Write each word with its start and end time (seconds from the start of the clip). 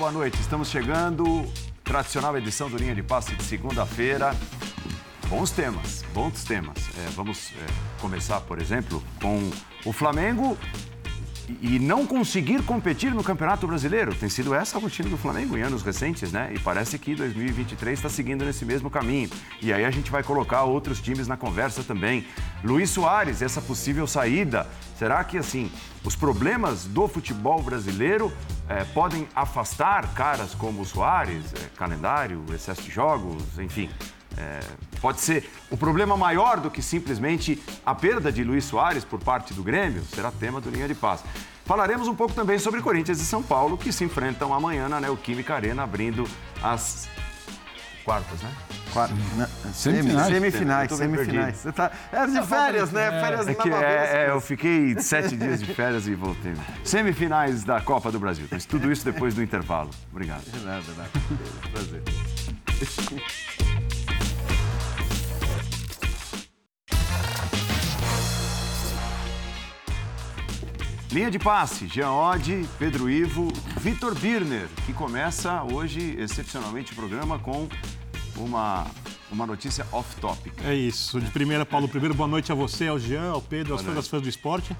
Boa 0.00 0.10
noite. 0.10 0.40
Estamos 0.40 0.70
chegando, 0.70 1.44
tradicional 1.84 2.34
edição 2.38 2.70
do 2.70 2.78
Linha 2.78 2.94
de 2.94 3.02
Passe 3.02 3.34
de 3.34 3.44
segunda-feira. 3.44 4.34
Bons 5.28 5.50
temas, 5.50 6.02
bons 6.14 6.42
temas. 6.42 6.78
É, 6.96 7.10
vamos 7.10 7.52
é, 7.52 8.00
começar, 8.00 8.40
por 8.40 8.62
exemplo, 8.62 9.02
com 9.20 9.50
o 9.84 9.92
Flamengo 9.92 10.56
e 11.60 11.78
não 11.78 12.06
conseguir 12.06 12.62
competir 12.62 13.14
no 13.14 13.22
Campeonato 13.22 13.66
Brasileiro. 13.66 14.14
Tem 14.14 14.28
sido 14.28 14.54
essa 14.54 14.78
a 14.78 14.80
rotina 14.80 15.08
do 15.08 15.16
Flamengo 15.16 15.56
em 15.56 15.62
anos 15.62 15.82
recentes, 15.82 16.32
né? 16.32 16.52
E 16.54 16.58
parece 16.58 16.98
que 16.98 17.14
2023 17.14 17.98
está 17.98 18.08
seguindo 18.08 18.44
nesse 18.44 18.64
mesmo 18.64 18.90
caminho. 18.90 19.28
E 19.60 19.72
aí 19.72 19.84
a 19.84 19.90
gente 19.90 20.10
vai 20.10 20.22
colocar 20.22 20.64
outros 20.64 21.00
times 21.00 21.26
na 21.26 21.36
conversa 21.36 21.82
também. 21.82 22.26
Luiz 22.62 22.90
Soares, 22.90 23.42
essa 23.42 23.60
possível 23.60 24.06
saída. 24.06 24.66
Será 24.98 25.24
que, 25.24 25.38
assim, 25.38 25.70
os 26.04 26.14
problemas 26.14 26.84
do 26.84 27.08
futebol 27.08 27.62
brasileiro 27.62 28.32
é, 28.68 28.84
podem 28.84 29.26
afastar 29.34 30.14
caras 30.14 30.54
como 30.54 30.82
o 30.82 30.86
Soares, 30.86 31.52
é, 31.54 31.68
calendário, 31.76 32.44
excesso 32.54 32.82
de 32.82 32.90
jogos, 32.90 33.58
enfim? 33.58 33.88
É, 34.36 34.60
pode 35.00 35.20
ser 35.20 35.50
o 35.70 35.76
problema 35.76 36.16
maior 36.16 36.60
do 36.60 36.70
que 36.70 36.82
simplesmente 36.82 37.60
a 37.84 37.94
perda 37.94 38.30
de 38.30 38.44
Luiz 38.44 38.64
Soares 38.64 39.04
por 39.04 39.18
parte 39.18 39.52
do 39.52 39.62
Grêmio? 39.62 40.02
Será 40.04 40.30
tema 40.30 40.60
do 40.60 40.70
Linha 40.70 40.88
de 40.88 40.94
Paz. 40.94 41.22
Falaremos 41.64 42.08
um 42.08 42.14
pouco 42.14 42.34
também 42.34 42.58
sobre 42.58 42.82
Corinthians 42.82 43.20
e 43.20 43.24
São 43.24 43.42
Paulo, 43.42 43.78
que 43.78 43.92
se 43.92 44.02
enfrentam 44.02 44.52
amanhã 44.52 44.88
na 44.88 45.00
Neoquímica 45.00 45.54
Arena, 45.54 45.84
abrindo 45.84 46.26
as 46.62 47.08
quartas, 48.04 48.42
né? 48.42 48.50
Quartas. 48.92 49.16
Semifinais. 49.72 50.26
Semifinais, 50.26 50.92
semifinais. 50.92 51.56
Você 51.58 51.72
tá... 51.72 51.92
É 52.10 52.26
de 52.26 52.42
férias, 52.42 52.90
né? 52.90 53.06
É. 53.06 53.20
Férias 53.20 53.48
é 53.48 53.54
que, 53.54 53.68
é, 53.68 54.26
é, 54.26 54.30
eu 54.30 54.40
fiquei 54.40 54.98
sete 55.00 55.36
dias 55.36 55.60
de 55.60 55.72
férias 55.72 56.08
e 56.08 56.14
voltei. 56.14 56.54
Semifinais 56.82 57.62
da 57.62 57.80
Copa 57.80 58.10
do 58.10 58.18
Brasil. 58.18 58.46
Mas 58.50 58.64
tudo 58.64 58.90
isso 58.90 59.04
depois 59.04 59.34
do 59.34 59.42
intervalo. 59.42 59.90
Obrigado. 60.10 60.42
De 60.42 60.58
nada, 60.64 60.82
nada. 60.96 61.10
Prazer. 61.72 62.02
Linha 71.12 71.28
de 71.28 71.40
passe, 71.40 71.88
Jean 71.88 72.12
Oddi, 72.12 72.68
Pedro 72.78 73.10
Ivo, 73.10 73.48
Vitor 73.80 74.14
Birner, 74.14 74.68
que 74.86 74.92
começa 74.92 75.60
hoje, 75.64 76.14
excepcionalmente, 76.16 76.92
o 76.92 76.94
programa 76.94 77.36
com 77.36 77.68
uma, 78.36 78.86
uma 79.28 79.44
notícia 79.44 79.84
off-topic. 79.90 80.54
É 80.64 80.72
isso. 80.72 81.20
De 81.20 81.28
primeira, 81.32 81.66
Paulo, 81.66 81.88
primeiro, 81.88 82.14
boa 82.14 82.28
noite 82.28 82.52
a 82.52 82.54
você, 82.54 82.86
ao 82.86 82.96
Jean, 82.96 83.32
ao 83.32 83.42
Pedro, 83.42 83.72
aos 83.72 83.82
fãs 83.82 84.06
fãs 84.06 84.22
do 84.22 84.28
esporte. 84.28 84.76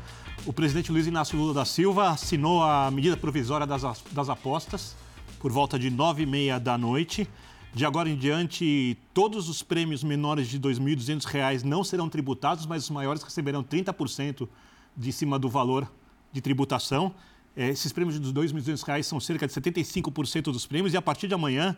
O 0.47 0.53
presidente 0.53 0.93
Luiz 0.93 1.05
Inácio 1.05 1.37
Lula 1.37 1.53
da 1.53 1.65
Silva 1.65 2.11
assinou 2.11 2.63
a 2.63 2.89
medida 2.93 3.17
provisória 3.17 3.67
das, 3.67 3.83
das 4.13 4.29
apostas 4.29 4.95
por 5.41 5.51
volta 5.51 5.77
de 5.77 5.91
nove 5.91 6.23
e 6.23 6.27
meia 6.27 6.61
da 6.61 6.79
noite. 6.79 7.29
De 7.75 7.85
agora 7.85 8.09
em 8.09 8.17
diante, 8.17 8.97
todos 9.13 9.49
os 9.49 9.65
prêmios 9.65 10.05
menores 10.05 10.47
de 10.47 10.59
R$ 10.59 10.63
2.200 10.63 11.65
não 11.65 11.83
serão 11.83 12.09
tributados, 12.09 12.67
mas 12.67 12.85
os 12.85 12.91
maiores 12.91 13.21
receberão 13.21 13.65
30% 13.65 14.49
de 14.97 15.13
cima 15.13 15.37
do 15.37 15.49
valor 15.49 15.91
de 16.33 16.41
tributação. 16.41 17.15
É, 17.57 17.69
esses 17.69 17.93
prêmios 17.93 18.19
dos 18.19 18.31
R$ 18.31 18.49
2.200 18.49 19.03
são 19.03 19.19
cerca 19.21 19.47
de 19.47 19.53
75% 19.53 20.45
dos 20.45 20.67
prêmios 20.67 20.95
e 20.95 20.97
a 20.97 21.03
partir 21.03 21.27
de 21.27 21.35
amanhã 21.35 21.77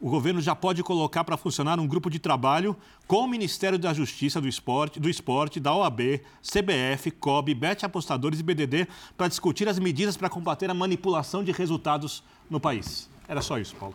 o 0.00 0.10
governo 0.10 0.40
já 0.40 0.54
pode 0.54 0.82
colocar 0.82 1.22
para 1.22 1.36
funcionar 1.36 1.78
um 1.78 1.86
grupo 1.86 2.10
de 2.10 2.18
trabalho 2.18 2.76
com 3.06 3.18
o 3.18 3.28
Ministério 3.28 3.78
da 3.78 3.94
Justiça, 3.94 4.40
do 4.40 4.48
Esporte, 4.48 4.98
do 4.98 5.08
Esporte 5.08 5.60
da 5.60 5.72
OAB, 5.72 6.20
CBF, 6.42 7.12
COB, 7.12 7.54
Bet 7.54 7.84
Apostadores 7.84 8.40
e 8.40 8.42
BDD 8.42 8.88
para 9.16 9.28
discutir 9.28 9.68
as 9.68 9.78
medidas 9.78 10.16
para 10.16 10.28
combater 10.28 10.68
a 10.68 10.74
manipulação 10.74 11.44
de 11.44 11.52
resultados 11.52 12.24
no 12.50 12.58
país. 12.58 13.08
Era 13.28 13.40
só 13.40 13.58
isso, 13.58 13.76
Paulo. 13.76 13.94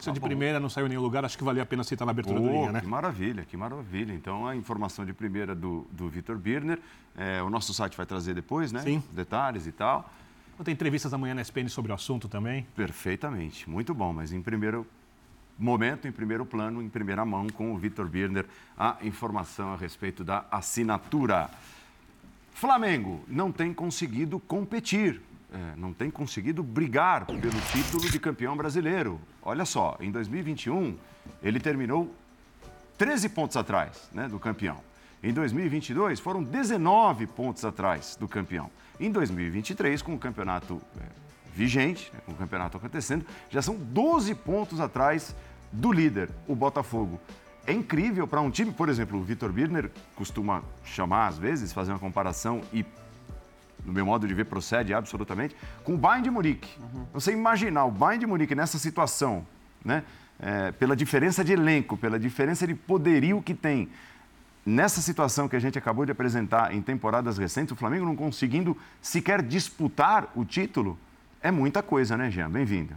Você 0.00 0.10
tá 0.10 0.14
de 0.14 0.20
bom. 0.20 0.26
primeira 0.26 0.58
não 0.58 0.68
saiu 0.68 0.86
em 0.86 0.88
nenhum 0.88 1.02
lugar, 1.02 1.24
acho 1.24 1.36
que 1.36 1.44
valia 1.44 1.62
a 1.62 1.66
pena 1.66 1.84
citar 1.84 2.06
na 2.06 2.12
abertura 2.12 2.40
oh, 2.40 2.42
do 2.42 2.50
linha, 2.50 2.72
né? 2.72 2.80
Que 2.80 2.86
maravilha, 2.86 3.44
que 3.44 3.56
maravilha. 3.56 4.12
Então, 4.12 4.46
a 4.46 4.56
informação 4.56 5.04
de 5.04 5.12
primeira 5.12 5.54
do, 5.54 5.86
do 5.92 6.08
Vitor 6.08 6.36
Birner, 6.36 6.78
é, 7.16 7.42
o 7.42 7.50
nosso 7.50 7.74
site 7.74 7.96
vai 7.96 8.06
trazer 8.06 8.34
depois, 8.34 8.72
né? 8.72 8.80
Sim. 8.80 9.02
Detalhes 9.12 9.66
e 9.66 9.72
tal. 9.72 10.10
Ter 10.64 10.72
entrevistas 10.72 11.14
amanhã 11.14 11.34
na 11.34 11.40
SPN 11.40 11.68
sobre 11.70 11.90
o 11.90 11.94
assunto 11.94 12.28
também. 12.28 12.66
Perfeitamente, 12.76 13.68
muito 13.68 13.94
bom, 13.94 14.12
mas 14.12 14.30
em 14.30 14.42
primeiro 14.42 14.86
momento, 15.58 16.08
em 16.08 16.12
primeiro 16.12 16.44
plano, 16.44 16.82
em 16.82 16.88
primeira 16.88 17.24
mão, 17.24 17.48
com 17.48 17.72
o 17.72 17.78
Vitor 17.78 18.06
Birner, 18.08 18.46
a 18.76 18.96
informação 19.02 19.72
a 19.72 19.76
respeito 19.76 20.24
da 20.24 20.44
assinatura. 20.50 21.50
Flamengo 22.52 23.24
não 23.26 23.52
tem 23.52 23.72
conseguido 23.72 24.38
competir 24.40 25.20
é, 25.52 25.76
não 25.76 25.92
tem 25.92 26.10
conseguido 26.10 26.62
brigar 26.62 27.26
pelo 27.26 27.60
título 27.72 28.10
de 28.10 28.18
campeão 28.18 28.56
brasileiro. 28.56 29.20
Olha 29.42 29.64
só, 29.64 29.96
em 30.00 30.10
2021 30.10 30.96
ele 31.42 31.58
terminou 31.58 32.14
13 32.96 33.28
pontos 33.30 33.56
atrás 33.56 34.08
né, 34.12 34.28
do 34.28 34.38
campeão. 34.38 34.78
Em 35.22 35.32
2022 35.32 36.20
foram 36.20 36.42
19 36.42 37.26
pontos 37.26 37.64
atrás 37.64 38.16
do 38.16 38.28
campeão. 38.28 38.70
Em 38.98 39.10
2023, 39.10 40.02
com 40.02 40.14
o 40.14 40.18
campeonato 40.18 40.80
é, 40.98 41.04
vigente, 41.54 42.10
né, 42.12 42.20
com 42.24 42.32
o 42.32 42.36
campeonato 42.36 42.76
acontecendo, 42.76 43.26
já 43.50 43.60
são 43.60 43.74
12 43.74 44.34
pontos 44.36 44.80
atrás 44.80 45.34
do 45.72 45.92
líder, 45.92 46.30
o 46.46 46.54
Botafogo. 46.54 47.20
É 47.66 47.72
incrível 47.72 48.26
para 48.26 48.40
um 48.40 48.50
time, 48.50 48.72
por 48.72 48.88
exemplo, 48.88 49.18
o 49.18 49.22
Vitor 49.22 49.52
Birner 49.52 49.90
costuma 50.14 50.62
chamar 50.84 51.28
às 51.28 51.38
vezes, 51.38 51.72
fazer 51.72 51.92
uma 51.92 51.98
comparação 51.98 52.62
e 52.72 52.84
no 53.84 53.92
meu 53.92 54.04
modo 54.04 54.26
de 54.26 54.34
ver, 54.34 54.44
procede 54.44 54.92
absolutamente, 54.94 55.56
com 55.84 55.94
o 55.94 55.98
Bayern 55.98 56.24
de 56.24 56.30
Munique. 56.30 56.70
Uhum. 56.78 57.06
Você 57.12 57.32
imaginar 57.32 57.84
o 57.84 57.90
Bayern 57.90 58.20
de 58.20 58.26
Munique 58.26 58.54
nessa 58.54 58.78
situação, 58.78 59.46
né? 59.84 60.02
É, 60.42 60.72
pela 60.72 60.96
diferença 60.96 61.44
de 61.44 61.52
elenco, 61.52 61.98
pela 61.98 62.18
diferença 62.18 62.66
de 62.66 62.74
poderio 62.74 63.42
que 63.42 63.52
tem, 63.54 63.90
nessa 64.64 65.02
situação 65.02 65.48
que 65.48 65.56
a 65.56 65.60
gente 65.60 65.78
acabou 65.78 66.06
de 66.06 66.12
apresentar 66.12 66.74
em 66.74 66.80
temporadas 66.80 67.36
recentes, 67.36 67.72
o 67.72 67.76
Flamengo 67.76 68.06
não 68.06 68.16
conseguindo 68.16 68.76
sequer 69.02 69.42
disputar 69.42 70.30
o 70.34 70.44
título, 70.44 70.98
é 71.42 71.50
muita 71.50 71.82
coisa, 71.82 72.16
né, 72.16 72.30
Jean? 72.30 72.50
Bem-vindo. 72.50 72.94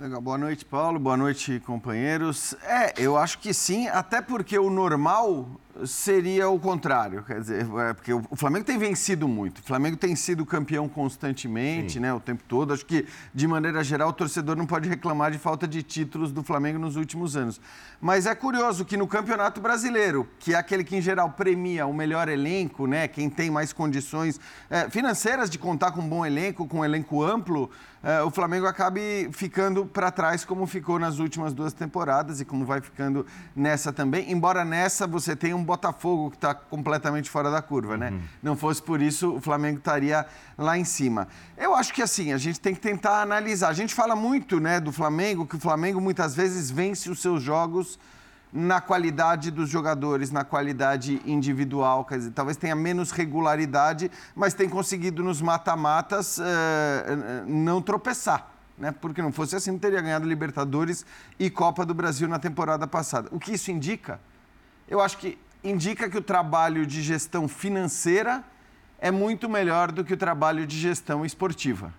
Legal. 0.00 0.20
Boa 0.20 0.36
noite, 0.36 0.64
Paulo. 0.64 0.98
Boa 0.98 1.16
noite, 1.16 1.62
companheiros. 1.64 2.54
É, 2.64 2.94
eu 2.96 3.16
acho 3.16 3.38
que 3.38 3.54
sim, 3.54 3.86
até 3.86 4.20
porque 4.20 4.58
o 4.58 4.68
normal 4.68 5.48
seria 5.84 6.48
o 6.48 6.58
contrário. 6.58 7.22
Quer 7.24 7.40
dizer, 7.40 7.66
é 7.88 7.94
porque 7.94 8.12
o 8.12 8.36
Flamengo 8.36 8.64
tem 8.64 8.78
vencido 8.78 9.26
muito. 9.26 9.58
O 9.58 9.62
Flamengo 9.62 9.96
tem 9.96 10.14
sido 10.14 10.46
campeão 10.46 10.88
constantemente, 10.88 11.98
né, 11.98 12.12
o 12.12 12.20
tempo 12.20 12.42
todo. 12.46 12.72
Acho 12.72 12.86
que, 12.86 13.06
de 13.34 13.46
maneira 13.46 13.82
geral, 13.82 14.10
o 14.10 14.12
torcedor 14.12 14.56
não 14.56 14.66
pode 14.66 14.88
reclamar 14.88 15.30
de 15.30 15.38
falta 15.38 15.66
de 15.66 15.82
títulos 15.82 16.32
do 16.32 16.42
Flamengo 16.42 16.78
nos 16.78 16.96
últimos 16.96 17.36
anos. 17.36 17.60
Mas 18.00 18.26
é 18.26 18.34
curioso 18.34 18.84
que 18.84 18.96
no 18.96 19.06
Campeonato 19.06 19.60
Brasileiro, 19.60 20.28
que 20.38 20.54
é 20.54 20.56
aquele 20.56 20.84
que, 20.84 20.96
em 20.96 21.02
geral, 21.02 21.30
premia 21.30 21.86
o 21.86 21.92
melhor 21.92 22.28
elenco, 22.28 22.86
né, 22.86 23.08
quem 23.08 23.28
tem 23.28 23.50
mais 23.50 23.72
condições 23.72 24.40
é, 24.70 24.88
financeiras 24.88 25.50
de 25.50 25.58
contar 25.58 25.92
com 25.92 26.00
um 26.00 26.08
bom 26.08 26.24
elenco, 26.24 26.66
com 26.68 26.80
um 26.80 26.84
elenco 26.84 27.22
amplo, 27.22 27.70
é, 28.04 28.22
o 28.22 28.30
Flamengo 28.30 28.66
acabe 28.66 29.30
ficando 29.32 29.86
para 29.86 30.10
trás, 30.10 30.44
como 30.44 30.66
ficou 30.66 30.98
nas 30.98 31.18
últimas 31.18 31.54
duas 31.54 31.72
temporadas 31.72 32.38
e 32.38 32.44
como 32.44 32.66
vai 32.66 32.82
ficando 32.82 33.26
nessa 33.56 33.94
também. 33.94 34.30
Embora 34.30 34.62
nessa 34.62 35.06
você 35.06 35.34
tenha 35.34 35.56
um 35.56 35.63
Botafogo 35.64 36.30
que 36.30 36.36
está 36.36 36.54
completamente 36.54 37.28
fora 37.30 37.50
da 37.50 37.60
curva, 37.60 37.96
né? 37.96 38.10
Uhum. 38.10 38.20
Não 38.42 38.56
fosse 38.56 38.82
por 38.82 39.00
isso, 39.00 39.34
o 39.34 39.40
Flamengo 39.40 39.78
estaria 39.78 40.26
lá 40.56 40.78
em 40.78 40.84
cima. 40.84 41.26
Eu 41.56 41.74
acho 41.74 41.92
que 41.92 42.02
assim, 42.02 42.32
a 42.32 42.38
gente 42.38 42.60
tem 42.60 42.74
que 42.74 42.80
tentar 42.80 43.22
analisar. 43.22 43.68
A 43.68 43.72
gente 43.74 43.94
fala 43.94 44.14
muito 44.14 44.60
né, 44.60 44.78
do 44.78 44.92
Flamengo, 44.92 45.46
que 45.46 45.56
o 45.56 45.60
Flamengo 45.60 46.00
muitas 46.00 46.34
vezes 46.34 46.70
vence 46.70 47.10
os 47.10 47.20
seus 47.20 47.42
jogos 47.42 47.98
na 48.54 48.80
qualidade 48.80 49.50
dos 49.50 49.68
jogadores, 49.68 50.30
na 50.30 50.44
qualidade 50.44 51.20
individual, 51.26 52.04
quer 52.04 52.18
dizer, 52.18 52.30
talvez 52.30 52.56
tenha 52.56 52.76
menos 52.76 53.10
regularidade, 53.10 54.08
mas 54.32 54.54
tem 54.54 54.68
conseguido 54.68 55.24
nos 55.24 55.42
mata-matas 55.42 56.38
uh, 56.38 56.42
não 57.48 57.82
tropeçar. 57.82 58.54
Né? 58.78 58.92
Porque 58.92 59.20
não 59.20 59.32
fosse 59.32 59.56
assim, 59.56 59.72
não 59.72 59.78
teria 59.78 60.00
ganhado 60.00 60.24
Libertadores 60.24 61.04
e 61.36 61.50
Copa 61.50 61.84
do 61.84 61.92
Brasil 61.92 62.28
na 62.28 62.38
temporada 62.38 62.86
passada. 62.86 63.28
O 63.32 63.40
que 63.40 63.52
isso 63.52 63.72
indica? 63.72 64.20
Eu 64.88 65.00
acho 65.00 65.18
que 65.18 65.36
indica 65.64 66.08
que 66.10 66.18
o 66.18 66.22
trabalho 66.22 66.86
de 66.86 67.02
gestão 67.02 67.48
financeira 67.48 68.44
é 68.98 69.10
muito 69.10 69.48
melhor 69.48 69.90
do 69.90 70.04
que 70.04 70.12
o 70.12 70.16
trabalho 70.16 70.66
de 70.66 70.78
gestão 70.78 71.24
esportiva. 71.24 71.92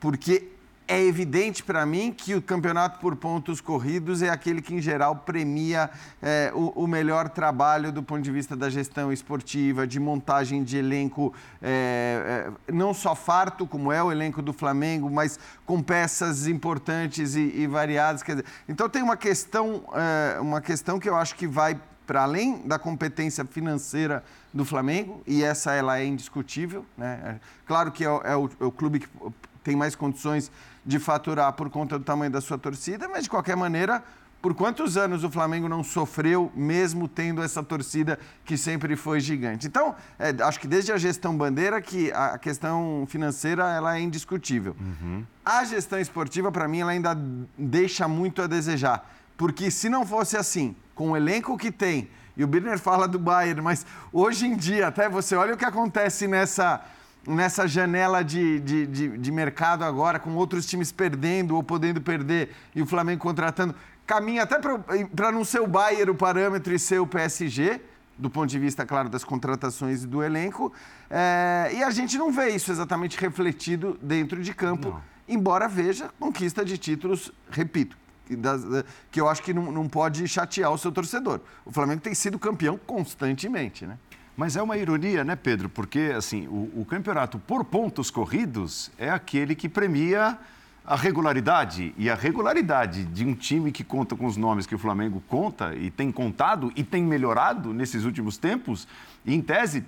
Porque 0.00 0.48
é 0.90 1.00
evidente 1.00 1.62
para 1.62 1.86
mim 1.86 2.12
que 2.12 2.34
o 2.34 2.42
campeonato 2.42 2.98
por 2.98 3.14
pontos 3.14 3.60
corridos 3.60 4.22
é 4.22 4.28
aquele 4.28 4.60
que, 4.60 4.74
em 4.74 4.82
geral, 4.82 5.14
premia 5.14 5.88
é, 6.20 6.50
o, 6.52 6.82
o, 6.82 6.86
melhor 6.88 7.28
trabalho 7.28 7.92
do 7.92 8.02
ponto 8.02 8.22
de 8.22 8.30
vista 8.32 8.56
da 8.56 8.68
gestão 8.68 9.12
esportiva, 9.12 9.86
de 9.86 10.00
montagem 10.00 10.64
de 10.64 10.78
elenco, 10.78 11.32
é, 11.62 12.50
é, 12.68 12.72
não 12.72 12.92
só 12.92 13.14
farto, 13.14 13.68
como 13.68 13.92
é 13.92 14.02
o 14.02 14.10
elenco 14.10 14.42
do 14.42 14.52
Flamengo, 14.52 15.08
mas 15.08 15.38
com 15.64 15.80
peças 15.80 16.48
importantes 16.48 17.36
e, 17.36 17.40
e 17.40 17.68
variadas. 17.68 18.24
Dizer, 18.24 18.44
então, 18.68 18.88
tem 18.88 19.00
uma 19.00 19.16
questão, 19.16 19.84
é, 19.94 20.40
uma 20.40 20.60
questão 20.60 20.98
que 20.98 21.08
eu 21.08 21.14
acho 21.14 21.36
que 21.36 21.46
vai 21.46 21.78
para 22.10 22.24
além 22.24 22.66
da 22.66 22.76
competência 22.76 23.44
financeira 23.44 24.24
do 24.52 24.64
Flamengo, 24.64 25.22
e 25.28 25.44
essa 25.44 25.72
ela 25.74 26.00
é 26.00 26.04
indiscutível. 26.04 26.84
Né? 26.98 27.38
Claro 27.64 27.92
que 27.92 28.04
é, 28.04 28.08
é, 28.08 28.34
o, 28.34 28.50
é 28.60 28.64
o, 28.64 28.72
clube 28.72 28.98
que 28.98 29.08
tem 29.62 29.76
mais 29.76 29.94
condições 29.94 30.50
de 30.84 30.98
faturar 30.98 31.52
por 31.52 31.70
conta 31.70 31.96
do 32.00 32.04
tamanho 32.04 32.32
da 32.32 32.40
sua 32.40 32.58
torcida, 32.58 33.08
mas 33.08 33.22
de 33.22 33.30
qualquer 33.30 33.56
maneira, 33.56 34.02
por 34.42 34.54
quantos 34.54 34.96
anos 34.96 35.22
o 35.22 35.30
Flamengo 35.30 35.68
não 35.68 35.84
sofreu, 35.84 36.50
mesmo 36.52 37.06
tendo 37.06 37.44
essa 37.44 37.62
torcida 37.62 38.18
que 38.44 38.56
sempre 38.56 38.96
foi 38.96 39.20
gigante? 39.20 39.68
Então, 39.68 39.94
é, 40.18 40.34
acho 40.42 40.58
que 40.58 40.66
desde 40.66 40.90
a 40.90 40.98
gestão 40.98 41.36
bandeira 41.36 41.80
que 41.80 42.10
a 42.10 42.36
questão 42.38 43.06
financeira 43.06 43.70
ela 43.70 43.96
é 43.96 44.00
indiscutível. 44.00 44.74
Uhum. 44.80 45.24
A 45.44 45.62
gestão 45.62 46.00
esportiva, 46.00 46.50
para 46.50 46.66
mim, 46.66 46.80
ela 46.80 46.90
ainda 46.90 47.16
deixa 47.56 48.08
muito 48.08 48.42
a 48.42 48.48
desejar. 48.48 49.08
Porque 49.36 49.70
se 49.70 49.88
não 49.88 50.04
fosse 50.04 50.36
assim, 50.36 50.76
com 51.00 51.12
o 51.12 51.16
elenco 51.16 51.56
que 51.56 51.72
tem, 51.72 52.10
e 52.36 52.44
o 52.44 52.46
Birner 52.46 52.78
fala 52.78 53.08
do 53.08 53.18
Bayern, 53.18 53.62
mas 53.62 53.86
hoje 54.12 54.46
em 54.46 54.54
dia, 54.54 54.88
até 54.88 55.08
você 55.08 55.34
olha 55.34 55.54
o 55.54 55.56
que 55.56 55.64
acontece 55.64 56.28
nessa 56.28 56.84
nessa 57.26 57.66
janela 57.66 58.22
de, 58.22 58.60
de, 58.60 58.86
de, 58.86 59.08
de, 59.16 59.32
mercado 59.32 59.82
agora, 59.82 60.18
com 60.18 60.34
outros 60.34 60.66
times 60.66 60.92
perdendo 60.92 61.56
ou 61.56 61.62
podendo 61.62 62.02
perder 62.02 62.54
e 62.74 62.82
o 62.82 62.86
Flamengo 62.86 63.22
contratando, 63.22 63.74
caminha 64.06 64.42
até 64.42 64.58
para 64.58 65.32
não 65.32 65.42
ser 65.42 65.60
o 65.60 65.66
Bayern 65.66 66.10
o 66.10 66.14
parâmetro 66.14 66.74
e 66.74 66.78
ser 66.78 66.98
o 66.98 67.06
PSG, 67.06 67.80
do 68.18 68.28
ponto 68.28 68.50
de 68.50 68.58
vista, 68.58 68.84
claro, 68.84 69.08
das 69.08 69.24
contratações 69.24 70.02
e 70.02 70.06
do 70.06 70.22
elenco. 70.22 70.70
É, 71.08 71.70
e 71.76 71.82
a 71.82 71.90
gente 71.90 72.18
não 72.18 72.30
vê 72.30 72.50
isso 72.50 72.70
exatamente 72.70 73.18
refletido 73.18 73.98
dentro 74.02 74.42
de 74.42 74.52
campo, 74.52 74.90
não. 74.90 75.02
embora 75.26 75.66
veja 75.66 76.10
conquista 76.18 76.62
de 76.62 76.76
títulos, 76.76 77.32
repito, 77.50 77.96
que 79.10 79.20
eu 79.20 79.28
acho 79.28 79.42
que 79.42 79.52
não, 79.52 79.70
não 79.72 79.88
pode 79.88 80.26
chatear 80.28 80.72
o 80.72 80.78
seu 80.78 80.92
torcedor. 80.92 81.40
O 81.64 81.72
Flamengo 81.72 82.00
tem 82.00 82.14
sido 82.14 82.38
campeão 82.38 82.78
constantemente, 82.86 83.86
né? 83.86 83.98
Mas 84.36 84.56
é 84.56 84.62
uma 84.62 84.76
ironia, 84.76 85.22
né, 85.22 85.36
Pedro? 85.36 85.68
Porque 85.68 86.12
assim, 86.16 86.46
o, 86.48 86.80
o 86.80 86.86
campeonato 86.88 87.38
por 87.38 87.64
pontos 87.64 88.10
corridos 88.10 88.90
é 88.96 89.10
aquele 89.10 89.54
que 89.54 89.68
premia 89.68 90.38
a 90.86 90.96
regularidade. 90.96 91.94
E 91.96 92.08
a 92.08 92.14
regularidade 92.14 93.04
de 93.04 93.24
um 93.24 93.34
time 93.34 93.70
que 93.70 93.84
conta 93.84 94.16
com 94.16 94.26
os 94.26 94.36
nomes 94.36 94.66
que 94.66 94.74
o 94.74 94.78
Flamengo 94.78 95.22
conta 95.28 95.74
e 95.74 95.90
tem 95.90 96.10
contado 96.10 96.72
e 96.74 96.82
tem 96.82 97.02
melhorado 97.02 97.72
nesses 97.72 98.04
últimos 98.04 98.38
tempos, 98.38 98.88
em 99.26 99.40
tese, 99.40 99.84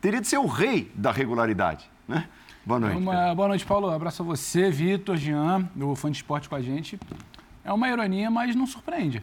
teria 0.00 0.20
de 0.20 0.26
ser 0.26 0.38
o 0.38 0.46
rei 0.46 0.90
da 0.94 1.12
regularidade, 1.12 1.90
né? 2.08 2.26
Boa 2.64 2.80
noite. 2.80 2.96
Uma, 2.96 3.34
boa 3.34 3.48
noite, 3.48 3.64
Paulo. 3.64 3.88
abraço 3.88 4.22
a 4.22 4.26
você, 4.26 4.70
Vitor, 4.70 5.16
Jean, 5.16 5.68
o 5.80 5.94
fã 5.94 6.10
de 6.10 6.18
esporte 6.18 6.48
com 6.48 6.54
a 6.54 6.60
gente. 6.60 6.98
É 7.64 7.72
uma 7.72 7.88
ironia, 7.88 8.30
mas 8.30 8.54
não 8.54 8.66
surpreende 8.66 9.22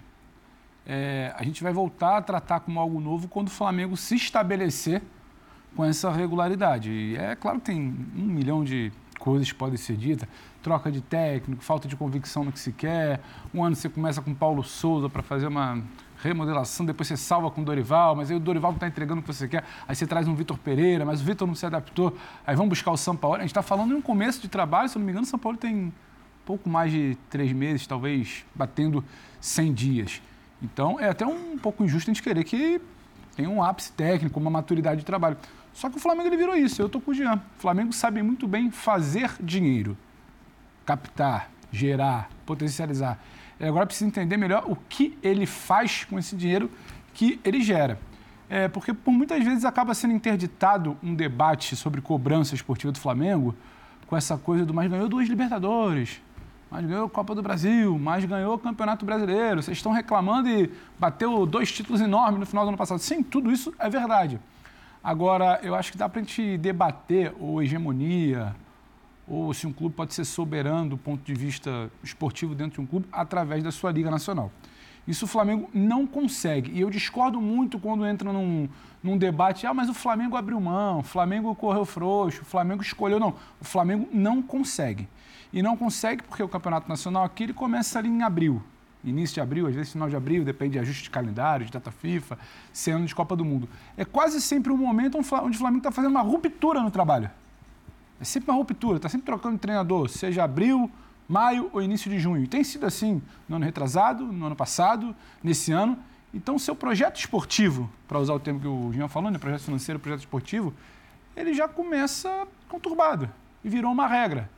é, 0.88 1.34
a 1.36 1.44
gente 1.44 1.62
vai 1.62 1.74
voltar 1.74 2.18
a 2.18 2.22
tratar 2.22 2.62
como 2.62 2.80
algo 2.80 3.00
novo 3.00 3.28
quando 3.28 3.48
o 3.48 3.51
Flamengo 3.51 3.98
se 3.98 4.16
estabelecer 4.16 5.01
com 5.75 5.84
essa 5.84 6.10
regularidade. 6.10 6.89
E 6.89 7.18
é 7.18 7.36
claro 7.36 7.60
que 7.60 7.66
tem 7.66 7.94
um 8.16 8.24
milhão 8.24 8.63
de 8.63 8.92
coisas 9.19 9.51
que 9.51 9.57
podem 9.57 9.75
ser 9.75 9.98
ditas, 9.98 10.30
troca 10.63 10.89
de 10.89 11.01
técnico, 11.01 11.62
falta 11.62 11.88
de 11.88 11.95
convicção 11.95 12.45
no 12.45 12.54
que 12.54 12.60
se 12.60 12.72
quer. 12.72 13.19
Um 13.54 13.63
ano 13.63 13.75
você 13.75 13.89
começa 13.89 14.22
com 14.22 14.34
Paulo 14.34 14.63
Souza 14.63 15.10
para 15.10 15.22
fazer 15.22 15.48
uma 15.48 15.84
remodelação, 16.24 16.86
depois 16.86 17.07
você 17.07 17.18
salva 17.18 17.51
com 17.51 17.62
o 17.62 17.66
Dorival, 17.66 18.16
mas 18.16 18.31
aí 18.31 18.38
o 18.38 18.39
Dorival 18.39 18.72
não 18.72 18.78
está 18.78 18.88
entregando 18.88 19.19
o 19.19 19.24
que 19.24 19.31
você 19.31 19.48
quer. 19.48 19.66
Aí 19.88 19.94
você 19.94 20.07
traz 20.07 20.25
um 20.28 20.36
Vitor 20.36 20.57
Pereira, 20.57 21.06
mas 21.06 21.19
o 21.22 21.24
Vitor 21.25 21.45
não 21.45 21.54
se 21.54 21.66
adaptou. 21.66 22.16
Aí 22.45 22.56
vamos 22.56 22.69
buscar 22.69 22.92
o 22.92 22.98
São 22.98 23.16
Paulo. 23.16 23.36
A 23.36 23.42
gente 23.42 23.50
está 23.50 23.62
falando 23.62 23.92
em 23.92 23.95
um 23.95 24.01
começo 24.01 24.42
de 24.42 24.48
trabalho, 24.48 24.88
se 24.88 24.98
não 24.98 25.06
me 25.06 25.12
engano, 25.12 25.25
o 25.25 25.30
São 25.30 25.38
Paulo 25.38 25.57
tem 25.57 25.94
pouco 26.47 26.69
mais 26.69 26.89
de 26.89 27.17
três 27.29 27.51
meses, 27.51 27.85
talvez, 27.85 28.45
batendo 28.55 29.03
100 29.41 29.73
dias. 29.73 30.21
Então, 30.63 30.97
é 30.97 31.09
até 31.09 31.27
um 31.27 31.57
pouco 31.57 31.83
injusto 31.83 32.09
a 32.09 32.13
gente 32.13 32.23
querer 32.23 32.45
que 32.45 32.79
tenha 33.35 33.49
um 33.49 33.61
ápice 33.61 33.91
técnico, 33.91 34.39
uma 34.39 34.49
maturidade 34.49 35.01
de 35.01 35.05
trabalho. 35.05 35.38
Só 35.73 35.89
que 35.89 35.97
o 35.97 35.99
Flamengo 35.99 36.29
ele 36.29 36.38
virou 36.38 36.55
isso, 36.55 36.81
eu 36.81 36.85
estou 36.85 37.01
com 37.01 37.11
o 37.11 37.13
Jean. 37.13 37.35
O 37.35 37.61
Flamengo 37.61 37.91
sabe 37.91 38.23
muito 38.23 38.47
bem 38.47 38.71
fazer 38.71 39.29
dinheiro, 39.41 39.97
captar, 40.85 41.51
gerar, 41.69 42.29
potencializar. 42.45 43.19
E 43.59 43.65
agora 43.65 43.85
precisa 43.85 44.07
entender 44.07 44.38
melhor 44.38 44.63
o 44.67 44.75
que 44.75 45.17
ele 45.21 45.45
faz 45.45 46.05
com 46.05 46.17
esse 46.17 46.33
dinheiro 46.33 46.71
que 47.13 47.41
ele 47.43 47.61
gera. 47.61 48.00
É, 48.50 48.69
porque 48.69 48.93
por 48.93 49.11
muitas 49.11 49.43
vezes 49.43 49.65
acaba 49.65 49.93
sendo 49.93 50.13
interditado 50.13 50.97
um 51.03 51.13
debate 51.13 51.75
sobre 51.75 52.00
cobrança 52.00 52.55
esportiva 52.55 52.93
do 52.93 53.00
Flamengo 53.00 53.53
com 54.07 54.15
essa 54.15 54.38
coisa 54.38 54.65
do 54.65 54.73
mais 54.73 54.89
ganhou 54.89 55.09
duas 55.09 55.27
Libertadores, 55.27 56.21
mas 56.69 56.85
ganhou 56.85 57.05
a 57.05 57.09
Copa 57.09 57.33
do 57.33 57.41
Brasil, 57.41 57.97
mas 57.97 58.25
ganhou 58.25 58.55
o 58.55 58.59
Campeonato 58.59 59.05
Brasileiro. 59.05 59.61
Vocês 59.61 59.77
estão 59.77 59.91
reclamando 59.91 60.49
e 60.49 60.71
bateu 60.99 61.45
dois 61.45 61.71
títulos 61.71 62.01
enormes 62.01 62.39
no 62.39 62.45
final 62.45 62.65
do 62.65 62.69
ano 62.69 62.77
passado. 62.77 62.99
Sim, 62.99 63.23
tudo 63.23 63.51
isso 63.51 63.73
é 63.79 63.89
verdade. 63.89 64.39
Agora, 65.03 65.59
eu 65.63 65.73
acho 65.73 65.91
que 65.91 65.97
dá 65.97 66.09
para 66.09 66.19
a 66.19 66.23
gente 66.23 66.57
debater 66.57 67.33
ou 67.39 67.61
hegemonia, 67.61 68.55
ou 69.27 69.53
se 69.53 69.67
um 69.67 69.73
clube 69.73 69.95
pode 69.95 70.13
ser 70.13 70.25
soberano 70.25 70.91
do 70.91 70.97
ponto 70.97 71.23
de 71.23 71.33
vista 71.33 71.89
esportivo 72.03 72.55
dentro 72.55 72.75
de 72.75 72.81
um 72.81 72.85
clube 72.85 73.07
através 73.11 73.63
da 73.63 73.71
sua 73.71 73.91
Liga 73.91 74.09
Nacional. 74.09 74.51
Isso 75.07 75.25
o 75.25 75.27
Flamengo 75.27 75.69
não 75.73 76.05
consegue. 76.05 76.71
E 76.71 76.81
eu 76.81 76.89
discordo 76.89 77.39
muito 77.39 77.79
quando 77.79 78.05
entra 78.05 78.33
num, 78.33 78.67
num 79.01 79.17
debate, 79.17 79.65
ah, 79.65 79.73
mas 79.73 79.89
o 79.89 79.93
Flamengo 79.93 80.35
abriu 80.35 80.59
mão, 80.59 80.99
o 80.99 81.03
Flamengo 81.03 81.55
correu 81.55 81.85
frouxo, 81.85 82.41
o 82.41 82.45
Flamengo 82.45 82.81
escolheu. 82.81 83.19
Não, 83.19 83.33
o 83.61 83.65
Flamengo 83.65 84.09
não 84.11 84.41
consegue. 84.41 85.07
E 85.51 85.61
não 85.61 85.77
consegue 85.77 86.23
porque 86.23 86.44
o 86.44 86.47
Campeonato 86.47 86.89
Nacional 86.89 87.23
aqui 87.23 87.44
ele 87.44 87.53
começa 87.53 87.97
ali 87.99 88.09
em 88.09 88.21
abril. 88.23 88.61
Início 89.03 89.35
de 89.35 89.41
abril, 89.41 89.67
às 89.67 89.75
vezes 89.75 89.91
final 89.91 90.09
de 90.09 90.15
abril, 90.15 90.44
depende 90.44 90.73
de 90.73 90.79
ajuste 90.79 91.03
de 91.03 91.09
calendário, 91.09 91.65
de 91.65 91.71
data 91.71 91.91
FIFA, 91.91 92.38
ser 92.73 92.91
ano 92.91 93.05
de 93.05 93.15
Copa 93.15 93.35
do 93.35 93.45
Mundo. 93.45 93.69
É 93.95 94.03
quase 94.03 94.41
sempre 94.41 94.71
um 94.71 94.77
momento 94.77 95.17
onde 95.17 95.55
o 95.55 95.59
Flamengo 95.59 95.77
está 95.77 95.91
fazendo 95.91 96.11
uma 96.11 96.21
ruptura 96.21 96.81
no 96.81 96.91
trabalho. 96.91 97.29
É 98.19 98.25
sempre 98.25 98.49
uma 98.49 98.57
ruptura, 98.57 98.97
está 98.97 99.07
sempre 99.07 99.25
trocando 99.25 99.55
de 99.55 99.61
treinador, 99.61 100.09
seja 100.09 100.44
abril, 100.44 100.91
maio 101.29 101.69
ou 101.71 101.81
início 101.81 102.09
de 102.09 102.19
junho. 102.19 102.43
E 102.43 102.47
tem 102.47 102.63
sido 102.63 102.85
assim 102.85 103.21
no 103.47 103.57
ano 103.57 103.65
retrasado, 103.65 104.25
no 104.25 104.47
ano 104.47 104.55
passado, 104.55 105.15
nesse 105.43 105.71
ano. 105.71 105.97
Então, 106.33 106.59
seu 106.59 106.75
projeto 106.75 107.17
esportivo, 107.17 107.89
para 108.07 108.19
usar 108.19 108.33
o 108.33 108.39
termo 108.39 108.59
que 108.59 108.67
o 108.67 108.91
Jean 108.91 109.07
falou, 109.07 109.31
né, 109.31 109.38
projeto 109.38 109.61
financeiro, 109.61 110.00
projeto 110.00 110.21
esportivo, 110.21 110.73
ele 111.35 111.53
já 111.53 111.67
começa 111.67 112.47
conturbado 112.67 113.29
e 113.63 113.69
virou 113.69 113.91
uma 113.91 114.07
regra 114.07 114.50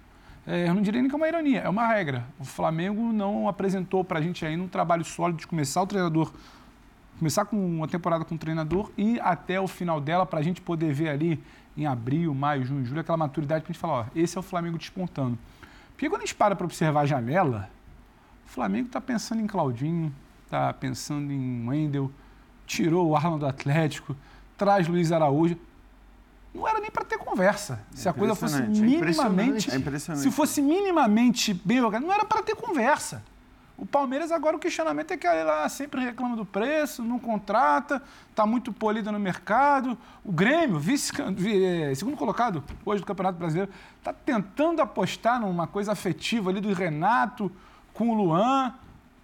é, 0.50 0.68
eu 0.68 0.74
não 0.74 0.82
diria 0.82 1.00
nem 1.00 1.08
que 1.08 1.16
é 1.16 1.18
uma 1.18 1.28
ironia, 1.28 1.60
é 1.60 1.70
uma 1.70 1.86
regra. 1.86 2.26
O 2.40 2.44
Flamengo 2.44 3.14
não 3.14 3.48
apresentou 3.48 4.04
para 4.04 4.18
a 4.18 4.22
gente 4.22 4.44
ainda 4.44 4.64
um 4.64 4.68
trabalho 4.68 5.06
sólido 5.06 5.38
de 5.38 5.46
começar 5.46 5.80
o 5.80 5.86
treinador, 5.86 6.34
começar 7.20 7.46
com 7.46 7.56
uma 7.56 7.88
temporada 7.88 8.26
com 8.26 8.34
o 8.34 8.38
treinador 8.38 8.90
e 8.98 9.20
até 9.20 9.62
o 9.62 9.68
final 9.68 10.02
dela 10.02 10.26
para 10.26 10.40
a 10.40 10.42
gente 10.42 10.60
poder 10.60 10.92
ver 10.92 11.10
ali 11.10 11.40
em 11.78 11.86
abril, 11.86 12.34
maio, 12.34 12.66
junho, 12.66 12.84
julho, 12.84 13.00
aquela 13.00 13.18
maturidade 13.18 13.62
para 13.62 13.70
a 13.70 13.74
gente 13.74 13.80
falar, 13.80 13.94
ó, 13.94 14.06
esse 14.16 14.38
é 14.38 14.40
o 14.40 14.44
Flamengo 14.44 14.80
despontando. 14.80 15.38
Porque 15.92 16.10
quando 16.10 16.24
a 16.24 16.26
gente 16.26 16.34
para 16.34 16.56
para 16.56 16.66
observar 16.66 17.02
a 17.02 17.06
janela, 17.06 17.70
o 18.48 18.50
Flamengo 18.50 18.88
está 18.88 19.00
pensando 19.00 19.44
em 19.44 19.46
Claudinho, 19.46 20.12
está 20.46 20.74
pensando 20.74 21.32
em 21.32 21.68
Wendel, 21.68 22.10
tirou 22.66 23.10
o 23.10 23.16
Arlon 23.16 23.38
do 23.38 23.46
Atlético, 23.46 24.16
traz 24.58 24.88
Luiz 24.88 25.12
Araújo 25.12 25.56
não 26.54 26.68
era 26.68 26.80
nem 26.80 26.90
para 26.90 27.06
ter 27.06 27.18
conversa. 27.18 27.80
É 27.94 27.98
se 27.98 28.10
a 28.10 28.14
coisa 28.14 28.36
fosse 28.36 28.62
é 28.62 28.66
minimamente. 28.66 29.70
É 29.70 30.16
se 30.16 30.32
fosse 30.32 30.62
minimamente 30.62 31.54
bem 31.54 31.82
organizado, 31.82 32.08
não 32.08 32.14
era 32.14 32.26
para 32.26 32.42
ter 32.42 32.56
conversa. 32.56 33.24
O 33.80 33.86
Palmeiras 33.86 34.30
agora 34.30 34.58
o 34.58 34.60
questionamento 34.60 35.12
é 35.12 35.18
que 35.18 35.26
ela 35.26 35.68
sempre 35.70 36.04
reclama 36.04 36.36
do 36.36 36.46
preço, 36.46 37.02
não 37.02 37.18
contrata, 37.18 38.04
está 38.30 38.46
muito 38.46 38.74
polida 38.74 39.10
no 39.10 39.18
mercado. 39.18 39.98
O 40.22 40.34
Grêmio, 40.34 40.78
vice, 40.78 41.14
eh, 41.22 41.96
segundo 41.96 42.18
colocado 42.18 42.62
hoje 42.84 43.02
do 43.02 43.06
Campeonato 43.06 43.40
Brasileiro, 43.40 43.72
está 43.98 44.12
tentando 44.12 44.82
apostar 44.82 45.40
numa 45.40 45.66
coisa 45.66 45.94
afetiva 45.94 46.50
ali 46.50 46.60
do 46.60 46.74
Renato 46.74 47.50
com 47.94 48.10
o 48.10 48.14
Luan. 48.14 48.74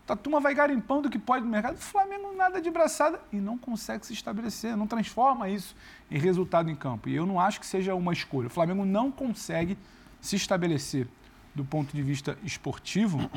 A 0.07 0.15
turma 0.15 0.39
vai 0.39 0.53
garimpando 0.53 1.07
o 1.07 1.11
que 1.11 1.17
pode 1.17 1.43
no 1.43 1.49
mercado. 1.49 1.75
O 1.75 1.79
Flamengo 1.79 2.31
nada 2.35 2.61
de 2.61 2.69
braçada 2.69 3.19
e 3.31 3.37
não 3.37 3.57
consegue 3.57 4.05
se 4.05 4.13
estabelecer, 4.13 4.77
não 4.77 4.85
transforma 4.85 5.49
isso 5.49 5.75
em 6.11 6.19
resultado 6.19 6.69
em 6.69 6.75
campo. 6.75 7.09
E 7.09 7.15
eu 7.15 7.25
não 7.25 7.39
acho 7.39 7.59
que 7.59 7.65
seja 7.65 7.95
uma 7.95 8.13
escolha. 8.13 8.47
O 8.47 8.49
Flamengo 8.49 8.85
não 8.85 9.11
consegue 9.11 9.77
se 10.21 10.35
estabelecer 10.35 11.07
do 11.55 11.65
ponto 11.65 11.95
de 11.95 12.03
vista 12.03 12.37
esportivo 12.43 13.29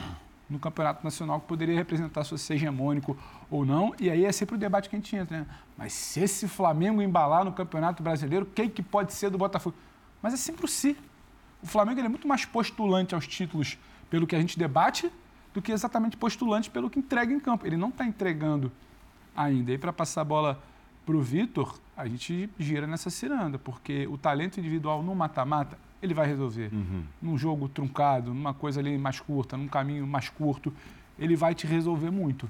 no 0.49 0.59
campeonato 0.59 1.05
nacional 1.05 1.41
que 1.41 1.47
poderia 1.47 1.75
representar 1.75 2.25
se 2.25 2.31
fosse 2.31 2.53
hegemônico 2.53 3.17
ou 3.51 3.65
não. 3.65 3.95
E 3.99 4.11
aí 4.11 4.25
é 4.25 4.33
sempre 4.33 4.57
o 4.57 4.59
debate 4.59 4.91
que 4.91 4.97
a 4.97 4.99
gente 4.99 5.15
entra, 5.15 5.41
né? 5.41 5.47
Mas 5.77 5.93
se 5.93 6.21
esse 6.21 6.49
Flamengo 6.49 7.01
embalar 7.01 7.45
no 7.45 7.53
campeonato 7.53 8.03
brasileiro, 8.03 8.47
quem 8.47 8.69
que 8.69 8.83
pode 8.83 9.13
ser 9.13 9.31
do 9.31 9.39
Botafogo? 9.39 9.77
Mas 10.21 10.35
é 10.35 10.37
sempre 10.37 10.65
o 10.65 10.69
si. 10.69 10.97
O 11.63 11.67
Flamengo 11.67 12.01
é 12.01 12.09
muito 12.09 12.27
mais 12.29 12.45
postulante 12.45 13.15
aos 13.15 13.27
títulos 13.27 13.79
pelo 14.11 14.27
que 14.27 14.35
a 14.35 14.41
gente 14.41 14.59
debate 14.59 15.11
do 15.59 15.63
que 15.63 15.73
exatamente 15.73 16.17
postulante 16.17 16.71
pelo 16.71 16.89
que 16.89 17.01
entrega 17.01 17.33
em 17.33 17.41
campo. 17.41 17.67
Ele 17.67 17.77
não 17.77 17.89
está 17.89 18.05
entregando 18.07 18.71
ainda. 19.37 19.73
E 19.73 19.79
para 19.79 19.93
passar 19.93 20.21
a 20.21 20.25
bola 20.25 20.63
para 21.05 21.17
o 21.17 21.21
Vitor, 21.21 21.81
a 21.97 22.07
gente 22.07 22.49
gira 22.59 22.87
nessa 22.87 23.11
ciranda, 23.11 23.59
porque 23.59 24.07
o 24.07 24.17
talento 24.17 24.61
individual 24.61 25.03
no 25.03 25.15
mata-mata, 25.17 25.77
ele 26.01 26.15
vai 26.15 26.29
resolver. 26.29 26.73
Uhum. 26.73 27.03
Num 27.21 27.37
jogo 27.37 27.69
truncado, 27.69 28.33
numa 28.33 28.55
coisa 28.55 28.79
ali 28.79 28.97
mais 28.97 29.19
curta, 29.19 29.57
num 29.57 29.67
caminho 29.67 30.07
mais 30.07 30.29
curto, 30.29 30.73
ele 31.19 31.35
vai 31.35 31.57
te 31.57 31.67
resolver 31.67 32.11
muito. 32.11 32.49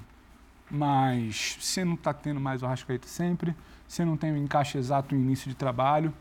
Mas 0.69 1.57
você 1.59 1.83
não 1.83 1.95
está 1.95 2.13
tendo 2.13 2.39
mais 2.39 2.61
o 2.61 2.67
Arrascaeta 2.67 3.07
sempre, 3.07 3.55
você 3.87 4.05
não 4.05 4.15
tem 4.15 4.31
o 4.31 4.35
um 4.35 4.37
encaixe 4.37 4.77
exato 4.77 5.15
no 5.15 5.21
início 5.21 5.49
de 5.49 5.55
trabalho, 5.55 6.13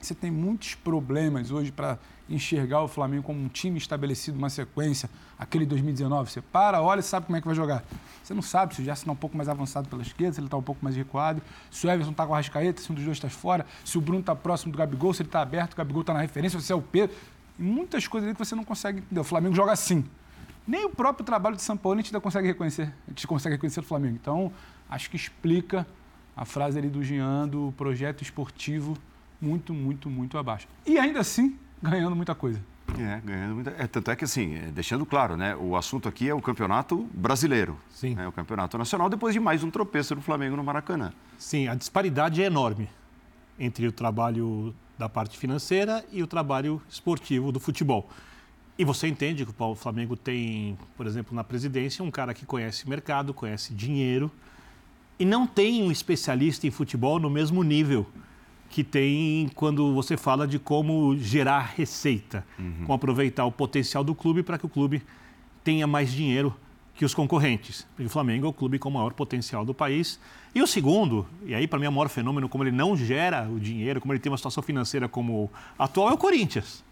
você 0.00 0.16
tem 0.16 0.32
muitos 0.32 0.74
problemas 0.74 1.52
hoje 1.52 1.70
para 1.70 1.96
enxergar 2.28 2.82
o 2.82 2.88
Flamengo 2.88 3.22
como 3.22 3.40
um 3.40 3.48
time 3.48 3.78
estabelecido, 3.78 4.38
uma 4.38 4.48
sequência, 4.48 5.10
aquele 5.38 5.66
2019. 5.66 6.30
Você 6.30 6.40
para, 6.40 6.80
olha 6.80 7.00
e 7.00 7.02
sabe 7.02 7.26
como 7.26 7.36
é 7.36 7.40
que 7.40 7.46
vai 7.46 7.54
jogar. 7.54 7.84
Você 8.22 8.32
não 8.32 8.42
sabe 8.42 8.74
se 8.74 8.80
o 8.80 8.84
Gerson 8.84 9.02
está 9.02 9.12
um 9.12 9.16
pouco 9.16 9.36
mais 9.36 9.48
avançado 9.48 9.88
pela 9.88 10.02
esquerda, 10.02 10.32
se 10.32 10.40
ele 10.40 10.46
está 10.46 10.56
um 10.56 10.62
pouco 10.62 10.82
mais 10.82 10.96
recuado, 10.96 11.42
se 11.70 11.86
o 11.86 11.90
Everson 11.90 12.12
está 12.12 12.26
com 12.26 12.32
a 12.32 12.36
rascaeta, 12.38 12.80
se 12.80 12.90
um 12.90 12.94
dos 12.94 13.04
dois 13.04 13.16
está 13.18 13.28
fora, 13.28 13.66
se 13.84 13.98
o 13.98 14.00
Bruno 14.00 14.20
está 14.20 14.34
próximo 14.34 14.72
do 14.72 14.78
Gabigol, 14.78 15.12
se 15.12 15.22
ele 15.22 15.28
está 15.28 15.42
aberto, 15.42 15.74
o 15.74 15.76
Gabigol 15.76 16.00
está 16.00 16.14
na 16.14 16.20
referência, 16.20 16.58
se 16.60 16.72
é 16.72 16.74
o 16.74 16.82
Pedro. 16.82 17.14
Muitas 17.58 18.08
coisas 18.08 18.26
ali 18.26 18.34
que 18.34 18.44
você 18.44 18.54
não 18.54 18.64
consegue 18.64 18.98
entender. 18.98 19.20
O 19.20 19.24
Flamengo 19.24 19.54
joga 19.54 19.72
assim. 19.72 20.04
Nem 20.66 20.86
o 20.86 20.90
próprio 20.90 21.24
trabalho 21.24 21.56
de 21.56 21.62
São 21.62 21.76
Paulo 21.76 21.98
a 21.98 22.02
gente 22.02 22.08
ainda 22.08 22.20
consegue 22.20 22.48
reconhecer. 22.48 22.92
A 23.06 23.10
gente 23.10 23.26
consegue 23.26 23.56
reconhecer 23.56 23.80
o 23.80 23.82
Flamengo. 23.82 24.16
Então, 24.20 24.50
acho 24.88 25.10
que 25.10 25.16
explica 25.16 25.86
a 26.36 26.44
frase 26.44 26.78
ali 26.78 26.88
do 26.88 27.02
Jean 27.02 27.46
do 27.46 27.72
projeto 27.76 28.22
esportivo 28.22 28.96
muito, 29.40 29.74
muito, 29.74 30.08
muito 30.08 30.38
abaixo. 30.38 30.66
E 30.86 30.98
ainda 30.98 31.20
assim, 31.20 31.56
ganhando 31.90 32.16
muita 32.16 32.34
coisa. 32.34 32.60
É, 32.98 33.20
ganhando 33.24 33.54
muita. 33.54 33.70
É, 33.78 33.86
tanto 33.86 34.10
é 34.10 34.16
que, 34.16 34.24
assim, 34.24 34.54
é, 34.54 34.70
deixando 34.70 35.04
claro, 35.04 35.36
né? 35.36 35.56
O 35.56 35.76
assunto 35.76 36.08
aqui 36.08 36.28
é 36.28 36.34
o 36.34 36.40
campeonato 36.40 37.08
brasileiro. 37.12 37.78
Sim. 37.90 38.14
Né, 38.14 38.26
o 38.26 38.32
campeonato 38.32 38.78
nacional, 38.78 39.08
depois 39.08 39.34
de 39.34 39.40
mais 39.40 39.62
um 39.62 39.70
tropeço 39.70 40.14
do 40.14 40.20
Flamengo 40.20 40.56
no 40.56 40.64
Maracanã. 40.64 41.12
Sim, 41.38 41.68
a 41.68 41.74
disparidade 41.74 42.42
é 42.42 42.46
enorme 42.46 42.88
entre 43.58 43.86
o 43.86 43.92
trabalho 43.92 44.74
da 44.98 45.08
parte 45.08 45.36
financeira 45.38 46.04
e 46.12 46.22
o 46.22 46.26
trabalho 46.26 46.80
esportivo 46.88 47.50
do 47.50 47.60
futebol. 47.60 48.08
E 48.78 48.84
você 48.84 49.06
entende 49.06 49.44
que 49.44 49.52
o 49.56 49.74
Flamengo 49.74 50.16
tem, 50.16 50.76
por 50.96 51.06
exemplo, 51.06 51.34
na 51.34 51.44
presidência, 51.44 52.04
um 52.04 52.10
cara 52.10 52.34
que 52.34 52.44
conhece 52.44 52.88
mercado, 52.88 53.32
conhece 53.32 53.72
dinheiro, 53.72 54.30
e 55.18 55.24
não 55.24 55.46
tem 55.46 55.82
um 55.82 55.92
especialista 55.92 56.66
em 56.66 56.70
futebol 56.70 57.20
no 57.20 57.30
mesmo 57.30 57.62
nível 57.62 58.06
que 58.74 58.82
tem 58.82 59.48
quando 59.54 59.94
você 59.94 60.16
fala 60.16 60.48
de 60.48 60.58
como 60.58 61.16
gerar 61.16 61.74
receita, 61.76 62.44
uhum. 62.58 62.74
como 62.80 62.94
aproveitar 62.94 63.44
o 63.44 63.52
potencial 63.52 64.02
do 64.02 64.16
clube 64.16 64.42
para 64.42 64.58
que 64.58 64.66
o 64.66 64.68
clube 64.68 65.00
tenha 65.62 65.86
mais 65.86 66.10
dinheiro 66.10 66.52
que 66.92 67.04
os 67.04 67.14
concorrentes. 67.14 67.86
Porque 67.94 68.06
o 68.06 68.10
Flamengo 68.10 68.46
é 68.46 68.48
o 68.48 68.52
clube 68.52 68.76
com 68.80 68.88
o 68.88 68.92
maior 68.92 69.12
potencial 69.12 69.64
do 69.64 69.72
país. 69.72 70.18
E 70.52 70.60
o 70.60 70.66
segundo, 70.66 71.24
e 71.46 71.54
aí 71.54 71.68
para 71.68 71.78
mim 71.78 71.86
é 71.86 71.88
o 71.88 71.92
maior 71.92 72.08
fenômeno, 72.08 72.48
como 72.48 72.64
ele 72.64 72.72
não 72.72 72.96
gera 72.96 73.48
o 73.48 73.60
dinheiro, 73.60 74.00
como 74.00 74.12
ele 74.12 74.18
tem 74.18 74.28
uma 74.28 74.36
situação 74.36 74.60
financeira 74.60 75.08
como 75.08 75.48
atual, 75.78 76.10
é 76.10 76.12
o 76.12 76.18
Corinthians. 76.18 76.82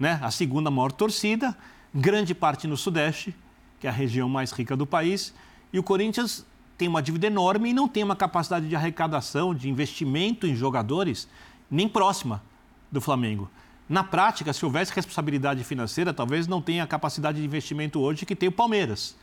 Né? 0.00 0.18
A 0.20 0.30
segunda 0.32 0.72
maior 0.72 0.90
torcida, 0.90 1.56
grande 1.94 2.34
parte 2.34 2.66
no 2.66 2.76
Sudeste, 2.76 3.32
que 3.78 3.86
é 3.86 3.90
a 3.90 3.92
região 3.92 4.28
mais 4.28 4.50
rica 4.50 4.76
do 4.76 4.84
país. 4.84 5.32
E 5.72 5.78
o 5.78 5.84
Corinthians 5.84 6.44
tem 6.82 6.88
uma 6.88 7.00
dívida 7.00 7.28
enorme 7.28 7.70
e 7.70 7.72
não 7.72 7.86
tem 7.86 8.02
uma 8.02 8.16
capacidade 8.16 8.68
de 8.68 8.74
arrecadação, 8.74 9.54
de 9.54 9.70
investimento 9.70 10.48
em 10.48 10.56
jogadores 10.56 11.28
nem 11.70 11.88
próxima 11.88 12.42
do 12.90 13.00
Flamengo. 13.00 13.48
Na 13.88 14.02
prática, 14.02 14.52
se 14.52 14.64
houvesse 14.64 14.92
responsabilidade 14.92 15.62
financeira, 15.62 16.12
talvez 16.12 16.48
não 16.48 16.60
tenha 16.60 16.82
a 16.82 16.86
capacidade 16.88 17.38
de 17.38 17.44
investimento 17.44 18.00
hoje 18.00 18.26
que 18.26 18.34
tem 18.34 18.48
o 18.48 18.52
Palmeiras, 18.52 19.16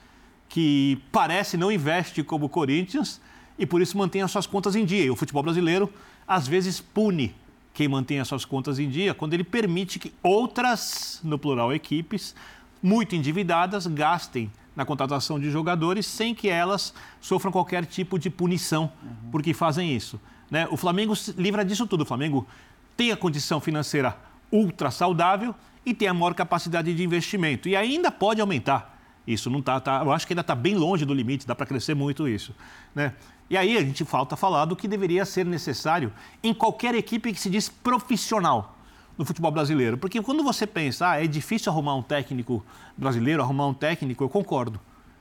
que 0.48 1.02
parece 1.12 1.58
não 1.58 1.70
investe 1.70 2.24
como 2.24 2.46
o 2.46 2.50
Corinthians 2.50 3.20
e 3.58 3.66
por 3.66 3.82
isso 3.82 3.98
mantém 3.98 4.22
as 4.22 4.32
suas 4.32 4.48
contas 4.48 4.74
em 4.74 4.86
dia. 4.86 5.04
E 5.04 5.10
o 5.10 5.16
futebol 5.18 5.44
brasileiro, 5.44 5.92
às 6.26 6.48
vezes, 6.48 6.80
pune 6.80 7.36
quem 7.74 7.90
mantém 7.90 8.22
as 8.22 8.28
suas 8.30 8.46
contas 8.46 8.80
em 8.80 8.88
dia 8.88 9.14
quando 9.14 9.34
ele 9.34 9.44
permite 9.44 10.00
que 10.00 10.14
outras, 10.24 11.20
no 11.26 11.38
plural, 11.38 11.74
equipes, 11.74 12.34
muito 12.82 13.18
endividadas, 13.18 13.86
gastem 13.86 14.50
na 14.80 14.86
contratação 14.86 15.38
de 15.38 15.52
jogadores 15.52 16.06
sem 16.06 16.34
que 16.34 16.48
elas 16.48 16.94
sofram 17.20 17.52
qualquer 17.52 17.86
tipo 17.86 18.18
de 18.18 18.30
punição 18.30 18.90
uhum. 19.04 19.30
porque 19.30 19.54
fazem 19.54 19.94
isso. 19.94 20.18
Né? 20.50 20.70
O 20.72 20.78
Flamengo 20.78 21.14
se 21.18 21.34
livra 21.34 21.66
disso 21.66 21.86
tudo. 21.86 22.04
O 22.04 22.06
Flamengo 22.06 22.48
tem 22.96 23.12
a 23.12 23.18
condição 23.18 23.60
financeira 23.60 24.16
ultra 24.50 24.90
saudável 24.90 25.54
e 25.86 25.94
tem 25.94 26.08
a 26.08 26.14
maior 26.14 26.34
capacidade 26.34 26.96
de 26.96 27.04
investimento. 27.04 27.68
E 27.68 27.76
ainda 27.76 28.10
pode 28.10 28.40
aumentar. 28.40 28.98
Isso 29.28 29.50
não 29.50 29.62
tá, 29.62 29.82
tá 29.82 30.02
eu 30.02 30.14
acho 30.14 30.26
que 30.26 30.32
ainda 30.32 30.42
está 30.42 30.56
bem 30.56 30.76
longe 30.76 31.04
do 31.04 31.14
limite, 31.14 31.46
dá 31.46 31.54
para 31.54 31.66
crescer 31.66 31.94
muito 31.94 32.26
isso. 32.26 32.56
Né? 32.96 33.14
E 33.50 33.58
aí 33.58 33.76
a 33.76 33.82
gente 33.82 34.06
falta 34.06 34.38
falar 34.38 34.64
do 34.64 34.78
que 34.78 34.88
deveria 34.88 35.26
ser 35.26 35.46
necessário 35.46 36.14
em 36.42 36.54
qualquer 36.54 36.96
equipe 36.96 37.34
que 37.34 37.40
se 37.40 37.50
diz 37.50 37.68
profissional 37.68 38.79
no 39.20 39.26
futebol 39.26 39.52
brasileiro. 39.52 39.98
Porque 39.98 40.22
quando 40.22 40.42
você 40.42 40.66
pensa, 40.66 41.10
ah, 41.10 41.22
é 41.22 41.28
difícil 41.28 41.70
arrumar 41.70 41.94
um 41.94 42.02
técnico 42.02 42.66
brasileiro, 42.98 43.44
arrumar 43.44 43.68
um 43.68 43.74
técnico, 43.74 44.24
eu 44.24 44.30
concordo. 44.30 44.80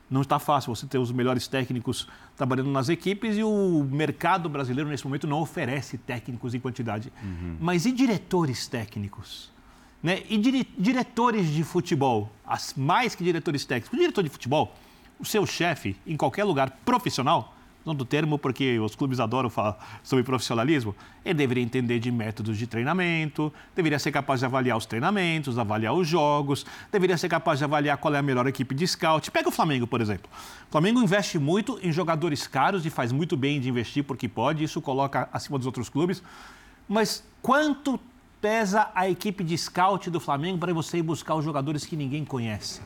Não 0.09 0.23
está 0.23 0.38
fácil 0.38 0.75
você 0.75 0.87
ter 0.87 0.99
os 0.99 1.11
melhores 1.11 1.49
técnicos 1.49 2.09
trabalhando 2.37 2.71
nas 2.71 2.88
equipes 2.88 3.37
e 3.37 3.43
o 3.43 3.87
mercado 3.90 4.49
brasileiro, 4.49 4.88
nesse 4.88 5.05
momento, 5.05 5.26
não 5.26 5.40
oferece 5.40 5.99
técnicos 5.99 6.55
em 6.55 6.61
quantidade. 6.61 7.12
Uhum. 7.21 7.57
Mas 7.61 7.85
e 7.85 7.93
diretores 7.93 8.69
técnicos? 8.69 9.50
Né? 10.00 10.23
E 10.31 10.38
dire 10.38 10.67
diretores 10.78 11.49
de 11.49 11.64
futebol? 11.64 12.31
As, 12.47 12.75
mais 12.75 13.17
que 13.17 13.25
diretores 13.25 13.64
técnicos. 13.67 13.93
O 13.93 14.00
diretor 14.00 14.23
de 14.23 14.31
futebol, 14.31 14.75
o 15.19 15.25
seu 15.25 15.45
chefe, 15.45 15.97
em 16.07 16.17
qualquer 16.17 16.45
lugar 16.45 16.71
profissional, 16.87 17.52
não 17.85 17.94
do 17.94 18.04
termo 18.04 18.38
porque 18.38 18.78
os 18.78 18.94
clubes 18.94 19.20
adoram 19.20 19.49
falar 19.49 20.00
sobre 20.02 20.23
profissionalismo, 20.25 20.94
ele 21.25 21.35
deveria 21.35 21.62
entender 21.62 21.99
de 21.99 22.11
métodos 22.11 22.58
de 22.58 22.66
treinamento, 22.66 23.52
deveria 23.75 23.99
ser 23.99 24.12
capaz 24.12 24.40
de 24.40 24.47
avaliar 24.47 24.76
os 24.76 24.87
treinamentos, 24.87 25.58
avaliar 25.58 25.94
os 25.94 26.06
jogos, 26.06 26.66
deveria 26.92 27.16
ser 27.16 27.28
capaz 27.28 27.58
de 27.58 27.64
avaliar 27.64 27.97
qual 27.99 28.14
é 28.14 28.18
a 28.18 28.23
melhor 28.23 28.47
equipe 28.47 28.75
de 28.75 28.87
scout. 28.87 29.30
Pega 29.30 29.49
o 29.49 29.52
Flamengo, 29.52 29.87
por 29.87 30.00
exemplo. 30.00 30.30
O 30.68 30.70
Flamengo 30.70 31.00
investe 31.00 31.38
muito 31.38 31.78
em 31.82 31.90
jogadores 31.90 32.47
caros 32.47 32.85
e 32.85 32.90
faz 32.90 33.12
muito 33.12 33.37
bem 33.37 33.61
de 33.61 33.68
investir 33.68 34.04
porque 34.04 34.28
pode, 34.28 34.64
isso 34.64 34.80
coloca 34.80 35.28
acima 35.32 35.58
dos 35.58 35.66
outros 35.66 35.88
clubes. 35.88 36.23
Mas 36.88 37.25
quanto 37.42 37.99
pesa 38.40 38.90
a 38.94 39.08
equipe 39.08 39.42
de 39.42 39.56
scout 39.56 40.11
do 40.11 40.20
Flamengo 40.20 40.58
para 40.58 40.73
você 40.73 40.99
ir 40.99 41.02
buscar 41.02 41.35
os 41.35 41.44
jogadores 41.44 41.85
que 41.85 41.97
ninguém 41.97 42.25
conhece? 42.25 42.80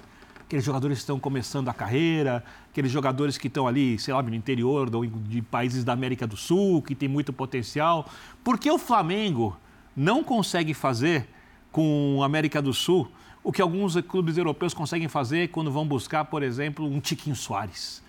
Aqueles 0.52 0.66
jogadores 0.66 0.98
que 0.98 1.02
estão 1.02 1.18
começando 1.18 1.70
a 1.70 1.72
carreira, 1.72 2.44
aqueles 2.70 2.92
jogadores 2.92 3.38
que 3.38 3.46
estão 3.46 3.66
ali, 3.66 3.98
sei 3.98 4.12
lá, 4.12 4.22
no 4.22 4.34
interior 4.34 4.90
de 5.26 5.40
países 5.40 5.82
da 5.82 5.94
América 5.94 6.26
do 6.26 6.36
Sul, 6.36 6.82
que 6.82 6.94
tem 6.94 7.08
muito 7.08 7.32
potencial. 7.32 8.06
Por 8.44 8.58
que 8.58 8.70
o 8.70 8.76
Flamengo 8.76 9.56
não 9.96 10.22
consegue 10.22 10.74
fazer 10.74 11.26
com 11.70 12.18
a 12.22 12.26
América 12.26 12.60
do 12.60 12.74
Sul 12.74 13.10
o 13.42 13.50
que 13.50 13.62
alguns 13.62 13.98
clubes 14.02 14.36
europeus 14.36 14.74
conseguem 14.74 15.08
fazer 15.08 15.48
quando 15.48 15.72
vão 15.72 15.86
buscar, 15.86 16.26
por 16.26 16.42
exemplo, 16.42 16.84
um 16.84 17.00
Tiquinho 17.00 17.34
Soares? 17.34 18.02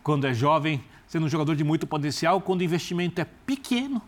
Quando 0.00 0.24
é 0.24 0.32
jovem, 0.32 0.80
sendo 1.08 1.26
um 1.26 1.28
jogador 1.28 1.56
de 1.56 1.64
muito 1.64 1.84
potencial, 1.84 2.40
quando 2.40 2.60
o 2.60 2.64
investimento 2.64 3.20
é 3.20 3.26
pequeno, 3.44 4.00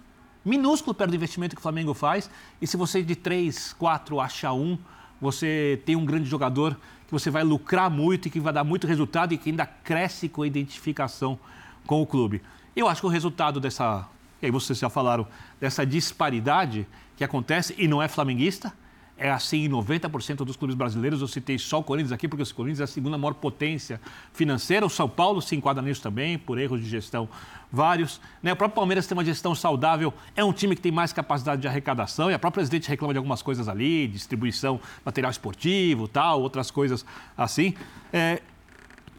minúsculo 0.44 0.94
perto 0.94 1.10
do 1.10 1.16
investimento 1.16 1.56
que 1.56 1.60
o 1.60 1.62
Flamengo 1.62 1.92
faz, 1.92 2.30
e 2.62 2.68
se 2.68 2.76
você 2.76 3.02
de 3.02 3.16
3, 3.16 3.72
4 3.72 4.20
acha 4.20 4.52
um, 4.52 4.78
você 5.20 5.82
tem 5.84 5.96
um 5.96 6.04
grande 6.04 6.28
jogador 6.28 6.76
que 7.10 7.12
você 7.12 7.28
vai 7.28 7.42
lucrar 7.42 7.90
muito 7.90 8.28
e 8.28 8.30
que 8.30 8.38
vai 8.38 8.52
dar 8.52 8.62
muito 8.62 8.86
resultado 8.86 9.34
e 9.34 9.36
que 9.36 9.50
ainda 9.50 9.66
cresce 9.66 10.28
com 10.28 10.42
a 10.42 10.46
identificação 10.46 11.36
com 11.84 12.00
o 12.00 12.06
clube. 12.06 12.40
Eu 12.74 12.86
acho 12.86 13.00
que 13.00 13.06
o 13.08 13.10
resultado 13.10 13.58
dessa, 13.58 14.08
e 14.40 14.46
aí 14.46 14.52
vocês 14.52 14.78
já 14.78 14.88
falaram, 14.88 15.26
dessa 15.60 15.84
disparidade 15.84 16.86
que 17.16 17.24
acontece 17.24 17.74
e 17.76 17.88
não 17.88 18.00
é 18.00 18.06
flamenguista, 18.06 18.72
é 19.20 19.30
assim 19.30 19.66
em 19.66 19.68
90% 19.68 20.36
dos 20.36 20.56
clubes 20.56 20.74
brasileiros. 20.74 21.20
Eu 21.20 21.28
citei 21.28 21.58
só 21.58 21.78
o 21.78 21.84
Corinthians 21.84 22.10
aqui, 22.10 22.26
porque 22.26 22.42
o 22.42 22.54
Corinthians 22.54 22.80
é 22.80 22.84
a 22.84 22.86
segunda 22.86 23.18
maior 23.18 23.34
potência 23.34 24.00
financeira. 24.32 24.86
O 24.86 24.90
São 24.90 25.08
Paulo 25.08 25.42
se 25.42 25.54
enquadra 25.54 25.82
nisso 25.82 26.02
também, 26.02 26.38
por 26.38 26.58
erros 26.58 26.80
de 26.80 26.88
gestão 26.88 27.28
vários. 27.70 28.18
Né? 28.42 28.52
O 28.52 28.56
próprio 28.56 28.74
Palmeiras 28.74 29.06
tem 29.06 29.16
uma 29.16 29.24
gestão 29.24 29.54
saudável, 29.54 30.12
é 30.34 30.42
um 30.42 30.52
time 30.52 30.74
que 30.74 30.80
tem 30.80 30.90
mais 30.90 31.12
capacidade 31.12 31.60
de 31.60 31.68
arrecadação, 31.68 32.30
e 32.30 32.34
a 32.34 32.38
própria 32.38 32.60
presidente 32.60 32.88
reclama 32.88 33.12
de 33.12 33.18
algumas 33.18 33.42
coisas 33.42 33.68
ali, 33.68 34.08
distribuição, 34.08 34.80
material 35.04 35.30
esportivo, 35.30 36.08
tal, 36.08 36.40
outras 36.40 36.70
coisas 36.70 37.04
assim. 37.36 37.74
É... 38.12 38.40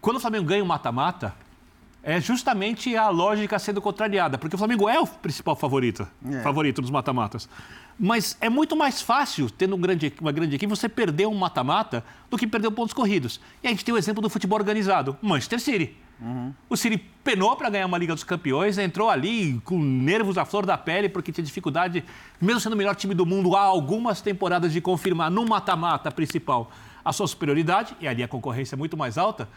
Quando 0.02 0.18
o 0.18 0.20
Flamengo 0.20 0.46
ganha 0.46 0.64
o 0.64 0.66
um 0.66 0.68
mata-mata, 0.68 1.34
é 2.04 2.20
justamente 2.20 2.96
a 2.96 3.10
lógica 3.10 3.60
sendo 3.60 3.80
contrariada, 3.80 4.38
porque 4.38 4.56
o 4.56 4.58
Flamengo 4.58 4.90
é 4.90 5.00
o 5.00 5.06
principal 5.06 5.56
favorito, 5.56 6.08
é. 6.26 6.42
favorito 6.42 6.82
dos 6.82 6.90
mata-matas. 6.90 7.48
Mas 8.04 8.36
é 8.42 8.50
muito 8.50 8.76
mais 8.76 9.00
fácil, 9.00 9.48
tendo 9.48 9.76
um 9.76 9.80
grande, 9.80 10.12
uma 10.20 10.32
grande 10.32 10.56
equipe, 10.56 10.68
você 10.68 10.90
perder 10.90 11.28
um 11.28 11.36
mata-mata 11.36 12.04
do 12.32 12.36
que 12.36 12.48
perder 12.48 12.72
pontos 12.72 12.96
corridos. 12.96 13.40
E 13.62 13.68
a 13.68 13.70
gente 13.70 13.86
tem 13.86 13.94
o 13.94 13.98
exemplo 13.98 14.24
do 14.24 14.28
futebol 14.28 14.58
organizado, 14.58 15.16
Manchester 15.22 15.60
City. 15.60 15.96
Uhum. 16.20 16.52
O 16.68 16.76
City 16.76 16.98
penou 17.24 17.56
para 17.56 17.70
ganhar 17.70 17.86
uma 17.86 18.00
Liga 18.00 18.16
dos 18.16 18.24
Campeões, 18.24 18.80
entrou 18.80 19.08
ali 19.08 19.62
com 19.64 19.80
nervos 19.80 20.36
à 20.40 20.46
flor 20.46 20.66
da 20.66 20.76
pele, 20.80 21.10
porque 21.10 21.32
tinha 21.32 21.46
dificuldade, 21.46 22.04
mesmo 22.42 22.60
sendo 22.60 22.74
o 22.74 22.76
melhor 22.76 22.96
time 22.96 23.14
do 23.14 23.24
mundo 23.24 23.56
há 23.56 23.62
algumas 23.62 24.20
temporadas, 24.20 24.74
de 24.74 24.82
confirmar 24.82 25.30
no 25.30 25.46
mata-mata 25.46 26.10
principal 26.10 26.72
a 27.06 27.14
sua 27.14 27.28
superioridade, 27.28 27.96
e 28.02 28.08
ali 28.08 28.24
a 28.24 28.28
concorrência 28.28 28.74
é 28.74 28.78
muito 28.78 28.98
mais 28.98 29.16
alta, 29.16 29.48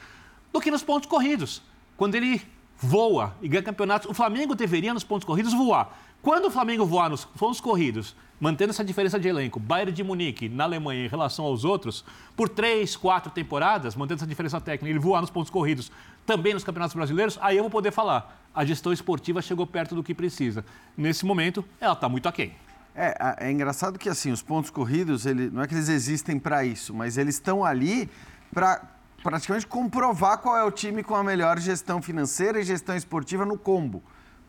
do 0.53 0.61
que 0.61 0.71
nos 0.71 0.83
pontos 0.83 1.09
corridos. 1.09 1.63
Quando 1.97 2.15
ele 2.15 2.43
voa 2.77 3.35
e 3.41 3.49
ganha 3.49 3.63
campeonatos, 3.63 4.11
o 4.11 4.13
Flamengo 4.13 4.55
deveria 4.55 4.93
nos 4.93 5.03
pontos 5.03 5.25
corridos 5.25 5.55
voar. 5.55 5.97
Quando 6.25 6.47
o 6.47 6.51
Flamengo 6.51 6.87
voar 6.87 7.11
nos 7.11 7.27
pontos 7.27 7.61
corridos 7.61 8.17
mantendo 8.41 8.71
essa 8.71 8.83
diferença 8.83 9.21
de 9.21 9.29
elenco, 9.29 9.61
Bayern 9.61 9.93
de 9.93 10.03
Munique 10.03 10.49
na 10.49 10.65
Alemanha 10.65 11.05
em 11.05 11.07
relação 11.07 11.45
aos 11.45 11.67
outros, 11.67 12.03
por 12.35 12.49
três, 12.49 12.97
quatro 12.97 13.31
temporadas, 13.31 13.95
mantendo 13.95 14.21
essa 14.21 14.27
diferença 14.27 14.59
técnica, 14.59 14.89
ele 14.89 14.99
voar 14.99 15.21
nos 15.21 15.29
pontos 15.29 15.51
corridos, 15.51 15.93
também 16.25 16.55
nos 16.55 16.65
campeonatos 16.65 16.97
brasileiros, 16.97 17.39
aí 17.43 17.59
eu 17.59 17.63
vou 17.63 17.71
poder 17.71 17.91
falar. 17.91 18.43
A 18.55 18.65
gestão 18.65 18.91
esportiva 18.91 19.43
chegou 19.43 19.67
perto 19.67 19.95
do 19.95 20.03
que 20.03 20.15
precisa. 20.15 20.65
Nesse 20.97 21.27
momento, 21.27 21.63
ela 21.79 21.93
está 21.93 22.09
muito 22.09 22.27
aquém. 22.27 22.55
É, 22.97 23.37
é 23.41 23.53
engraçado 23.53 23.99
que 23.99 24.09
assim, 24.09 24.33
os 24.33 24.41
pontos 24.41 24.71
corridos, 24.71 25.27
ele, 25.27 25.51
não 25.51 25.61
é 25.61 25.67
que 25.67 25.75
eles 25.75 25.91
existem 25.91 26.39
para 26.39 26.65
isso, 26.65 26.95
mas 26.95 27.19
eles 27.19 27.35
estão 27.35 27.63
ali 27.63 28.09
para 28.51 28.81
praticamente 29.23 29.67
comprovar 29.67 30.39
qual 30.39 30.57
é 30.57 30.65
o 30.65 30.71
time 30.71 31.03
com 31.03 31.15
a 31.15 31.23
melhor 31.23 31.61
gestão 31.61 32.01
financeira 32.01 32.59
e 32.59 32.65
gestão 32.65 32.97
esportiva 32.97 33.45
no 33.45 33.59
combo. 33.59 34.03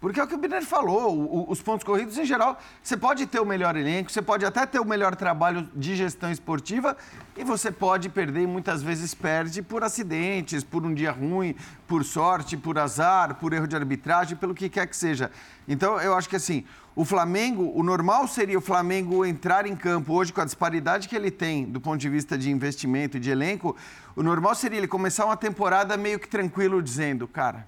Porque 0.06 0.20
é 0.20 0.24
o 0.24 0.28
que 0.28 0.36
o 0.36 0.38
Biner 0.38 0.64
falou, 0.64 1.18
o, 1.18 1.50
os 1.50 1.64
pontos 1.64 1.84
corridos, 1.84 2.16
em 2.16 2.26
geral, 2.26 2.62
você 2.84 2.96
pode 2.96 3.26
ter 3.26 3.40
o 3.40 3.46
melhor 3.46 3.76
elenco, 3.76 4.12
você 4.12 4.22
pode 4.22 4.46
até 4.46 4.64
ter 4.64 4.80
o 4.80 4.86
melhor 4.86 5.16
trabalho 5.16 5.68
de 5.76 5.96
gestão 5.96 6.30
esportiva 6.30 6.96
e 7.36 7.44
você 7.44 7.72
pode 7.72 8.08
perder, 8.10 8.42
e 8.42 8.46
muitas 8.46 8.84
vezes 8.84 9.16
perde 9.16 9.64
por 9.64 9.84
acidentes, 9.84 10.64
por 10.64 10.86
um 10.86 10.94
dia 10.94 11.12
ruim, 11.12 11.56
por 11.88 12.04
sorte, 12.04 12.56
por 12.56 12.78
azar, 12.78 13.34
por 13.38 13.52
erro 13.52 13.66
de 13.66 13.76
arbitragem, 13.76 14.38
pelo 14.38 14.54
que 14.54 14.70
quer 14.70 14.86
que 14.86 14.96
seja. 14.96 15.32
Então, 15.68 16.00
eu 16.00 16.14
acho 16.14 16.30
que 16.30 16.36
assim, 16.36 16.64
o 16.96 17.04
Flamengo, 17.04 17.72
o 17.74 17.82
normal 17.82 18.28
seria 18.28 18.60
o 18.60 18.62
Flamengo 18.62 19.26
entrar 19.26 19.66
em 19.66 19.76
campo 19.76 20.14
hoje 20.14 20.32
com 20.32 20.40
a 20.40 20.46
disparidade 20.46 21.10
que 21.10 21.16
ele 21.16 21.32
tem 21.32 21.66
do 21.66 21.82
ponto 21.82 21.98
de 21.98 22.10
vista 22.10 22.38
de 22.38 22.52
investimento 22.52 23.18
e 23.18 23.20
de 23.20 23.32
elenco, 23.32 23.76
o 24.16 24.22
normal 24.22 24.54
seria 24.54 24.78
ele 24.78 24.88
começar 24.88 25.26
uma 25.26 25.36
temporada 25.36 25.98
meio 25.98 26.20
que 26.20 26.28
tranquilo, 26.28 26.80
dizendo, 26.80 27.28
cara, 27.28 27.68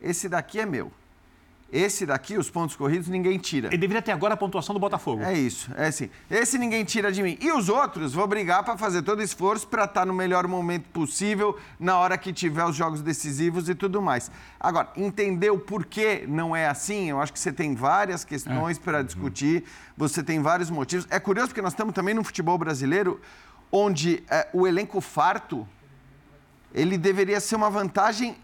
esse 0.00 0.26
daqui 0.26 0.58
é 0.58 0.64
meu. 0.64 0.90
Esse 1.72 2.06
daqui, 2.06 2.38
os 2.38 2.48
pontos 2.48 2.76
corridos, 2.76 3.08
ninguém 3.08 3.38
tira. 3.38 3.68
Ele 3.68 3.78
deveria 3.78 4.00
ter 4.00 4.12
agora 4.12 4.34
a 4.34 4.36
pontuação 4.36 4.72
do 4.72 4.78
Botafogo. 4.78 5.22
É 5.22 5.34
isso, 5.34 5.68
é 5.76 5.88
assim. 5.88 6.08
Esse 6.30 6.58
ninguém 6.58 6.84
tira 6.84 7.10
de 7.10 7.20
mim. 7.22 7.36
E 7.40 7.50
os 7.50 7.68
outros, 7.68 8.12
vou 8.12 8.26
brigar 8.26 8.62
para 8.62 8.76
fazer 8.76 9.02
todo 9.02 9.20
esforço 9.20 9.66
para 9.66 9.82
estar 9.84 10.00
tá 10.00 10.06
no 10.06 10.14
melhor 10.14 10.46
momento 10.46 10.88
possível, 10.90 11.58
na 11.78 11.98
hora 11.98 12.16
que 12.16 12.32
tiver 12.32 12.64
os 12.64 12.76
jogos 12.76 13.02
decisivos 13.02 13.68
e 13.68 13.74
tudo 13.74 14.00
mais. 14.00 14.30
Agora, 14.60 14.90
entender 14.96 15.50
o 15.50 15.58
porquê 15.58 16.24
não 16.28 16.54
é 16.54 16.68
assim, 16.68 17.10
eu 17.10 17.20
acho 17.20 17.32
que 17.32 17.38
você 17.38 17.52
tem 17.52 17.74
várias 17.74 18.24
questões 18.24 18.78
é. 18.78 18.80
para 18.80 19.02
discutir, 19.02 19.64
você 19.96 20.22
tem 20.22 20.40
vários 20.40 20.70
motivos. 20.70 21.04
É 21.10 21.18
curioso 21.18 21.48
porque 21.48 21.62
nós 21.62 21.72
estamos 21.72 21.92
também 21.92 22.14
no 22.14 22.22
futebol 22.22 22.56
brasileiro, 22.56 23.20
onde 23.72 24.22
é, 24.30 24.48
o 24.52 24.68
elenco 24.68 25.00
farto, 25.00 25.66
ele 26.72 26.96
deveria 26.96 27.40
ser 27.40 27.56
uma 27.56 27.70
vantagem 27.70 28.36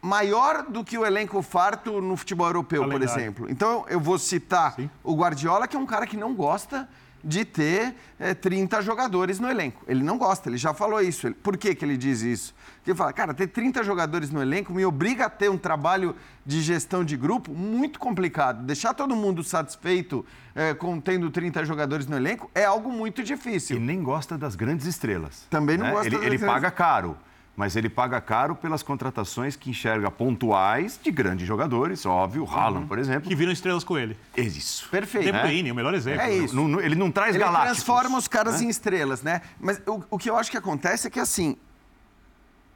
maior 0.00 0.62
do 0.62 0.84
que 0.84 0.96
o 0.96 1.04
elenco 1.04 1.42
farto 1.42 2.00
no 2.00 2.16
futebol 2.16 2.46
europeu, 2.46 2.88
por 2.88 3.02
exemplo. 3.02 3.50
Então 3.50 3.84
eu 3.88 4.00
vou 4.00 4.18
citar 4.18 4.74
Sim. 4.74 4.90
o 5.02 5.14
Guardiola, 5.14 5.66
que 5.66 5.76
é 5.76 5.78
um 5.78 5.86
cara 5.86 6.06
que 6.06 6.16
não 6.16 6.34
gosta 6.34 6.88
de 7.22 7.44
ter 7.44 7.94
é, 8.18 8.32
30 8.32 8.80
jogadores 8.80 9.40
no 9.40 9.48
elenco. 9.48 9.82
Ele 9.88 10.02
não 10.02 10.16
gosta, 10.16 10.48
ele 10.48 10.56
já 10.56 10.72
falou 10.72 11.00
isso. 11.00 11.26
Ele, 11.26 11.34
por 11.34 11.56
que, 11.56 11.74
que 11.74 11.84
ele 11.84 11.96
diz 11.96 12.22
isso? 12.22 12.54
Porque 12.76 12.92
ele 12.92 12.96
fala, 12.96 13.12
cara, 13.12 13.34
ter 13.34 13.48
30 13.48 13.82
jogadores 13.82 14.30
no 14.30 14.40
elenco 14.40 14.72
me 14.72 14.84
obriga 14.84 15.26
a 15.26 15.30
ter 15.30 15.50
um 15.50 15.58
trabalho 15.58 16.14
de 16.46 16.62
gestão 16.62 17.04
de 17.04 17.16
grupo 17.16 17.52
muito 17.52 17.98
complicado. 17.98 18.64
Deixar 18.64 18.94
todo 18.94 19.16
mundo 19.16 19.42
satisfeito 19.42 20.24
é, 20.54 20.74
com 20.74 21.00
tendo 21.00 21.28
30 21.30 21.64
jogadores 21.64 22.06
no 22.06 22.16
elenco 22.16 22.50
é 22.54 22.64
algo 22.64 22.90
muito 22.90 23.22
difícil. 23.22 23.76
E 23.76 23.80
nem 23.80 24.02
gosta 24.02 24.38
das 24.38 24.54
grandes 24.54 24.86
estrelas. 24.86 25.44
Também 25.50 25.76
não 25.76 25.86
né? 25.86 25.92
gosta 25.92 26.06
ele, 26.06 26.16
das 26.16 26.26
Ele 26.26 26.38
grandes... 26.38 26.54
paga 26.54 26.70
caro 26.70 27.16
mas 27.58 27.74
ele 27.74 27.88
paga 27.88 28.20
caro 28.20 28.54
pelas 28.54 28.84
contratações 28.84 29.56
que 29.56 29.68
enxerga 29.68 30.12
pontuais 30.12 30.96
de 31.02 31.10
grandes 31.10 31.44
jogadores, 31.44 32.06
óbvio, 32.06 32.44
o 32.44 32.48
Haaland, 32.48 32.82
uhum. 32.82 32.86
por 32.86 33.00
exemplo. 33.00 33.28
Que 33.28 33.34
viram 33.34 33.50
estrelas 33.50 33.82
com 33.82 33.98
ele. 33.98 34.16
É 34.36 34.42
isso. 34.42 34.88
Perfeito. 34.88 35.24
De 35.24 35.32
Bruyne, 35.32 35.68
é. 35.68 35.72
o 35.72 35.74
melhor 35.74 35.92
exemplo. 35.92 36.20
É 36.20 36.36
isso. 36.36 36.54
Não, 36.54 36.68
não, 36.68 36.80
ele 36.80 36.94
não 36.94 37.10
traz 37.10 37.34
ele 37.34 37.42
galácticos. 37.42 37.82
transforma 37.82 38.16
os 38.16 38.28
caras 38.28 38.60
né? 38.60 38.66
em 38.66 38.70
estrelas, 38.70 39.24
né? 39.24 39.42
Mas 39.58 39.82
o, 39.88 40.04
o, 40.08 40.18
que 40.18 40.30
eu 40.30 40.36
acho 40.36 40.52
que 40.52 40.56
acontece 40.56 41.08
é 41.08 41.10
que, 41.10 41.18
assim, 41.18 41.56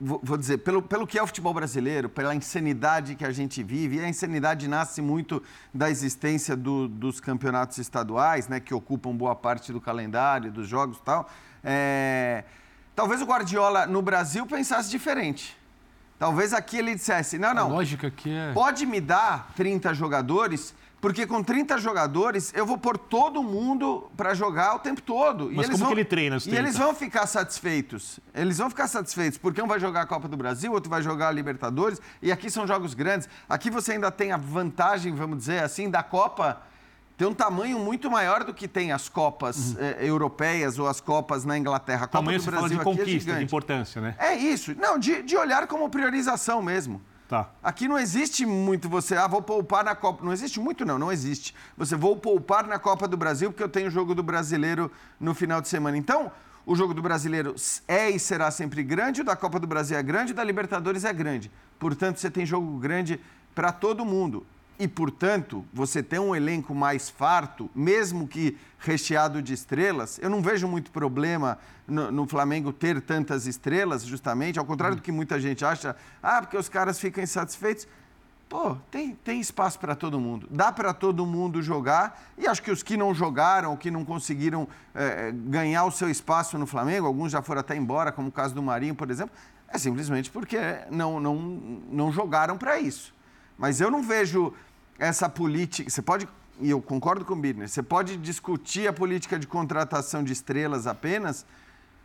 vou, 0.01 0.21
vou, 0.21 0.37
dizer, 0.37 0.59
pelo, 0.59 0.83
pelo 0.83 1.07
que 1.07 1.17
é 1.17 1.23
o 1.23 1.29
futebol 1.29 1.55
brasileiro, 1.55 2.09
pela 2.09 2.35
insanidade 2.35 3.15
que 3.15 3.25
a 3.25 3.31
gente 3.31 3.63
vive, 3.63 3.99
e 3.99 4.01
a 4.01 4.09
insanidade 4.09 4.67
nasce 4.67 5.01
muito 5.01 5.41
da 5.73 5.91
existência 5.91 6.57
do, 6.57 6.89
dos 6.89 7.21
campeonatos 7.21 7.79
estaduais, 7.79 8.49
né, 8.49 8.59
que 8.59 8.75
ocupam 8.75 9.15
boa 9.15 9.37
parte 9.37 9.73
do 9.73 9.81
calendário, 9.81 10.51
dos 10.51 10.67
jogos 10.67 10.97
e 10.97 11.03
tal, 11.03 11.31
é 11.63 12.43
Talvez 12.95 13.23
o 13.23 13.25
Guardiola 13.25 13.87
no 13.87 14.03
Brasil 14.03 14.47
pensasse 14.47 14.91
diferente. 14.91 15.57
Talvez 16.19 16.53
aqui 16.53 16.79
ele 16.79 16.95
dissesse: 16.95 17.39
não, 17.39 17.53
não. 17.53 17.67
A 17.67 17.69
lógica 17.69 18.11
que 18.11 18.31
é. 18.31 18.53
Pode 18.53 18.87
me 18.87 19.01
dar 19.01 19.51
30 19.57 19.93
jogadores, 19.93 20.75
porque 21.01 21.27
com 21.27 21.43
30 21.43 21.79
jogadores 21.79 22.53
eu 22.55 22.65
vou 22.65 22.79
pôr 22.79 22.97
todo 22.97 23.43
mundo 23.43 24.09
para 24.17 24.35
jogar 24.35 24.77
o 24.77 24.79
tempo 24.79 25.03
todo. 25.03 25.51
Mas 25.53 25.67
como 25.67 25.79
vão... 25.79 25.89
que 25.89 25.95
ele 25.95 26.05
treina 26.05 26.37
os 26.37 26.45
30? 26.45 26.57
E 26.57 26.63
eles 26.63 26.79
vão 26.79 26.95
ficar 26.95 27.27
satisfeitos. 27.27 28.21
Eles 28.33 28.59
vão 28.59 28.71
ficar 28.71 28.87
satisfeitos, 28.87 29.37
porque 29.37 29.61
um 29.61 29.67
vai 29.67 29.81
jogar 29.81 30.03
a 30.03 30.07
Copa 30.07 30.29
do 30.29 30.37
Brasil, 30.37 30.71
outro 30.71 30.89
vai 30.89 31.03
jogar 31.03 31.29
a 31.29 31.33
Libertadores, 31.33 32.01
e 32.23 32.31
aqui 32.31 32.49
são 32.49 32.69
jogos 32.69 32.95
grandes. 32.95 33.29
Aqui 33.49 33.69
você 33.69 33.93
ainda 33.93 34.13
tem 34.13 34.31
a 34.31 34.37
vantagem, 34.37 35.13
vamos 35.15 35.39
dizer 35.39 35.65
assim, 35.65 35.91
da 35.91 36.05
Copa 36.05 36.63
tem 37.23 37.29
um 37.29 37.35
tamanho 37.35 37.79
muito 37.79 38.11
maior 38.11 38.43
do 38.43 38.53
que 38.53 38.67
tem 38.67 38.91
as 38.91 39.09
Copas 39.09 39.75
uhum. 39.75 39.77
eh, 39.79 39.99
europeias 40.01 40.77
ou 40.81 40.89
as 40.89 41.01
Copas 41.01 41.45
na 41.45 41.57
Inglaterra. 41.57 42.07
A 42.07 42.09
Copa 42.09 42.19
tamanho 42.19 42.41
do 42.41 42.45
Brasil 42.45 42.61
fala 42.61 42.75
de 42.75 42.81
é 42.81 42.85
conquista, 42.85 43.31
é 43.31 43.37
de 43.37 43.45
importância, 43.45 44.01
né? 44.01 44.17
É 44.19 44.35
isso. 44.35 44.75
Não, 44.75 44.99
de, 44.99 45.23
de 45.23 45.37
olhar 45.37 45.69
como 45.69 45.89
priorização 45.89 46.61
mesmo. 46.61 47.01
Tá. 47.29 47.49
Aqui 47.63 47.87
não 47.87 47.97
existe 47.97 48.45
muito 48.45 48.89
você, 48.89 49.15
ah, 49.15 49.29
vou 49.29 49.41
poupar 49.41 49.85
na 49.85 49.95
Copa. 49.95 50.25
Não 50.25 50.33
existe 50.33 50.59
muito, 50.59 50.85
não, 50.85 50.99
não 50.99 51.13
existe. 51.13 51.55
Você 51.79 51.95
vou 51.95 52.17
poupar 52.17 52.67
na 52.67 52.77
Copa 52.77 53.07
do 53.07 53.17
Brasil 53.17 53.53
porque 53.53 53.63
eu 53.63 53.69
tenho 53.69 53.87
o 53.87 53.91
jogo 53.91 54.17
do 54.17 54.23
brasileiro 54.25 54.91
no 55.21 55.33
final 55.33 55.61
de 55.61 55.69
semana. 55.69 55.97
Então, 55.97 56.33
o 56.67 56.75
jogo 56.75 56.93
do 56.93 57.01
brasileiro 57.01 57.55
é 57.87 58.11
e 58.11 58.19
será 58.19 58.51
sempre 58.51 58.83
grande, 58.83 59.21
o 59.21 59.25
da 59.25 59.37
Copa 59.37 59.61
do 59.61 59.67
Brasil 59.69 59.97
é 59.97 60.03
grande, 60.03 60.33
o 60.33 60.35
da 60.35 60.43
Libertadores 60.43 61.05
é 61.05 61.13
grande. 61.13 61.53
Portanto, 61.79 62.19
você 62.19 62.29
tem 62.29 62.45
jogo 62.45 62.79
grande 62.79 63.21
para 63.55 63.71
todo 63.71 64.05
mundo 64.05 64.45
e, 64.79 64.89
portanto, 64.89 65.65
você 65.73 66.03
tem 66.03 66.19
um 66.19 66.35
elenco 66.35 66.75
mais 66.75 67.09
farto, 67.09 67.71
mesmo 67.75 68.27
que 68.27 68.57
recheado 68.79 69.41
de 69.41 69.53
estrelas, 69.53 70.19
eu 70.21 70.29
não 70.29 70.43
vejo 70.43 70.67
muito 70.67 70.91
problema 70.91 71.59
no, 71.87 72.11
no 72.11 72.27
Flamengo 72.27 72.73
ter 72.73 73.01
tantas 73.01 73.47
estrelas, 73.47 74.05
justamente, 74.05 74.59
ao 74.59 74.65
contrário 74.65 74.97
do 74.97 75.03
que 75.03 75.13
muita 75.13 75.41
gente 75.41 75.65
acha, 75.65 75.95
ah, 76.23 76.41
porque 76.41 76.57
os 76.57 76.69
caras 76.69 76.99
ficam 76.99 77.23
insatisfeitos. 77.23 77.87
Pô, 78.49 78.77
tem, 78.91 79.15
tem 79.15 79.41
espaço 79.41 79.79
para 79.79 79.95
todo 79.95 80.21
mundo. 80.21 80.47
Dá 80.51 80.71
para 80.71 80.93
todo 80.93 81.25
mundo 81.25 81.63
jogar. 81.63 82.23
E 82.37 82.47
acho 82.47 82.63
que 82.63 82.71
os 82.71 82.83
que 82.83 82.99
não 82.99 83.15
jogaram, 83.15 83.75
que 83.79 83.91
não 83.91 84.05
conseguiram 84.05 84.69
é, 84.95 85.33
ganhar 85.33 85.85
o 85.85 85.91
seu 85.91 86.11
espaço 86.11 86.59
no 86.59 86.67
Flamengo, 86.67 87.07
alguns 87.07 87.33
já 87.33 87.41
foram 87.41 87.61
até 87.63 87.75
embora, 87.75 88.13
como 88.13 88.29
o 88.29 88.33
caso 88.33 88.55
do 88.55 88.63
Marinho, 88.63 88.95
por 88.95 89.11
exemplo, 89.11 89.35
é 89.69 89.79
simplesmente 89.79 90.31
porque 90.31 90.59
não, 90.91 91.19
não, 91.19 91.35
não 91.91 92.13
jogaram 92.13 92.59
para 92.59 92.79
isso. 92.79 93.15
Mas 93.59 93.81
eu 93.81 93.91
não 93.91 94.03
vejo 94.03 94.53
essa 94.99 95.29
política. 95.29 95.89
Você 95.89 96.03
pode, 96.03 96.29
e 96.61 96.71
eu 96.71 96.81
concordo 96.81 97.25
com 97.25 97.35
o 97.35 97.37
Birner, 97.37 97.69
você 97.69 97.83
pode 97.83 98.17
discutir 98.17 98.89
a 98.89 98.93
política 98.93 99.39
de 99.39 99.47
contratação 99.47 100.23
de 100.23 100.33
estrelas 100.33 100.87
apenas, 100.87 101.45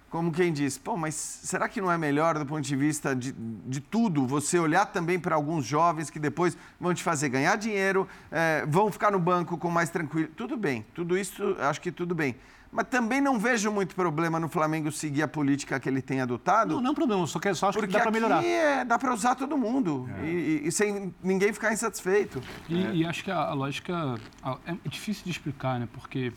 como 0.09 0.31
quem 0.31 0.53
diz, 0.53 0.77
pô, 0.77 0.95
mas 0.95 1.13
será 1.15 1.67
que 1.67 1.81
não 1.81 1.91
é 1.91 1.97
melhor 1.97 2.39
do 2.39 2.45
ponto 2.45 2.61
de 2.61 2.75
vista 2.75 3.13
de, 3.13 3.33
de 3.33 3.81
tudo 3.81 4.25
você 4.25 4.57
olhar 4.57 4.85
também 4.85 5.19
para 5.19 5.35
alguns 5.35 5.65
jovens 5.65 6.09
que 6.09 6.17
depois 6.17 6.57
vão 6.79 6.93
te 6.93 7.03
fazer 7.03 7.27
ganhar 7.27 7.57
dinheiro, 7.57 8.07
é, 8.31 8.65
vão 8.65 8.89
ficar 8.89 9.11
no 9.11 9.19
banco 9.19 9.57
com 9.57 9.69
mais 9.69 9.89
tranquilo? 9.89 10.29
Tudo 10.29 10.55
bem, 10.55 10.85
tudo 10.93 11.17
isso 11.17 11.57
acho 11.59 11.81
que 11.81 11.91
tudo 11.91 12.15
bem. 12.15 12.37
Mas 12.77 12.89
também 12.89 13.19
não 13.19 13.39
vejo 13.39 13.71
muito 13.71 13.95
problema 13.95 14.39
no 14.39 14.47
Flamengo 14.47 14.91
seguir 14.91 15.23
a 15.23 15.27
política 15.27 15.79
que 15.79 15.89
ele 15.89 15.99
tem 15.99 16.21
adotado. 16.21 16.75
Não, 16.75 16.81
não 16.81 16.89
é 16.89 16.91
um 16.91 16.93
problema, 16.93 17.25
só, 17.25 17.39
que, 17.39 17.51
só 17.55 17.69
acho 17.69 17.79
que 17.79 17.87
dá 17.87 18.01
para 18.01 18.11
melhorar. 18.11 18.45
É, 18.45 18.85
dá 18.85 18.99
para 18.99 19.11
usar 19.11 19.33
todo 19.33 19.57
mundo 19.57 20.07
é. 20.21 20.27
e, 20.27 20.67
e, 20.67 20.71
sem 20.71 21.11
ninguém 21.23 21.51
ficar 21.51 21.73
insatisfeito. 21.73 22.39
E, 22.69 22.83
é. 22.83 22.95
e 22.97 23.03
acho 23.03 23.23
que 23.23 23.31
a, 23.31 23.45
a 23.45 23.53
lógica 23.55 24.19
a, 24.43 24.57
é 24.67 24.75
difícil 24.87 25.23
de 25.23 25.31
explicar, 25.31 25.79
né? 25.79 25.87
Porque 25.91 26.31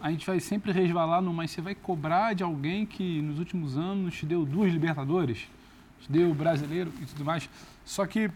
a 0.00 0.10
gente 0.10 0.26
vai 0.26 0.40
sempre 0.40 0.72
resvalar 0.72 1.20
no, 1.20 1.34
mas 1.34 1.50
você 1.50 1.60
vai 1.60 1.74
cobrar 1.74 2.34
de 2.34 2.42
alguém 2.42 2.86
que 2.86 3.20
nos 3.20 3.38
últimos 3.38 3.76
anos 3.76 4.14
te 4.14 4.24
deu 4.24 4.46
duas 4.46 4.72
Libertadores, 4.72 5.50
te 6.00 6.10
deu 6.10 6.32
brasileiro 6.32 6.90
e 6.98 7.04
tudo 7.04 7.26
mais. 7.26 7.46
Só 7.84 8.06
que 8.06 8.30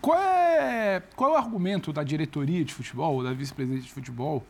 qual 0.00 0.18
é, 0.18 1.04
qual 1.14 1.30
é 1.30 1.34
o 1.34 1.36
argumento 1.36 1.92
da 1.92 2.02
diretoria 2.02 2.64
de 2.64 2.74
futebol, 2.74 3.22
da 3.22 3.32
vice-presidente 3.32 3.84
de 3.84 3.92
futebol, 3.92 4.44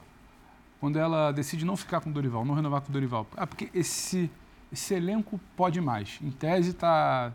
quando 0.81 0.99
ela 0.99 1.33
decide 1.33 1.65
não 1.65 1.77
ficar 1.77 2.01
com 2.01 2.11
o 2.11 2.13
Dorival, 2.13 2.45
não 2.45 2.55
renovar 2.55 2.81
com 2.81 2.89
o 2.89 2.93
Dorival. 2.93 3.27
Ah, 3.37 3.47
porque 3.47 3.69
esse, 3.75 4.31
esse 4.73 4.95
elenco 4.95 5.41
pode 5.57 5.81
mais. 5.81 6.19
Em 6.23 6.31
tese 6.31 6.71
está. 6.71 7.33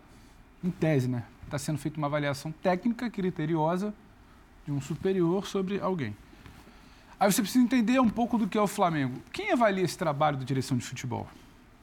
Em 0.64 0.72
tese, 0.72 1.10
né? 1.10 1.24
Está 1.44 1.58
sendo 1.58 1.78
feita 1.78 1.98
uma 1.98 2.08
avaliação 2.08 2.52
técnica, 2.52 3.10
criteriosa, 3.10 3.94
de 4.66 4.72
um 4.72 4.80
superior 4.80 5.46
sobre 5.46 5.80
alguém. 5.80 6.16
Aí 7.20 7.32
você 7.32 7.42
precisa 7.42 7.64
entender 7.64 8.00
um 8.00 8.10
pouco 8.10 8.38
do 8.38 8.48
que 8.48 8.58
é 8.58 8.62
o 8.62 8.68
Flamengo. 8.68 9.22
Quem 9.32 9.52
avalia 9.52 9.84
esse 9.84 9.98
trabalho 9.98 10.38
da 10.38 10.44
direção 10.44 10.78
de 10.78 10.84
futebol? 10.84 11.28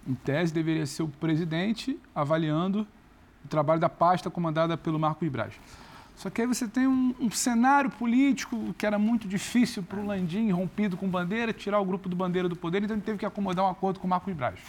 Em 0.06 0.14
tese, 0.14 0.52
deveria 0.52 0.86
ser 0.86 1.02
o 1.02 1.08
presidente 1.08 1.98
avaliando 2.14 2.86
o 3.44 3.48
trabalho 3.48 3.80
da 3.80 3.88
pasta 3.88 4.30
comandada 4.30 4.76
pelo 4.76 4.98
Marco 4.98 5.28
Braz. 5.30 5.54
Só 6.20 6.28
que 6.28 6.42
aí 6.42 6.46
você 6.46 6.68
tem 6.68 6.86
um, 6.86 7.14
um 7.18 7.30
cenário 7.30 7.88
político 7.88 8.74
que 8.76 8.84
era 8.84 8.98
muito 8.98 9.26
difícil 9.26 9.82
para 9.82 9.98
o 9.98 10.04
Landim, 10.04 10.50
rompido 10.50 10.94
com 10.94 11.08
bandeira, 11.08 11.50
tirar 11.50 11.80
o 11.80 11.84
grupo 11.84 12.10
do 12.10 12.14
Bandeira 12.14 12.46
do 12.46 12.54
poder, 12.54 12.82
então 12.82 12.94
ele 12.94 13.02
teve 13.02 13.16
que 13.16 13.24
acomodar 13.24 13.64
um 13.64 13.68
acordo 13.70 13.98
com 13.98 14.06
o 14.06 14.10
Marcos 14.10 14.34
Braz. 14.34 14.60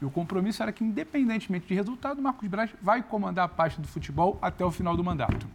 E 0.00 0.04
o 0.04 0.10
compromisso 0.10 0.62
era 0.62 0.70
que, 0.70 0.84
independentemente 0.84 1.66
de 1.66 1.74
resultado, 1.74 2.20
o 2.20 2.22
Marcos 2.22 2.48
Braz 2.48 2.70
vai 2.80 3.02
comandar 3.02 3.46
a 3.46 3.48
pasta 3.48 3.82
do 3.82 3.88
futebol 3.88 4.38
até 4.40 4.64
o 4.64 4.70
final 4.70 4.96
do 4.96 5.02
mandato. 5.02 5.48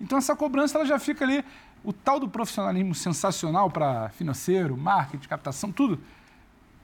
Então 0.00 0.18
essa 0.18 0.34
cobrança 0.34 0.76
ela 0.76 0.84
já 0.84 0.98
fica 0.98 1.24
ali. 1.24 1.44
o 1.84 1.92
tal 1.92 2.18
do 2.18 2.28
profissionalismo 2.28 2.92
sensacional 2.92 3.70
para 3.70 4.08
financeiro, 4.08 4.76
marketing, 4.76 5.28
captação, 5.28 5.70
tudo. 5.70 6.00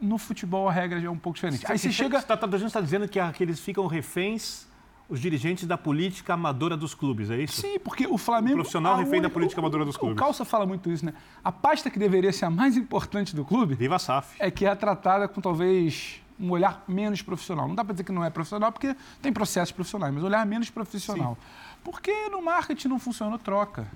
No 0.01 0.17
futebol 0.17 0.69
a 0.69 0.73
regra 0.73 1.01
já 1.01 1.09
é 1.09 1.11
um 1.11 1.19
pouco 1.19 1.35
diferente. 1.35 1.67
Aí 1.69 1.77
você 1.77 1.91
chega. 1.91 2.21
Você 2.21 2.33
está 2.33 2.37
tá 2.37 2.81
dizendo 2.81 3.09
que, 3.09 3.19
que 3.33 3.43
eles 3.43 3.59
ficam 3.59 3.89
reféns 3.89 4.71
os 5.09 5.21
dirigentes 5.21 5.67
da 5.67 5.77
política 5.77 6.35
amadora 6.35 6.77
dos 6.77 6.95
clubes, 6.95 7.31
é 7.31 7.37
isso? 7.37 7.61
Sim, 7.61 7.79
porque 7.79 8.07
o 8.07 8.17
Flamengo. 8.17 8.55
O 8.55 8.57
profissional 8.59 8.97
refém 8.97 9.21
da 9.21 9.29
política 9.29 9.61
amadora 9.61 9.85
dos 9.85 9.97
clubes. 9.97 10.17
O 10.17 10.19
Calça 10.19 10.45
fala 10.45 10.67
muito 10.67 10.91
isso, 10.91 11.05
né? 11.05 11.12
A 11.45 11.53
pasta 11.53 11.91
que 11.91 11.99
deveria 11.99 12.33
ser 12.33 12.47
a 12.47 12.51
mais 12.51 12.77
importante 12.77 13.37
do 13.37 13.45
clube. 13.45 13.75
Viva 13.75 13.97
a 13.97 13.99
SAF. 13.99 14.37
É 14.38 14.51
que 14.51 14.65
é 14.65 14.75
tratada 14.75 15.29
com 15.29 15.41
talvez 15.41 16.21
um 16.38 16.51
olhar 16.51 16.83
menos 16.88 17.23
profissional. 17.23 17.69
Não 17.69 17.75
dá 17.75 17.85
para 17.85 17.93
dizer 17.93 18.05
que 18.05 18.12
não 18.12 18.25
é 18.25 18.31
profissional, 18.31 18.73
porque 18.73 18.97
tem 19.21 19.33
processos 19.33 19.73
profissionais, 19.73 20.12
mas 20.12 20.25
olhar 20.25 20.45
menos 20.47 20.71
profissional. 20.71 21.37
Sim. 21.38 21.77
Porque 21.85 22.29
no 22.31 22.43
marketing 22.43 22.88
não 22.88 22.99
funciona 22.99 23.38
troca. 23.38 23.87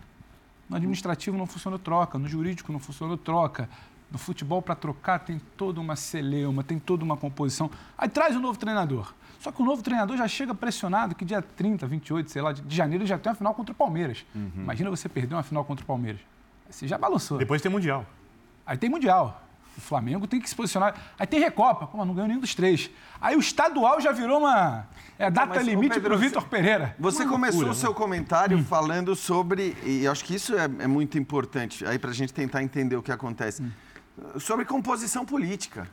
No 0.68 0.76
administrativo 0.76 1.36
não 1.36 1.46
funciona 1.46 1.78
troca, 1.78 2.18
no 2.18 2.28
jurídico 2.28 2.72
não 2.72 2.80
funciona 2.80 3.16
troca. 3.16 3.68
No 4.10 4.18
futebol, 4.18 4.62
para 4.62 4.74
trocar, 4.74 5.18
tem 5.18 5.40
toda 5.56 5.80
uma 5.80 5.96
celeuma, 5.96 6.62
tem 6.62 6.78
toda 6.78 7.04
uma 7.04 7.16
composição. 7.16 7.70
Aí 7.98 8.08
traz 8.08 8.36
o 8.36 8.38
um 8.38 8.42
novo 8.42 8.58
treinador. 8.58 9.12
Só 9.40 9.52
que 9.52 9.60
o 9.60 9.64
novo 9.64 9.82
treinador 9.82 10.16
já 10.16 10.26
chega 10.26 10.54
pressionado 10.54 11.14
que 11.14 11.24
dia 11.24 11.42
30, 11.42 11.86
28, 11.86 12.30
sei 12.30 12.42
lá, 12.42 12.52
de 12.52 12.74
janeiro 12.74 13.04
já 13.04 13.18
tem 13.18 13.30
uma 13.30 13.36
final 13.36 13.54
contra 13.54 13.72
o 13.72 13.76
Palmeiras. 13.76 14.24
Uhum. 14.34 14.50
Imagina 14.56 14.90
você 14.90 15.08
perder 15.08 15.34
uma 15.34 15.42
final 15.42 15.64
contra 15.64 15.82
o 15.82 15.86
Palmeiras. 15.86 16.20
Você 16.68 16.88
já 16.88 16.98
balançou. 16.98 17.38
Depois 17.38 17.60
tem 17.62 17.70
Mundial. 17.70 18.06
Aí 18.66 18.76
tem 18.76 18.90
Mundial. 18.90 19.42
O 19.76 19.80
Flamengo 19.80 20.26
tem 20.26 20.40
que 20.40 20.48
se 20.48 20.56
posicionar. 20.56 20.94
Aí 21.18 21.26
tem 21.26 21.38
Recopa. 21.38 21.86
Pô, 21.86 22.02
não 22.04 22.14
ganhou 22.14 22.28
nenhum 22.28 22.40
dos 22.40 22.54
três. 22.54 22.90
Aí 23.20 23.36
o 23.36 23.40
estadual 23.40 24.00
já 24.00 24.10
virou 24.10 24.38
uma 24.38 24.86
é, 25.18 25.30
data 25.30 25.54
Mas, 25.54 25.66
limite 25.66 26.00
para 26.00 26.14
o 26.14 26.18
Vitor 26.18 26.46
Pereira. 26.48 26.96
Você 26.98 27.24
uma 27.24 27.32
começou 27.32 27.60
loucura, 27.60 27.76
o 27.76 27.80
seu 27.80 27.90
né? 27.90 27.96
comentário 27.96 28.58
hum. 28.58 28.64
falando 28.64 29.14
sobre, 29.14 29.76
e 29.84 30.06
acho 30.08 30.24
que 30.24 30.34
isso 30.34 30.56
é, 30.56 30.64
é 30.64 30.86
muito 30.86 31.18
importante 31.18 31.84
aí 31.86 31.98
para 31.98 32.10
a 32.10 32.14
gente 32.14 32.32
tentar 32.32 32.62
entender 32.62 32.96
o 32.96 33.02
que 33.02 33.12
acontece, 33.12 33.62
hum. 33.62 33.70
Sobre 34.38 34.64
composição 34.64 35.24
política. 35.24 35.88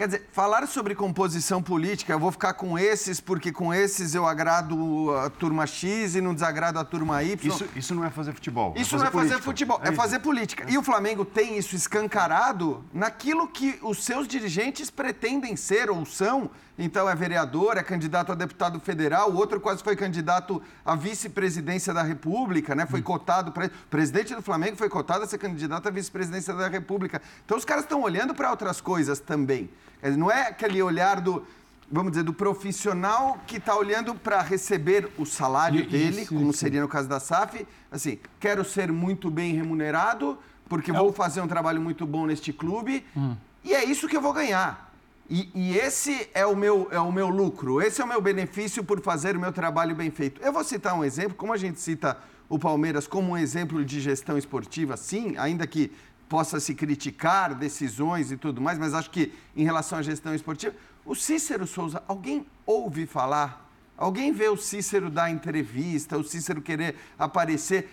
Quer 0.00 0.06
dizer, 0.06 0.28
falar 0.32 0.66
sobre 0.66 0.94
composição 0.94 1.62
política, 1.62 2.14
eu 2.14 2.18
vou 2.18 2.32
ficar 2.32 2.54
com 2.54 2.78
esses 2.78 3.20
porque 3.20 3.52
com 3.52 3.72
esses 3.74 4.14
eu 4.14 4.24
agrado 4.24 5.14
a 5.14 5.28
turma 5.28 5.66
X 5.66 6.14
e 6.14 6.22
não 6.22 6.32
desagrado 6.32 6.78
a 6.78 6.84
turma 6.86 7.22
Y. 7.22 7.52
Isso, 7.52 7.68
isso 7.76 7.94
não 7.94 8.02
é 8.02 8.08
fazer 8.08 8.32
futebol. 8.32 8.72
É 8.74 8.80
isso 8.80 8.96
é 8.96 8.98
fazer 8.98 9.02
não 9.02 9.08
é 9.08 9.10
política. 9.10 9.34
fazer 9.34 9.44
futebol, 9.44 9.80
é, 9.84 9.88
é 9.88 9.92
fazer 9.92 10.18
política. 10.20 10.64
E 10.70 10.78
o 10.78 10.82
Flamengo 10.82 11.22
tem 11.22 11.58
isso 11.58 11.76
escancarado 11.76 12.82
naquilo 12.94 13.46
que 13.46 13.78
os 13.82 14.02
seus 14.02 14.26
dirigentes 14.26 14.88
pretendem 14.88 15.54
ser 15.54 15.90
ou 15.90 16.06
são. 16.06 16.50
Então 16.82 17.06
é 17.06 17.14
vereador, 17.14 17.76
é 17.76 17.82
candidato 17.82 18.32
a 18.32 18.34
deputado 18.34 18.80
federal, 18.80 19.30
o 19.30 19.36
outro 19.36 19.60
quase 19.60 19.82
foi 19.84 19.94
candidato 19.94 20.62
à 20.82 20.96
vice-presidência 20.96 21.92
da 21.92 22.02
República, 22.02 22.74
né? 22.74 22.86
Foi 22.86 23.00
hum. 23.00 23.02
cotado 23.02 23.52
para. 23.52 23.66
O 23.66 23.88
presidente 23.90 24.34
do 24.34 24.40
Flamengo 24.40 24.76
foi 24.76 24.88
cotado 24.88 25.22
a 25.22 25.26
ser 25.26 25.36
candidato 25.36 25.86
à 25.86 25.90
vice-presidência 25.90 26.54
da 26.54 26.68
República. 26.68 27.20
Então 27.44 27.58
os 27.58 27.66
caras 27.66 27.84
estão 27.84 28.00
olhando 28.00 28.34
para 28.34 28.50
outras 28.50 28.80
coisas 28.80 29.20
também. 29.20 29.68
Não 30.16 30.30
é 30.30 30.48
aquele 30.48 30.82
olhar 30.82 31.20
do, 31.20 31.46
vamos 31.92 32.12
dizer, 32.12 32.22
do 32.22 32.32
profissional 32.32 33.38
que 33.46 33.58
está 33.58 33.76
olhando 33.76 34.14
para 34.14 34.40
receber 34.40 35.10
o 35.18 35.26
salário 35.26 35.86
dele, 35.86 36.22
isso, 36.22 36.34
como 36.34 36.48
isso. 36.48 36.60
seria 36.60 36.80
no 36.80 36.88
caso 36.88 37.06
da 37.06 37.20
SAF. 37.20 37.66
Assim, 37.92 38.18
quero 38.40 38.64
ser 38.64 38.90
muito 38.90 39.30
bem 39.30 39.54
remunerado, 39.54 40.38
porque 40.66 40.90
é 40.90 40.94
vou 40.94 41.10
o... 41.10 41.12
fazer 41.12 41.42
um 41.42 41.46
trabalho 41.46 41.82
muito 41.82 42.06
bom 42.06 42.26
neste 42.26 42.54
clube, 42.54 43.04
hum. 43.14 43.36
e 43.62 43.74
é 43.74 43.84
isso 43.84 44.08
que 44.08 44.16
eu 44.16 44.22
vou 44.22 44.32
ganhar. 44.32 44.89
E, 45.30 45.48
e, 45.54 45.78
esse 45.78 46.28
é 46.34 46.44
o, 46.44 46.56
meu, 46.56 46.88
é 46.90 46.98
o 46.98 47.12
meu 47.12 47.28
lucro, 47.28 47.80
esse 47.80 48.00
é 48.00 48.04
o 48.04 48.08
meu 48.08 48.20
benefício 48.20 48.82
por 48.82 49.00
fazer 49.00 49.36
o 49.36 49.40
meu 49.40 49.52
trabalho 49.52 49.94
bem 49.94 50.10
feito. 50.10 50.42
Eu 50.42 50.52
vou 50.52 50.64
citar 50.64 50.92
um 50.98 51.04
exemplo, 51.04 51.36
como 51.36 51.52
a 51.52 51.56
gente 51.56 51.80
cita 51.80 52.18
o 52.48 52.58
Palmeiras 52.58 53.06
como 53.06 53.32
um 53.32 53.38
exemplo 53.38 53.84
de 53.84 54.00
gestão 54.00 54.36
esportiva, 54.36 54.96
sim, 54.96 55.36
ainda 55.38 55.68
que 55.68 55.92
possa 56.28 56.58
se 56.58 56.74
criticar 56.74 57.54
decisões 57.54 58.32
e 58.32 58.36
tudo 58.36 58.60
mais, 58.60 58.76
mas 58.76 58.92
acho 58.92 59.08
que 59.08 59.32
em 59.56 59.62
relação 59.62 59.98
à 59.98 60.02
gestão 60.02 60.34
esportiva, 60.34 60.74
o 61.04 61.14
Cícero 61.14 61.64
Souza, 61.64 62.02
alguém 62.08 62.44
ouve 62.66 63.06
falar? 63.06 63.70
Alguém 63.96 64.32
vê 64.32 64.48
o 64.48 64.56
Cícero 64.56 65.08
dar 65.08 65.30
entrevista, 65.30 66.18
o 66.18 66.24
Cícero 66.24 66.60
querer 66.60 66.96
aparecer? 67.16 67.88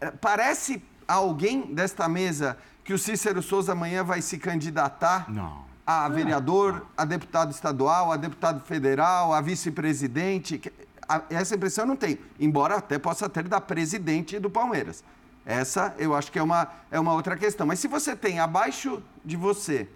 É, 0.00 0.10
parece 0.10 0.82
a 1.08 1.14
alguém 1.14 1.74
desta 1.74 2.06
mesa 2.08 2.58
que 2.84 2.92
o 2.92 2.98
Cícero 2.98 3.40
Souza 3.40 3.72
amanhã 3.72 4.04
vai 4.04 4.20
se 4.20 4.36
candidatar 4.36 5.32
Não. 5.32 5.73
A 5.86 6.08
vereador, 6.08 6.86
a 6.96 7.04
deputado 7.04 7.50
estadual, 7.50 8.10
a 8.10 8.16
deputado 8.16 8.60
federal, 8.60 9.32
a 9.32 9.40
vice-presidente? 9.40 10.60
Essa 11.28 11.54
impressão 11.54 11.84
eu 11.84 11.88
não 11.88 11.96
tenho, 11.96 12.18
embora 12.40 12.76
até 12.76 12.98
possa 12.98 13.28
ter 13.28 13.46
da 13.46 13.60
presidente 13.60 14.38
do 14.38 14.48
Palmeiras. 14.48 15.04
Essa 15.44 15.94
eu 15.98 16.14
acho 16.14 16.32
que 16.32 16.38
é 16.38 16.42
uma, 16.42 16.68
é 16.90 16.98
uma 16.98 17.12
outra 17.12 17.36
questão. 17.36 17.66
Mas 17.66 17.78
se 17.78 17.88
você 17.88 18.16
tem 18.16 18.38
abaixo 18.38 19.02
de 19.24 19.36
você 19.36 19.86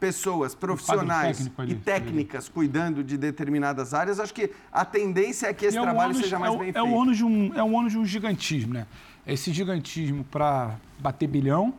pessoas 0.00 0.54
profissionais 0.54 1.50
e 1.66 1.74
técnicas 1.74 2.48
cuidando 2.48 3.02
de 3.02 3.18
determinadas 3.18 3.92
áreas, 3.92 4.20
acho 4.20 4.32
que 4.32 4.50
a 4.72 4.84
tendência 4.84 5.48
é 5.48 5.52
que 5.52 5.66
esse 5.66 5.76
é 5.76 5.82
trabalho 5.82 6.10
ônus, 6.10 6.22
seja 6.22 6.38
mais 6.38 6.54
é 6.54 6.56
bem 6.56 6.72
feito. 6.72 6.78
É 6.78 6.82
o 6.82 6.92
ônus 6.92 7.16
de 7.16 7.24
um, 7.24 7.54
é 7.54 7.62
o 7.62 7.72
ônus 7.72 7.92
de 7.92 7.98
um 7.98 8.06
gigantismo, 8.06 8.74
né? 8.74 8.86
É 9.26 9.34
esse 9.34 9.52
gigantismo 9.52 10.24
para 10.24 10.76
bater 10.98 11.26
bilhão 11.26 11.74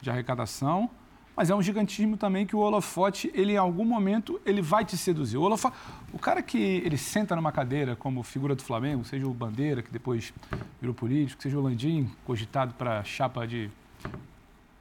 de 0.00 0.08
arrecadação, 0.08 0.88
mas 1.36 1.50
é 1.50 1.54
um 1.54 1.60
gigantismo 1.60 2.16
também 2.16 2.46
que 2.46 2.56
o 2.56 2.60
holofote, 2.60 3.30
ele 3.34 3.52
em 3.52 3.56
algum 3.58 3.84
momento, 3.84 4.40
ele 4.46 4.62
vai 4.62 4.86
te 4.86 4.96
seduzir. 4.96 5.36
O, 5.36 5.42
holofote, 5.42 5.76
o 6.12 6.18
cara 6.18 6.42
que 6.42 6.58
ele 6.58 6.96
senta 6.96 7.36
numa 7.36 7.52
cadeira 7.52 7.94
como 7.94 8.22
figura 8.22 8.54
do 8.54 8.62
Flamengo, 8.62 9.04
seja 9.04 9.26
o 9.26 9.34
Bandeira, 9.34 9.82
que 9.82 9.90
depois 9.90 10.32
virou 10.80 10.94
político, 10.94 11.42
seja 11.42 11.58
o 11.58 11.60
Landim, 11.60 12.10
cogitado 12.24 12.72
para 12.72 13.04
chapa 13.04 13.46
de 13.46 13.70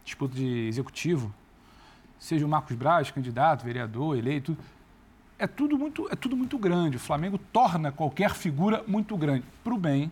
disputa 0.06 0.34
de 0.34 0.68
executivo, 0.68 1.34
seja 2.18 2.46
o 2.46 2.50
Marcos 2.50 2.76
Braz, 2.78 3.12
candidato, 3.12 3.66
vereador, 3.66 4.18
eleito, 4.18 4.58
é 5.38 5.46
tudo 5.46 5.78
muito, 5.78 6.08
é 6.10 6.16
tudo 6.16 6.38
muito 6.38 6.58
grande. 6.58 6.96
O 6.96 7.00
Flamengo 7.00 7.38
torna 7.38 7.92
qualquer 7.92 8.34
figura 8.34 8.82
muito 8.88 9.18
grande, 9.18 9.44
para 9.62 9.74
o 9.74 9.78
bem 9.78 10.10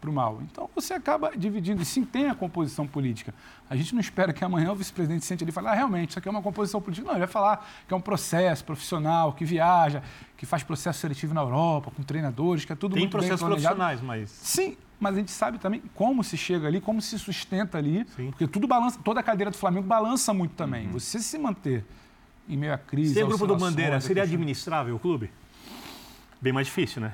para 0.00 0.08
o 0.08 0.12
mal. 0.12 0.40
Então 0.42 0.68
você 0.74 0.94
acaba 0.94 1.32
dividindo, 1.36 1.82
e 1.82 1.84
sim 1.84 2.04
tem 2.04 2.28
a 2.28 2.34
composição 2.34 2.86
política. 2.86 3.34
A 3.68 3.76
gente 3.76 3.92
não 3.94 4.00
espera 4.00 4.32
que 4.32 4.44
amanhã 4.44 4.72
o 4.72 4.74
vice-presidente 4.74 5.24
sente 5.24 5.44
ali 5.44 5.50
e 5.50 5.52
fale, 5.52 5.68
ah, 5.68 5.74
realmente, 5.74 6.10
isso 6.10 6.18
aqui 6.18 6.28
é 6.28 6.30
uma 6.30 6.42
composição 6.42 6.80
política. 6.80 7.06
Não, 7.06 7.14
ele 7.14 7.20
vai 7.20 7.28
falar 7.28 7.68
que 7.86 7.92
é 7.92 7.96
um 7.96 8.00
processo 8.00 8.64
profissional, 8.64 9.32
que 9.32 9.44
viaja, 9.44 10.02
que 10.36 10.46
faz 10.46 10.62
processo 10.62 11.00
seletivo 11.00 11.34
na 11.34 11.40
Europa, 11.40 11.90
com 11.90 12.02
treinadores, 12.02 12.64
que 12.64 12.72
é 12.72 12.76
tudo 12.76 12.92
tem 12.92 13.02
muito 13.02 13.12
processos 13.12 13.42
profissionais, 13.42 14.00
mas... 14.00 14.30
Sim, 14.30 14.76
mas 15.00 15.14
a 15.14 15.18
gente 15.18 15.30
sabe 15.30 15.58
também 15.58 15.82
como 15.94 16.24
se 16.24 16.36
chega 16.36 16.66
ali, 16.66 16.80
como 16.80 17.00
se 17.02 17.18
sustenta 17.18 17.78
ali, 17.78 18.06
Sim. 18.16 18.30
porque 18.30 18.46
tudo 18.46 18.66
balança, 18.66 18.98
toda 19.04 19.20
a 19.20 19.22
cadeira 19.22 19.50
do 19.50 19.56
Flamengo 19.56 19.86
balança 19.86 20.32
muito 20.32 20.54
também. 20.54 20.86
Uhum. 20.86 20.92
Você 20.92 21.18
se 21.18 21.38
manter 21.38 21.84
em 22.48 22.56
meio 22.56 22.72
à 22.72 22.78
crise... 22.78 23.14
Ser 23.14 23.26
grupo 23.26 23.46
do 23.46 23.56
Bandeira, 23.56 24.00
seria 24.00 24.22
administrável 24.22 24.96
o 24.96 24.98
clube? 24.98 25.30
Bem 26.40 26.52
mais 26.52 26.68
difícil, 26.68 27.02
né? 27.02 27.12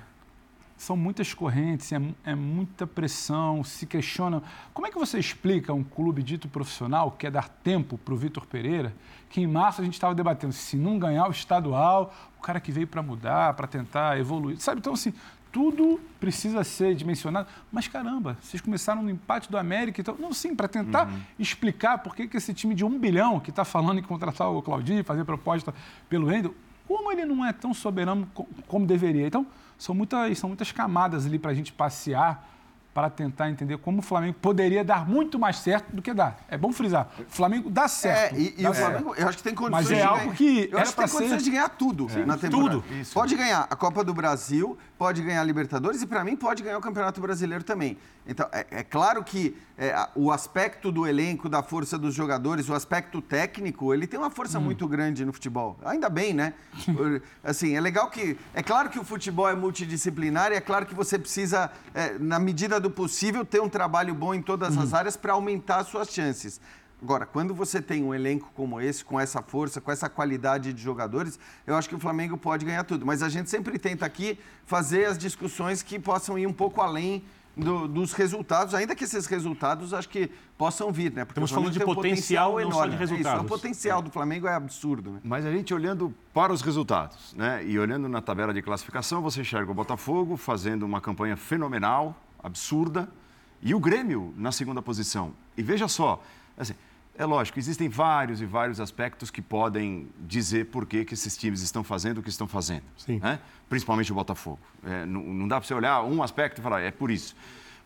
São 0.77 0.97
muitas 0.97 1.33
correntes, 1.33 1.93
é, 1.93 2.01
é, 2.25 2.35
muita 2.35 2.87
pressão, 2.87 3.63
se 3.63 3.87
questiona. 3.87 4.43
Como 4.73 4.87
é 4.87 4.91
que 4.91 4.99
você 4.99 5.19
explica 5.19 5.73
um 5.73 5.85
clube 5.85 6.23
dito 6.23 6.49
profissional, 6.49 7.11
que 7.13 7.27
é 7.27 7.31
dar 7.31 7.49
tempo 7.49 7.97
para 7.97 8.13
o 8.13 8.17
Vitor 8.17 8.47
Pereira, 8.47 8.95
que 9.31 9.41
em 9.41 9.47
março 9.47 9.81
a 9.81 9.85
gente 9.85 9.95
estava 9.95 10.15
debatendo 10.15 10.53
se 10.53 10.77
não 10.77 10.99
ganhar 10.99 11.27
o 11.29 11.31
estadual, 11.31 12.15
o 12.39 12.43
cara 12.43 12.61
que 12.61 12.73
veio 12.73 12.87
para 12.87 13.03
mudar, 13.03 13.55
para 13.55 13.67
tentar 13.67 14.19
evoluir, 14.19 14.59
sabe? 14.61 14.81
Então, 14.81 14.93
assim, 14.93 15.13
tudo 15.55 16.01
precisa 16.19 16.65
ser 16.65 16.97
dimensionado. 16.97 17.49
Mas 17.71 17.87
caramba, 17.87 18.37
vocês 18.41 18.61
começaram 18.61 19.03
no 19.03 19.09
empate 19.09 19.49
do 19.49 19.57
América, 19.57 20.01
então, 20.01 20.17
não, 20.19 20.33
sim, 20.33 20.55
para 20.55 20.67
tentar 20.67 21.07
uhum. 21.07 21.21
explicar 21.39 21.99
por 21.99 22.17
que, 22.17 22.27
que 22.27 22.37
esse 22.37 22.53
time 22.53 22.75
de 22.75 22.85
um 22.85 22.99
bilhão 22.99 23.39
que 23.39 23.51
está 23.51 23.65
falando 23.65 24.01
em 24.01 24.03
contratar 24.03 24.51
o 24.51 24.61
Claudinho, 24.61 25.05
fazer 25.05 25.25
proposta 25.25 25.73
pelo 26.09 26.27
Wendel, 26.27 26.53
como 26.89 27.11
ele 27.13 27.25
não 27.25 27.45
é 27.45 27.53
tão 27.53 27.73
soberano 27.73 28.29
como 28.67 28.85
deveria? 28.85 29.27
Então, 29.27 29.47
são 29.79 29.95
muitas, 29.95 30.39
são 30.39 30.49
muitas 30.49 30.73
camadas 30.73 31.27
ali 31.27 31.39
para 31.39 31.51
a 31.51 31.55
gente 31.55 31.73
passear 31.73 32.51
para 32.95 33.11
tentar 33.11 33.51
entender 33.51 33.77
como 33.79 33.99
o 33.99 34.03
Flamengo 34.03 34.39
poderia 34.41 34.85
dar 34.85 35.07
muito 35.07 35.37
mais 35.37 35.57
certo 35.57 35.95
do 35.95 36.01
que 36.01 36.15
dá. 36.15 36.37
É 36.49 36.57
bom 36.57 36.73
frisar. 36.73 37.09
O 37.19 37.25
Flamengo 37.29 37.69
dá 37.69 37.89
certo. 37.89 38.37
É, 38.37 38.41
e, 38.41 38.63
dá 38.63 38.71
o 38.71 38.75
Flamengo, 38.75 39.15
eu 39.17 39.29
acho 39.29 39.37
que 39.39 39.43
tem 39.43 39.55
condições 39.55 39.91
Mas 39.91 39.99
é 39.99 40.03
algo 40.05 40.33
que 40.33 40.69
eu 40.71 40.79
acho 40.79 40.93
que 40.93 40.97
tem 41.03 41.09
condições 41.09 41.43
ser... 41.43 41.45
de 41.45 41.51
ganhar 41.51 41.69
tudo 41.71 42.09
Sim, 42.09 42.25
na 42.25 42.39
temporada. 42.39 42.71
Tudo. 42.71 42.85
Isso. 42.95 43.13
Pode 43.13 43.35
ganhar 43.35 43.67
a 43.69 43.75
Copa 43.75 44.05
do 44.05 44.15
Brasil, 44.15 44.79
pode 44.97 45.23
ganhar 45.23 45.41
a 45.41 45.45
Libertadores 45.45 46.03
e, 46.03 46.07
para 46.07 46.23
mim, 46.23 46.37
pode 46.37 46.63
ganhar 46.63 46.79
o 46.79 46.81
Campeonato 46.81 47.21
Brasileiro 47.21 47.65
também. 47.65 47.99
Então, 48.27 48.49
é, 48.53 48.67
é 48.71 48.83
claro 48.83 49.23
que 49.23 49.57
é, 49.77 49.95
o 50.15 50.33
aspecto 50.33 50.91
do 50.91 51.07
elenco, 51.07 51.49
da 51.49 51.63
força 51.63 51.99
dos 51.99 52.15
jogadores, 52.15 52.69
o 52.69 52.75
aspecto 52.75 53.21
técnico, 53.21 53.93
ele 53.93 54.07
tem 54.07 54.19
uma 54.19 54.31
força 54.31 54.59
hum. 54.59 54.63
muito 54.63 54.89
grande 54.89 55.25
no 55.25 55.33
futebol. 55.33 55.79
Ainda 55.85 56.09
bem, 56.09 56.33
né? 56.33 56.55
assim, 57.43 57.77
é 57.77 57.81
legal 57.81 58.11
que... 58.11 58.37
É 58.55 58.63
claro 58.63 58.89
que 58.89 58.99
o 58.99 59.05
futebol 59.05 59.49
é 59.49 59.55
multidisciplinar 59.55 60.53
e 60.53 60.55
é 60.55 60.61
claro 60.61 60.87
que 60.87 60.95
você 60.95 61.19
precisa, 61.19 61.71
é, 61.93 62.19
na 62.19 62.39
medida 62.39 62.81
do 62.81 62.91
possível, 62.91 63.45
ter 63.45 63.61
um 63.61 63.69
trabalho 63.69 64.15
bom 64.15 64.35
em 64.35 64.41
todas 64.41 64.77
as 64.79 64.93
hum. 64.93 64.97
áreas 64.97 65.17
para 65.17 65.35
aumentar 65.35 65.79
as 65.79 65.89
suas 65.89 66.09
chances. 66.09 66.61
Agora, 67.03 67.27
quando 67.27 67.55
você 67.55 67.83
tem 67.83 68.03
um 68.03 68.15
elenco 68.15 68.51
como 68.55 68.81
esse, 68.81 69.05
com 69.05 69.21
essa 69.21 69.43
força, 69.43 69.79
com 69.79 69.93
essa 69.93 70.09
qualidade 70.09 70.73
de 70.73 70.83
jogadores, 70.83 71.39
eu 71.67 71.77
acho 71.77 71.87
que 71.87 71.95
o 71.95 71.99
Flamengo 71.99 72.39
pode 72.39 72.65
ganhar 72.65 72.83
tudo. 72.85 73.05
Mas 73.05 73.23
a 73.23 73.29
gente 73.29 73.51
sempre 73.51 73.79
tenta 73.79 74.07
aqui 74.07 74.39
fazer 74.65 75.05
as 75.05 75.19
discussões 75.19 75.83
que 75.83 75.99
possam 75.99 76.39
ir 76.39 76.47
um 76.47 76.53
pouco 76.53 76.81
além 76.81 77.23
do, 77.57 77.87
dos 77.87 78.13
resultados, 78.13 78.75
ainda 78.75 78.95
que 78.95 79.05
esses 79.05 79.27
resultados 79.27 79.95
acho 79.95 80.09
que 80.09 80.31
possam 80.59 80.91
vir, 80.93 81.13
né? 81.13 81.25
Porque 81.25 81.41
Estamos 81.41 81.51
falando 81.51 81.71
de 81.71 81.83
um 81.83 81.95
potencial, 81.95 82.53
potencial 82.53 82.71
não 82.71 82.79
só 82.79 82.87
de 82.87 82.97
resultados. 82.97 83.27
É 83.27 83.37
isso, 83.37 83.45
o 83.45 83.49
potencial 83.49 84.03
do 84.03 84.11
Flamengo 84.11 84.47
é 84.47 84.55
absurdo, 84.55 85.13
né? 85.13 85.21
Mas 85.23 85.47
a 85.47 85.53
gente 85.53 85.73
olhando 85.73 86.13
para 86.33 86.53
os 86.53 86.61
resultados, 86.63 87.35
né? 87.35 87.65
E 87.65 87.79
olhando 87.79 88.09
na 88.09 88.21
tabela 88.21 88.53
de 88.53 88.63
classificação, 88.63 89.23
você 89.23 89.41
enxerga 89.43 89.71
o 89.71 89.75
Botafogo 89.75 90.37
fazendo 90.37 90.85
uma 90.85 91.01
campanha 91.01 91.37
fenomenal, 91.37 92.17
absurda, 92.43 93.09
e 93.63 93.75
o 93.75 93.81
Grêmio 93.81 94.35
na 94.37 94.53
segunda 94.53 94.83
posição. 94.83 95.33
E 95.57 95.63
veja 95.63 95.89
só, 95.89 96.23
assim, 96.59 96.75
é 97.17 97.25
lógico, 97.25 97.59
existem 97.59 97.89
vários 97.89 98.41
e 98.41 98.47
vários 98.47 98.81
aspectos 98.81 99.31
que 99.31 99.41
podem 99.41 100.09
dizer 100.19 100.67
por 100.67 100.85
que, 100.85 101.05
que 101.05 101.15
esses 101.15 101.37
times 101.37 101.63
estão 101.63 101.85
fazendo 101.85 102.19
o 102.19 102.23
que 102.23 102.29
estão 102.29 102.49
fazendo. 102.49 102.83
Né? 103.21 103.39
Principalmente 103.69 104.11
o 104.11 104.15
Botafogo. 104.15 104.59
É, 104.85 105.07
não, 105.07 105.23
não, 105.23 105.47
dá 105.49 105.61
para 105.61 105.67
você 105.67 105.75
olhar 105.75 106.03
um 106.03 106.23
aspecto 106.23 106.61
e 106.61 106.63
falar, 106.63 106.81
é 106.81 106.91
por 106.91 107.11
isso. 107.11 107.37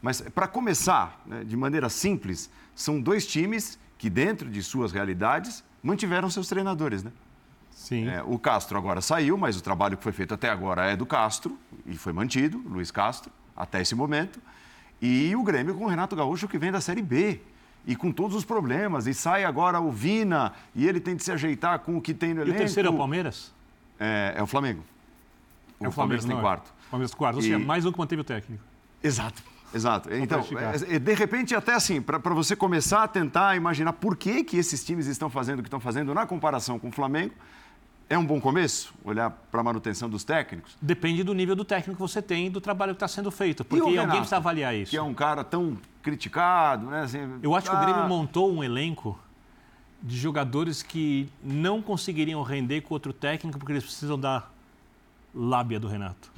Mas, 0.01 0.21
para 0.21 0.47
começar, 0.49 1.21
né, 1.27 1.45
de 1.45 1.57
maneira 1.57 1.89
simples, 1.91 2.51
são 2.75 3.01
dois 3.01 3.27
times 3.27 3.79
que, 3.99 4.09
dentro 4.09 4.49
de 4.49 4.63
suas 4.63 4.93
realidades, 4.93 5.63
mantiveram 5.83 6.31
seus 6.31 6.49
treinadores. 6.49 7.03
Né? 7.03 7.13
Sim. 7.71 8.09
É, 8.09 8.23
o 8.23 8.39
Castro 8.39 8.79
agora 8.79 9.03
saiu, 9.03 9.37
mas 9.37 9.59
o 9.59 9.61
trabalho 9.61 9.97
que 9.97 10.03
foi 10.03 10.13
feito 10.13 10.33
até 10.33 10.49
agora 10.49 10.87
é 10.87 10.97
do 10.97 11.05
Castro, 11.05 11.59
e 11.85 11.97
foi 11.97 12.15
mantido, 12.15 12.63
Luiz 12.67 12.91
Castro, 12.91 13.31
até 13.55 13.83
esse 13.83 13.95
momento. 13.95 14.41
E 15.03 15.37
o 15.37 15.43
Grêmio 15.43 15.75
com 15.75 15.85
o 15.85 15.89
Renato 15.89 16.17
Gaúcho, 16.17 16.49
que 16.49 16.59
vem 16.59 16.73
da 16.73 16.81
Série 16.81 17.03
B 17.03 17.41
e 17.89 17.97
com 17.97 18.13
todos 18.13 18.37
os 18.37 18.45
problemas. 18.45 19.07
E 19.07 19.15
sai 19.15 19.45
agora 19.45 19.81
o 19.81 19.91
Vina 19.91 20.53
e 20.75 20.87
ele 20.87 21.01
tem 21.01 21.17
de 21.17 21.25
se 21.25 21.33
ajeitar 21.33 21.79
com 21.79 21.97
o 21.97 22.03
que 22.03 22.13
tem 22.13 22.35
no 22.35 22.43
elenco. 22.43 22.59
E 22.59 22.61
o 22.61 22.65
terceiro 22.65 22.91
é 22.91 22.93
o 22.93 22.97
Palmeiras? 22.97 23.51
É, 23.99 24.35
é 24.37 24.43
o 24.43 24.47
Flamengo. 24.47 24.85
O, 25.81 25.87
é 25.87 25.89
o 25.89 25.91
Flamengo 25.91 26.27
tem 26.27 26.39
quarto. 26.39 26.69
O 26.69 26.91
Palmeiras 26.91 27.15
quarto. 27.15 27.37
Ou 27.37 27.43
seja, 27.43 27.59
mais 27.59 27.87
um 27.87 27.91
que 27.91 27.99
manteve 27.99 28.21
o 28.21 28.25
técnico. 28.25 28.63
Exato. 29.03 29.43
Exato. 29.73 30.13
Então, 30.13 30.45
é, 30.89 30.97
é, 30.97 30.99
de 30.99 31.15
repente, 31.15 31.55
até 31.55 31.75
assim, 31.75 32.01
para 32.01 32.35
você 32.35 32.55
começar 32.55 33.05
a 33.05 33.09
tentar 33.09 33.57
imaginar 33.57 33.95
por 33.95 34.17
que, 34.17 34.45
que 34.45 34.59
esses 34.59 34.85
times 34.85 35.07
estão 35.07 35.31
fazendo 35.31 35.61
o 35.61 35.63
que 35.63 35.69
estão 35.69 35.81
fazendo 35.81 36.13
na 36.13 36.27
comparação 36.27 36.79
com 36.79 36.89
o 36.89 36.93
Flamengo, 36.93 37.35
é 38.11 38.17
um 38.17 38.25
bom 38.25 38.41
começo? 38.41 38.95
Olhar 39.05 39.31
para 39.31 39.61
a 39.61 39.63
manutenção 39.63 40.09
dos 40.09 40.25
técnicos? 40.25 40.77
Depende 40.81 41.23
do 41.23 41.35
nível 41.35 41.55
do 41.55 41.65
técnico 41.65 41.97
que 41.97 42.01
você 42.01 42.23
tem 42.23 42.47
e 42.47 42.51
do 42.51 42.61
trabalho 42.61 42.93
que 42.93 42.97
está 42.97 43.09
sendo 43.09 43.31
feito. 43.31 43.65
Porque 43.65 43.85
Renato, 43.85 44.01
alguém 44.01 44.21
precisa 44.21 44.37
avaliar 44.37 44.75
isso. 44.75 44.91
Que 44.91 44.97
é 44.97 45.03
um 45.03 45.13
cara 45.13 45.45
tão 45.45 45.77
criticado, 46.09 46.87
né? 46.87 47.03
Assim, 47.03 47.19
Eu 47.43 47.55
acho 47.55 47.69
que 47.71 47.77
o 47.77 47.81
Grêmio 47.81 48.03
ah. 48.03 48.09
montou 48.09 48.51
um 48.51 48.65
elenco 48.65 49.19
de 50.03 50.17
jogadores 50.17 50.83
que 50.83 51.29
não 51.43 51.83
conseguiriam 51.83 52.43
render 52.43 52.81
com 52.81 52.95
outro 52.95 53.13
técnico 53.13 53.59
porque 53.59 53.73
eles 53.73 53.85
precisam 53.85 54.19
da 54.19 54.45
lábia 55.35 55.79
do 55.79 55.89
Renato. 55.89 56.33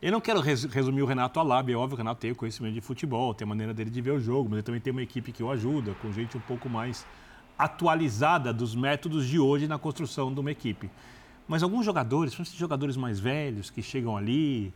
Eu 0.00 0.12
não 0.12 0.20
quero 0.20 0.40
resumir 0.40 1.02
o 1.02 1.06
Renato 1.06 1.40
a 1.40 1.42
lábia, 1.42 1.74
é 1.74 1.76
óbvio 1.76 1.96
que 1.96 2.02
o 2.02 2.04
Renato 2.04 2.20
tem 2.20 2.30
o 2.30 2.36
conhecimento 2.36 2.74
de 2.74 2.80
futebol, 2.80 3.34
tem 3.34 3.44
a 3.44 3.48
maneira 3.48 3.74
dele 3.74 3.90
de 3.90 4.00
ver 4.00 4.12
o 4.12 4.20
jogo, 4.20 4.44
mas 4.44 4.58
ele 4.58 4.62
também 4.62 4.80
tem 4.80 4.92
uma 4.92 5.02
equipe 5.02 5.32
que 5.32 5.42
o 5.42 5.50
ajuda, 5.50 5.94
com 6.00 6.12
gente 6.12 6.36
um 6.36 6.40
pouco 6.40 6.68
mais 6.68 7.04
atualizada 7.58 8.52
dos 8.52 8.74
métodos 8.74 9.26
de 9.26 9.38
hoje 9.38 9.66
na 9.66 9.78
construção 9.78 10.32
de 10.32 10.38
uma 10.38 10.50
equipe. 10.52 10.90
Mas 11.48 11.62
alguns 11.62 11.84
jogadores, 11.84 12.34
principalmente 12.34 12.60
jogadores 12.60 12.96
mais 12.96 13.18
velhos 13.18 13.70
que 13.70 13.82
chegam 13.82 14.16
ali, 14.16 14.72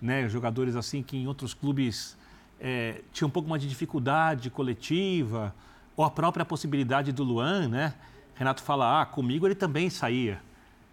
né, 0.00 0.28
jogadores 0.28 0.74
assim 0.74 1.02
que 1.02 1.16
em 1.16 1.26
outros 1.28 1.52
clubes 1.52 2.16
é, 2.64 3.02
tinham 3.12 3.26
um 3.26 3.30
pouco 3.30 3.48
mais 3.48 3.60
de 3.60 3.68
dificuldade 3.68 4.48
coletiva, 4.48 5.52
ou 5.96 6.04
a 6.04 6.10
própria 6.10 6.44
possibilidade 6.44 7.10
do 7.10 7.24
Luan, 7.24 7.66
né? 7.66 7.92
Renato 8.36 8.62
fala, 8.62 9.02
ah, 9.02 9.04
comigo 9.04 9.46
ele 9.46 9.56
também 9.56 9.90
saía, 9.90 10.40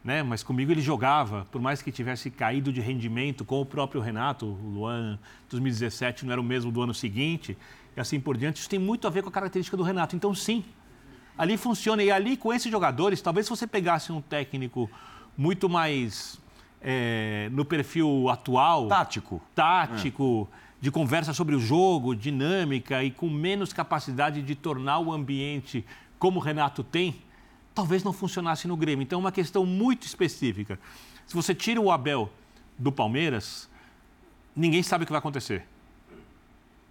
né? 0.03 0.23
Mas 0.23 0.41
comigo 0.41 0.71
ele 0.71 0.81
jogava, 0.81 1.47
por 1.51 1.61
mais 1.61 1.79
que 1.83 1.91
tivesse 1.91 2.31
caído 2.31 2.73
de 2.73 2.81
rendimento 2.81 3.45
com 3.45 3.61
o 3.61 3.65
próprio 3.65 4.01
Renato, 4.01 4.47
o 4.47 4.71
Luan 4.73 5.19
2017 5.47 6.25
não 6.25 6.31
era 6.31 6.41
o 6.41 6.43
mesmo 6.43 6.71
do 6.71 6.81
ano 6.81 6.93
seguinte, 6.93 7.55
e 7.95 7.99
assim 7.99 8.19
por 8.19 8.35
diante. 8.35 8.57
Isso 8.57 8.69
tem 8.69 8.79
muito 8.79 9.05
a 9.05 9.11
ver 9.11 9.21
com 9.21 9.29
a 9.29 9.31
característica 9.31 9.77
do 9.77 9.83
Renato. 9.83 10.15
Então, 10.15 10.33
sim, 10.33 10.65
ali 11.37 11.55
funciona. 11.55 12.01
E 12.01 12.09
ali, 12.09 12.35
com 12.35 12.51
esses 12.51 12.71
jogadores, 12.71 13.21
talvez 13.21 13.45
se 13.45 13.49
você 13.51 13.67
pegasse 13.67 14.11
um 14.11 14.21
técnico 14.21 14.89
muito 15.37 15.69
mais 15.69 16.41
é, 16.81 17.47
no 17.51 17.63
perfil 17.63 18.27
atual. 18.27 18.87
Tático. 18.87 19.41
Tático, 19.53 20.49
é. 20.51 20.68
De 20.81 20.91
conversa 20.91 21.33
sobre 21.33 21.55
o 21.55 21.59
jogo, 21.59 22.15
dinâmica 22.15 23.03
e 23.03 23.11
com 23.11 23.29
menos 23.29 23.73
capacidade 23.73 24.41
de 24.41 24.55
tornar 24.55 24.99
o 24.99 25.11
ambiente 25.11 25.85
como 26.17 26.39
o 26.39 26.41
Renato 26.41 26.83
tem, 26.83 27.21
talvez 27.73 28.03
não 28.03 28.13
funcionasse 28.13 28.67
no 28.67 28.77
Grêmio. 28.77 29.03
Então 29.03 29.19
é 29.19 29.21
uma 29.21 29.31
questão 29.31 29.65
muito 29.65 30.05
específica. 30.05 30.79
Se 31.25 31.35
você 31.35 31.53
tira 31.53 31.79
o 31.79 31.91
Abel 31.91 32.31
do 32.77 32.91
Palmeiras, 32.91 33.69
ninguém 34.55 34.83
sabe 34.83 35.03
o 35.03 35.05
que 35.07 35.11
vai 35.11 35.19
acontecer. 35.19 35.65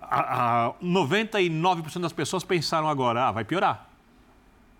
A, 0.01 0.67
a 0.67 0.73
99% 0.83 2.01
das 2.01 2.13
pessoas 2.13 2.45
pensaram 2.45 2.89
agora, 2.89 3.29
ah, 3.29 3.33
vai 3.33 3.45
piorar. 3.45 3.89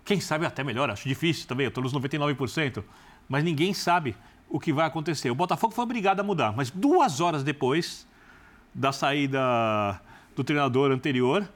Quem 0.05 0.19
sabe 0.19 0.45
até 0.45 0.63
melhor, 0.63 0.89
acho 0.89 1.07
difícil 1.07 1.47
também, 1.47 1.65
eu 1.65 1.69
estou 1.69 1.83
nos 1.83 1.93
99% 1.93 2.83
mas 3.29 3.43
ninguém 3.43 3.73
sabe 3.73 4.15
o 4.49 4.59
que 4.59 4.73
vai 4.73 4.87
acontecer. 4.87 5.29
O 5.29 5.35
Botafogo 5.35 5.73
foi 5.73 5.83
obrigado 5.83 6.19
a 6.19 6.23
mudar, 6.23 6.51
mas 6.51 6.71
duas 6.71 7.21
horas 7.21 7.43
depois 7.43 8.07
da 8.73 8.91
saída 8.91 9.39
do 10.35 10.43
treinador 10.43 10.91
anterior, 10.91 11.47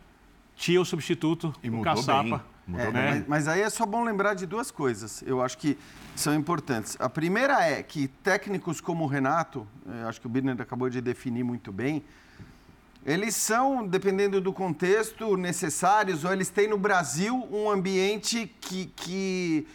tinha 0.56 0.80
o 0.82 0.86
substituto, 0.86 1.54
e 1.64 1.70
o 1.70 1.82
Caçapa. 1.82 2.46
É, 2.68 2.92
né? 2.92 2.92
mas, 2.92 3.28
mas, 3.28 3.48
aí 3.48 3.62
é 3.62 3.70
só 3.70 3.86
bom 3.86 4.04
lembrar 4.06 4.36
de 4.36 4.46
duas 4.46 4.72
coisas, 4.72 5.22
eu 5.28 5.42
acho 5.42 5.58
que 5.58 5.78
são 6.16 6.34
importantes. 6.34 6.96
A 7.00 7.10
primeira 7.10 7.62
é 7.62 7.84
que 7.84 8.08
técnicos 8.08 8.80
como 8.80 9.04
o 9.04 9.08
Renato, 9.08 9.68
acho 10.08 10.22
que 10.22 10.28
o 10.28 10.30
Birner 10.30 10.56
acabou 10.62 10.90
de 10.90 11.02
definir 11.02 11.44
muito 11.44 11.74
bem, 11.74 12.04
eles 13.06 13.36
são, 13.36 13.86
dependendo 13.86 14.40
do 14.40 14.54
contexto, 14.54 15.36
necessários, 15.36 16.24
ou 16.24 16.32
eles 16.32 16.50
têm 16.50 16.70
no 16.70 16.78
Brasil 16.78 17.46
um 17.52 17.70
ambiente 17.70 18.50
que, 18.62 18.86
que 18.96 19.68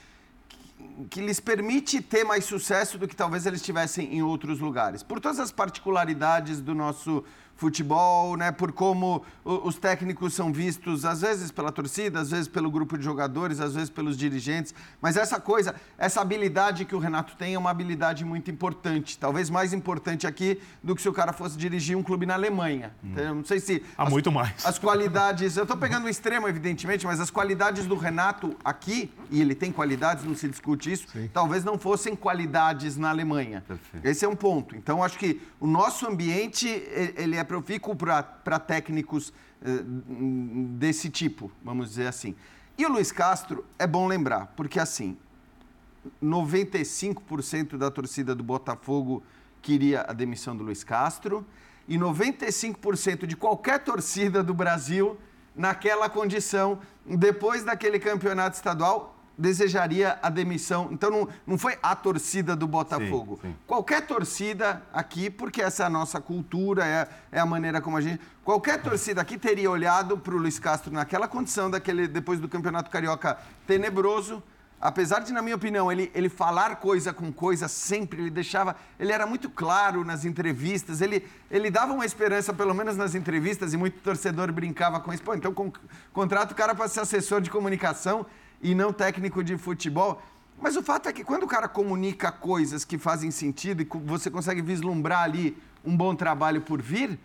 que 1.10 1.20
lhes 1.20 1.40
permite 1.40 2.00
ter 2.02 2.24
mais 2.24 2.44
sucesso 2.44 2.98
do 2.98 3.06
que 3.06 3.14
talvez 3.14 3.46
eles 3.46 3.62
tivessem 3.62 4.14
em 4.14 4.22
outros 4.22 4.58
lugares. 4.60 5.02
Por 5.02 5.20
todas 5.20 5.38
as 5.38 5.52
particularidades 5.52 6.60
do 6.60 6.74
nosso 6.74 7.24
futebol, 7.58 8.36
né, 8.36 8.52
por 8.52 8.70
como 8.70 9.22
os 9.44 9.76
técnicos 9.76 10.32
são 10.32 10.52
vistos, 10.52 11.04
às 11.04 11.20
vezes 11.22 11.50
pela 11.50 11.72
torcida, 11.72 12.20
às 12.20 12.30
vezes 12.30 12.46
pelo 12.46 12.70
grupo 12.70 12.96
de 12.96 13.04
jogadores, 13.04 13.60
às 13.60 13.74
vezes 13.74 13.90
pelos 13.90 14.16
dirigentes. 14.16 14.72
Mas 15.02 15.16
essa 15.16 15.40
coisa, 15.40 15.74
essa 15.98 16.20
habilidade 16.20 16.84
que 16.84 16.94
o 16.94 17.00
Renato 17.00 17.36
tem 17.36 17.54
é 17.54 17.58
uma 17.58 17.70
habilidade 17.70 18.24
muito 18.24 18.48
importante, 18.48 19.18
talvez 19.18 19.50
mais 19.50 19.72
importante 19.72 20.24
aqui 20.24 20.60
do 20.82 20.94
que 20.94 21.02
se 21.02 21.08
o 21.08 21.12
cara 21.12 21.32
fosse 21.32 21.58
dirigir 21.58 21.96
um 21.96 22.02
clube 22.02 22.24
na 22.24 22.34
Alemanha. 22.34 22.92
Hum. 23.02 23.34
Não 23.34 23.44
sei 23.44 23.58
se. 23.58 23.82
Há 23.96 24.04
as, 24.04 24.10
muito 24.10 24.30
mais. 24.30 24.64
As 24.64 24.78
qualidades. 24.78 25.56
Eu 25.56 25.64
estou 25.64 25.76
pegando 25.76 26.04
o 26.04 26.08
extremo, 26.08 26.46
evidentemente, 26.46 27.04
mas 27.06 27.18
as 27.18 27.28
qualidades 27.30 27.86
do 27.86 27.96
Renato 27.96 28.56
aqui, 28.64 29.10
e 29.32 29.40
ele 29.40 29.56
tem 29.56 29.72
qualidades, 29.72 30.24
não 30.24 30.36
se 30.36 30.46
discute 30.48 30.92
isso, 30.92 31.08
Sim. 31.08 31.28
talvez 31.34 31.64
não 31.64 31.76
fossem 31.76 32.14
qualidades 32.14 32.96
na 32.96 33.10
Alemanha. 33.10 33.64
Perfeito. 33.66 34.06
Esse 34.06 34.24
é 34.24 34.28
um 34.28 34.36
ponto. 34.36 34.76
Então, 34.76 35.02
acho 35.02 35.18
que 35.18 35.40
o 35.58 35.66
nosso 35.66 36.06
ambiente, 36.06 36.68
ele 37.16 37.34
é 37.34 37.47
profícuo 37.48 37.96
para 37.96 38.58
técnicos 38.60 39.32
eh, 39.62 39.82
desse 40.78 41.10
tipo, 41.10 41.50
vamos 41.64 41.88
dizer 41.88 42.06
assim. 42.06 42.36
E 42.76 42.86
o 42.86 42.88
Luiz 42.88 43.10
Castro 43.10 43.64
é 43.76 43.86
bom 43.86 44.06
lembrar, 44.06 44.52
porque 44.54 44.78
assim, 44.78 45.16
95% 46.22 47.76
da 47.76 47.90
torcida 47.90 48.34
do 48.34 48.44
Botafogo 48.44 49.22
queria 49.60 50.02
a 50.02 50.12
demissão 50.12 50.56
do 50.56 50.62
Luiz 50.62 50.84
Castro 50.84 51.44
e 51.88 51.98
95% 51.98 53.26
de 53.26 53.36
qualquer 53.36 53.82
torcida 53.82 54.42
do 54.42 54.54
Brasil 54.54 55.18
naquela 55.56 56.08
condição, 56.08 56.78
depois 57.04 57.64
daquele 57.64 57.98
campeonato 57.98 58.54
estadual, 58.54 59.17
desejaria 59.38 60.18
a 60.20 60.28
demissão. 60.28 60.88
Então 60.90 61.10
não, 61.10 61.28
não 61.46 61.56
foi 61.56 61.78
a 61.80 61.94
torcida 61.94 62.56
do 62.56 62.66
Botafogo. 62.66 63.38
Sim, 63.40 63.48
sim. 63.48 63.56
Qualquer 63.66 64.04
torcida 64.04 64.82
aqui, 64.92 65.30
porque 65.30 65.62
essa 65.62 65.84
é 65.84 65.86
a 65.86 65.90
nossa 65.90 66.20
cultura, 66.20 66.84
é, 66.84 67.08
é 67.30 67.38
a 67.38 67.46
maneira 67.46 67.80
como 67.80 67.96
a 67.96 68.00
gente. 68.00 68.20
Qualquer 68.44 68.82
torcida 68.82 69.20
aqui 69.20 69.38
teria 69.38 69.70
olhado 69.70 70.18
para 70.18 70.34
o 70.34 70.38
Luiz 70.38 70.58
Castro 70.58 70.92
naquela 70.92 71.28
condição, 71.28 71.70
daquele, 71.70 72.08
depois 72.08 72.40
do 72.40 72.48
Campeonato 72.48 72.90
Carioca 72.90 73.38
tenebroso. 73.66 74.42
Apesar 74.80 75.20
de, 75.20 75.32
na 75.32 75.42
minha 75.42 75.56
opinião, 75.56 75.90
ele, 75.90 76.08
ele 76.14 76.28
falar 76.28 76.76
coisa 76.76 77.12
com 77.12 77.32
coisa 77.32 77.66
sempre, 77.66 78.22
ele 78.22 78.30
deixava. 78.30 78.76
Ele 78.98 79.12
era 79.12 79.26
muito 79.26 79.50
claro 79.50 80.04
nas 80.04 80.24
entrevistas, 80.24 81.00
ele, 81.00 81.26
ele 81.50 81.68
dava 81.68 81.92
uma 81.92 82.06
esperança, 82.06 82.52
pelo 82.52 82.72
menos 82.72 82.96
nas 82.96 83.16
entrevistas, 83.16 83.72
e 83.72 83.76
muito 83.76 84.00
torcedor 84.00 84.52
brincava 84.52 85.00
com 85.00 85.12
isso. 85.12 85.22
Pô, 85.22 85.34
então 85.34 85.52
com, 85.52 85.72
contrata 86.12 86.52
o 86.52 86.56
cara 86.56 86.76
para 86.76 86.86
ser 86.86 87.00
assessor 87.00 87.40
de 87.40 87.50
comunicação 87.50 88.24
e 88.62 88.74
não 88.74 88.92
técnico 88.92 89.42
de 89.42 89.56
futebol. 89.56 90.22
Mas 90.60 90.76
o 90.76 90.82
fato 90.82 91.08
é 91.08 91.12
que 91.12 91.22
quando 91.22 91.44
o 91.44 91.46
cara 91.46 91.68
comunica 91.68 92.32
coisas 92.32 92.84
que 92.84 92.98
fazem 92.98 93.30
sentido 93.30 93.82
e 93.82 93.88
você 94.04 94.30
consegue 94.30 94.60
vislumbrar 94.60 95.22
ali 95.22 95.56
um 95.84 95.96
bom 95.96 96.14
trabalho 96.14 96.60
por 96.60 96.82
vir, 96.82 97.18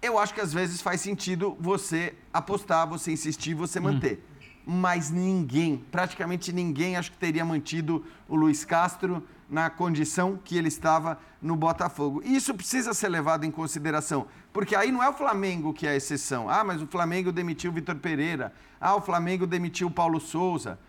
eu 0.00 0.18
acho 0.18 0.32
que 0.32 0.40
às 0.40 0.52
vezes 0.52 0.80
faz 0.80 1.00
sentido 1.00 1.56
você 1.58 2.14
apostar, 2.32 2.86
você 2.86 3.10
insistir, 3.10 3.54
você 3.54 3.80
manter. 3.80 4.22
Hum. 4.66 4.80
Mas 4.80 5.10
ninguém, 5.10 5.84
praticamente 5.90 6.52
ninguém, 6.52 6.96
acho 6.96 7.10
que 7.10 7.18
teria 7.18 7.44
mantido 7.44 8.04
o 8.28 8.36
Luiz 8.36 8.64
Castro 8.64 9.22
na 9.48 9.70
condição 9.70 10.38
que 10.44 10.56
ele 10.56 10.68
estava 10.68 11.18
no 11.40 11.56
Botafogo. 11.56 12.22
E 12.24 12.36
isso 12.36 12.54
precisa 12.54 12.92
ser 12.92 13.08
levado 13.08 13.44
em 13.44 13.50
consideração, 13.50 14.26
porque 14.58 14.74
aí 14.74 14.90
não 14.90 15.00
é 15.00 15.08
o 15.08 15.12
Flamengo 15.12 15.72
que 15.72 15.86
é 15.86 15.90
a 15.90 15.94
exceção. 15.94 16.50
Ah, 16.50 16.64
mas 16.64 16.82
o 16.82 16.86
Flamengo 16.88 17.30
demitiu 17.30 17.70
o 17.70 17.74
Vitor 17.74 17.94
Pereira. 17.94 18.52
Ah, 18.80 18.96
o 18.96 19.00
Flamengo 19.00 19.46
demitiu 19.46 19.86
o 19.86 19.90
Paulo 19.90 20.18
Souza. 20.18 20.80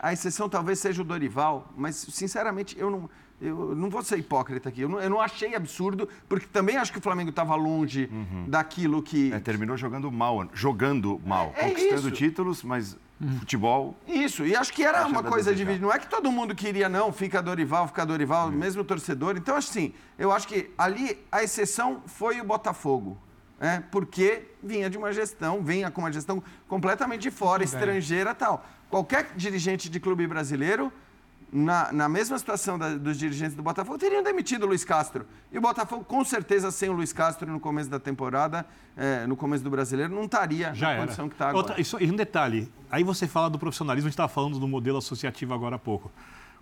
A 0.00 0.12
exceção 0.12 0.48
talvez 0.48 0.80
seja 0.80 1.00
o 1.00 1.04
Dorival, 1.04 1.72
mas 1.76 1.94
sinceramente 1.94 2.76
eu 2.76 2.90
não, 2.90 3.10
eu 3.40 3.72
não 3.76 3.88
vou 3.88 4.02
ser 4.02 4.18
hipócrita 4.18 4.68
aqui. 4.68 4.80
Eu 4.80 4.88
não, 4.88 5.00
eu 5.00 5.08
não 5.08 5.20
achei 5.20 5.54
absurdo, 5.54 6.08
porque 6.28 6.48
também 6.48 6.76
acho 6.76 6.90
que 6.90 6.98
o 6.98 7.00
Flamengo 7.00 7.30
estava 7.30 7.54
longe 7.54 8.10
uhum. 8.10 8.46
daquilo 8.48 9.00
que. 9.00 9.32
É, 9.32 9.38
terminou 9.38 9.76
jogando 9.76 10.10
mal, 10.10 10.48
jogando 10.52 11.20
mal, 11.24 11.54
é, 11.54 11.66
é 11.66 11.68
conquistando 11.68 12.08
isso. 12.08 12.10
títulos, 12.10 12.64
mas. 12.64 12.98
Futebol. 13.38 13.96
Isso, 14.06 14.46
e 14.46 14.54
acho 14.54 14.72
que 14.72 14.84
era 14.84 15.06
uma 15.06 15.22
coisa 15.22 15.54
dividida. 15.54 15.84
Não 15.84 15.92
é 15.92 15.98
que 15.98 16.08
todo 16.08 16.30
mundo 16.30 16.54
queria, 16.54 16.88
não, 16.88 17.12
fica 17.12 17.42
Dorival, 17.42 17.88
fica 17.88 18.06
Dorival, 18.06 18.48
uhum. 18.48 18.52
mesmo 18.52 18.84
torcedor. 18.84 19.36
Então, 19.36 19.56
assim, 19.56 19.92
eu 20.18 20.30
acho 20.30 20.46
que 20.46 20.70
ali 20.78 21.18
a 21.30 21.42
exceção 21.42 22.02
foi 22.06 22.40
o 22.40 22.44
Botafogo. 22.44 23.18
É, 23.60 23.80
porque 23.90 24.44
vinha 24.62 24.88
de 24.88 24.96
uma 24.96 25.12
gestão, 25.12 25.64
vinha 25.64 25.90
com 25.90 26.02
uma 26.02 26.12
gestão 26.12 26.40
completamente 26.68 27.22
de 27.22 27.30
fora, 27.30 27.64
estrangeira 27.64 28.32
tal. 28.32 28.64
Qualquer 28.88 29.32
dirigente 29.34 29.90
de 29.90 29.98
clube 29.98 30.24
brasileiro, 30.28 30.92
na, 31.52 31.92
na 31.92 32.08
mesma 32.08 32.38
situação 32.38 32.78
da, 32.78 32.94
dos 32.96 33.18
dirigentes 33.18 33.54
do 33.54 33.62
Botafogo, 33.62 33.98
teriam 33.98 34.22
demitido 34.22 34.64
o 34.64 34.66
Luiz 34.66 34.84
Castro. 34.84 35.26
E 35.50 35.58
o 35.58 35.60
Botafogo, 35.60 36.04
com 36.04 36.22
certeza, 36.24 36.70
sem 36.70 36.88
o 36.88 36.92
Luiz 36.92 37.12
Castro 37.12 37.50
no 37.50 37.58
começo 37.58 37.88
da 37.88 37.98
temporada, 37.98 38.66
é, 38.96 39.26
no 39.26 39.36
começo 39.36 39.64
do 39.64 39.70
brasileiro, 39.70 40.14
não 40.14 40.24
estaria 40.24 40.74
Já 40.74 40.88
na 40.88 40.92
era. 40.92 41.02
condição 41.02 41.28
que 41.28 41.34
está 41.34 41.48
agora. 41.48 41.56
Outra, 41.58 41.80
isso, 41.80 41.96
e 42.00 42.10
um 42.10 42.16
detalhe, 42.16 42.70
aí 42.90 43.02
você 43.02 43.26
fala 43.26 43.48
do 43.48 43.58
profissionalismo, 43.58 44.08
a 44.08 44.10
gente 44.10 44.14
estava 44.14 44.28
falando 44.28 44.58
do 44.58 44.68
modelo 44.68 44.98
associativo 44.98 45.54
agora 45.54 45.76
há 45.76 45.78
pouco. 45.78 46.10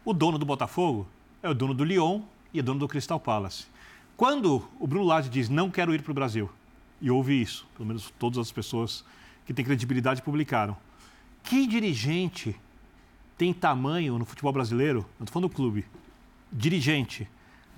O 0.05 0.12
dono 0.12 0.38
do 0.38 0.46
Botafogo 0.46 1.07
é 1.42 1.49
o 1.49 1.55
dono 1.55 1.75
do 1.75 1.85
Lyon 1.85 2.22
e 2.55 2.61
é 2.61 2.62
dono 2.62 2.79
do 2.79 2.88
Crystal 2.88 3.18
Palace. 3.18 3.66
Quando 4.16 4.66
o 4.79 4.87
Bruno 4.87 5.05
Lage 5.05 5.29
diz 5.29 5.49
não 5.49 5.70
quero 5.70 5.94
ir 5.94 6.03
para 6.03 6.12
o 6.12 6.14
Brasil, 6.14 6.49
e 7.01 7.11
houve 7.11 7.40
isso, 7.40 7.66
pelo 7.75 7.87
menos 7.87 8.12
todas 8.18 8.38
as 8.38 8.51
pessoas 8.51 9.05
que 9.44 9.53
têm 9.53 9.64
credibilidade 9.64 10.22
publicaram. 10.22 10.77
Que 11.42 11.66
dirigente 11.66 12.59
tem 13.37 13.53
tamanho 13.53 14.18
no 14.18 14.25
futebol 14.25 14.53
brasileiro, 14.53 15.01
não 15.18 15.25
estou 15.25 15.35
falando 15.35 15.49
do 15.49 15.55
clube, 15.55 15.85
dirigente, 16.51 17.29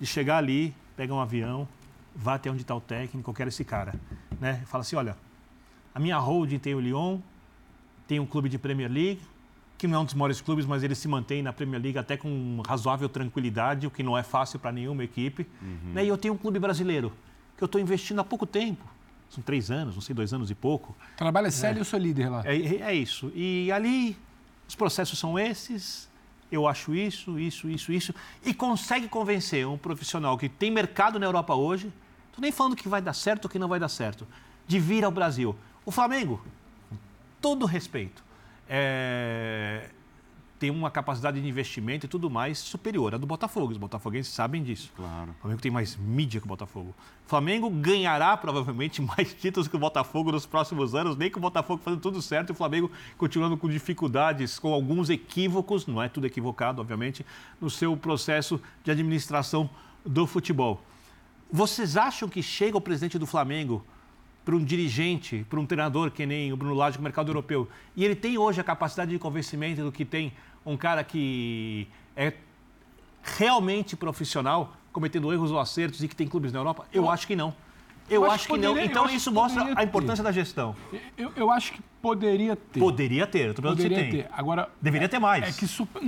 de 0.00 0.06
chegar 0.06 0.38
ali, 0.38 0.74
pegar 0.96 1.14
um 1.14 1.20
avião, 1.20 1.66
vá 2.14 2.34
até 2.34 2.50
onde 2.50 2.62
está 2.62 2.74
o 2.74 2.80
técnico, 2.80 3.30
eu 3.30 3.34
quero 3.34 3.48
esse 3.48 3.64
cara. 3.64 3.94
Né? 4.40 4.62
Fala 4.66 4.82
assim, 4.82 4.96
olha, 4.96 5.16
a 5.94 5.98
minha 5.98 6.18
holding 6.18 6.58
tem 6.58 6.74
o 6.74 6.80
Lyon, 6.80 7.18
tem 8.06 8.20
um 8.20 8.26
clube 8.26 8.48
de 8.48 8.58
Premier 8.58 8.90
League, 8.90 9.20
que 9.76 9.86
não 9.86 9.98
é 9.98 10.00
um 10.00 10.04
dos 10.04 10.14
maiores 10.14 10.40
clubes, 10.40 10.66
mas 10.66 10.82
ele 10.82 10.94
se 10.94 11.06
mantém 11.06 11.42
na 11.42 11.52
Premier 11.52 11.80
League 11.80 11.98
até 11.98 12.16
com 12.16 12.60
razoável 12.66 13.08
tranquilidade, 13.08 13.86
o 13.86 13.90
que 13.90 14.02
não 14.02 14.18
é 14.18 14.22
fácil 14.22 14.58
para 14.58 14.72
nenhuma 14.72 15.04
equipe. 15.04 15.46
Uhum. 15.62 15.92
Né? 15.94 16.04
E 16.04 16.08
eu 16.08 16.18
tenho 16.18 16.34
um 16.34 16.36
clube 16.36 16.58
brasileiro, 16.58 17.12
que 17.56 17.62
eu 17.62 17.66
estou 17.66 17.80
investindo 17.80 18.20
há 18.20 18.24
pouco 18.24 18.44
tempo. 18.44 18.84
São 19.30 19.42
três 19.42 19.70
anos, 19.70 19.94
não 19.94 20.00
sei, 20.00 20.14
dois 20.14 20.32
anos 20.32 20.50
e 20.50 20.54
pouco. 20.54 20.96
Trabalho 21.16 21.48
é 21.48 21.50
sério 21.50 21.78
e 21.78 21.80
eu 21.80 21.84
sou 21.84 21.98
líder 21.98 22.28
lá. 22.28 22.42
É, 22.44 22.56
é, 22.56 22.80
é 22.80 22.94
isso. 22.94 23.30
E 23.34 23.70
ali 23.70 24.16
os 24.68 24.74
processos 24.74 25.18
são 25.18 25.38
esses, 25.38 26.08
eu 26.52 26.68
acho 26.68 26.94
isso, 26.94 27.38
isso, 27.38 27.68
isso, 27.68 27.92
isso, 27.92 28.14
e 28.44 28.52
consegue 28.52 29.08
convencer 29.08 29.66
um 29.66 29.78
profissional 29.78 30.36
que 30.36 30.48
tem 30.48 30.70
mercado 30.70 31.18
na 31.18 31.26
Europa 31.26 31.54
hoje, 31.54 31.92
estou 32.26 32.42
nem 32.42 32.52
falando 32.52 32.76
que 32.76 32.88
vai 32.88 33.00
dar 33.00 33.14
certo 33.14 33.46
ou 33.46 33.50
que 33.50 33.58
não 33.58 33.68
vai 33.68 33.80
dar 33.80 33.88
certo, 33.88 34.26
de 34.66 34.78
vir 34.78 35.04
ao 35.04 35.10
Brasil. 35.10 35.56
O 35.84 35.90
Flamengo, 35.90 36.44
todo 37.40 37.64
respeito, 37.64 38.22
é, 38.68 39.88
tem 40.58 40.70
uma 40.70 40.90
capacidade 40.90 41.40
de 41.40 41.48
investimento 41.48 42.06
e 42.06 42.08
tudo 42.08 42.28
mais 42.28 42.58
superior 42.58 43.14
à 43.14 43.18
do 43.18 43.26
Botafogo. 43.26 43.72
Os 43.72 43.78
botafoguenses 43.78 44.32
sabem 44.32 44.62
disso. 44.62 44.92
Claro. 44.96 45.30
O 45.30 45.40
Flamengo 45.40 45.62
tem 45.62 45.70
mais 45.70 45.96
mídia 45.96 46.40
que 46.40 46.46
o 46.46 46.48
Botafogo. 46.48 46.94
O 47.24 47.28
Flamengo 47.28 47.70
ganhará 47.70 48.36
provavelmente 48.36 49.00
mais 49.16 49.32
títulos 49.32 49.68
que 49.68 49.76
o 49.76 49.78
Botafogo 49.78 50.32
nos 50.32 50.46
próximos 50.46 50.94
anos, 50.94 51.16
nem 51.16 51.30
que 51.30 51.38
o 51.38 51.40
Botafogo 51.40 51.80
fazendo 51.82 52.00
tudo 52.00 52.20
certo 52.20 52.50
e 52.50 52.52
o 52.52 52.54
Flamengo 52.54 52.90
continuando 53.16 53.56
com 53.56 53.68
dificuldades, 53.68 54.58
com 54.58 54.72
alguns 54.72 55.10
equívocos, 55.10 55.86
não 55.86 56.02
é 56.02 56.08
tudo 56.08 56.26
equivocado, 56.26 56.80
obviamente, 56.80 57.24
no 57.60 57.70
seu 57.70 57.96
processo 57.96 58.60
de 58.82 58.90
administração 58.90 59.70
do 60.04 60.26
futebol. 60.26 60.82
Vocês 61.50 61.96
acham 61.96 62.28
que 62.28 62.42
chega 62.42 62.76
o 62.76 62.80
presidente 62.80 63.18
do 63.18 63.26
Flamengo 63.26 63.84
para 64.48 64.56
um 64.56 64.64
dirigente, 64.64 65.44
para 65.50 65.60
um 65.60 65.66
treinador 65.66 66.10
que 66.10 66.24
nem 66.24 66.50
o 66.50 66.56
Bruno 66.56 66.72
Lage 66.72 66.96
no 66.96 67.02
mercado 67.02 67.28
europeu, 67.28 67.68
e 67.94 68.02
ele 68.02 68.14
tem 68.14 68.38
hoje 68.38 68.58
a 68.58 68.64
capacidade 68.64 69.10
de 69.10 69.18
convencimento 69.18 69.82
do 69.82 69.92
que 69.92 70.06
tem 70.06 70.32
um 70.64 70.74
cara 70.74 71.04
que 71.04 71.86
é 72.16 72.32
realmente 73.22 73.94
profissional, 73.94 74.74
cometendo 74.90 75.30
erros 75.30 75.50
ou 75.50 75.58
acertos 75.58 76.02
e 76.02 76.08
que 76.08 76.16
tem 76.16 76.26
clubes 76.26 76.50
na 76.50 76.60
Europa? 76.60 76.86
Eu 76.90 77.10
acho 77.10 77.26
que 77.26 77.36
não. 77.36 77.54
Eu, 78.08 78.24
eu 78.24 78.30
acho, 78.30 78.44
que, 78.44 78.48
poderia, 78.48 78.74
não. 78.74 78.82
Então 78.82 79.06
isso 79.10 79.30
mostra 79.30 79.78
a 79.78 79.84
importância 79.84 80.24
ter. 80.24 80.30
da 80.30 80.32
gestão. 80.32 80.74
Eu, 81.18 81.30
eu, 81.36 81.50
acho 81.50 81.74
que 81.74 81.82
poderia 82.00 82.56
ter. 82.56 82.80
Poderia 82.80 83.26
ter. 83.26 83.50
Estou 83.50 83.62
poderia 83.62 83.98
se 83.98 84.02
tem. 84.02 84.22
ter. 84.22 84.30
Agora 84.32 84.70
deveria 84.80 85.04
é, 85.04 85.08
ter 85.08 85.18
mais. 85.18 85.44
É 85.44 85.52
que 85.52 85.68
super, 85.68 86.00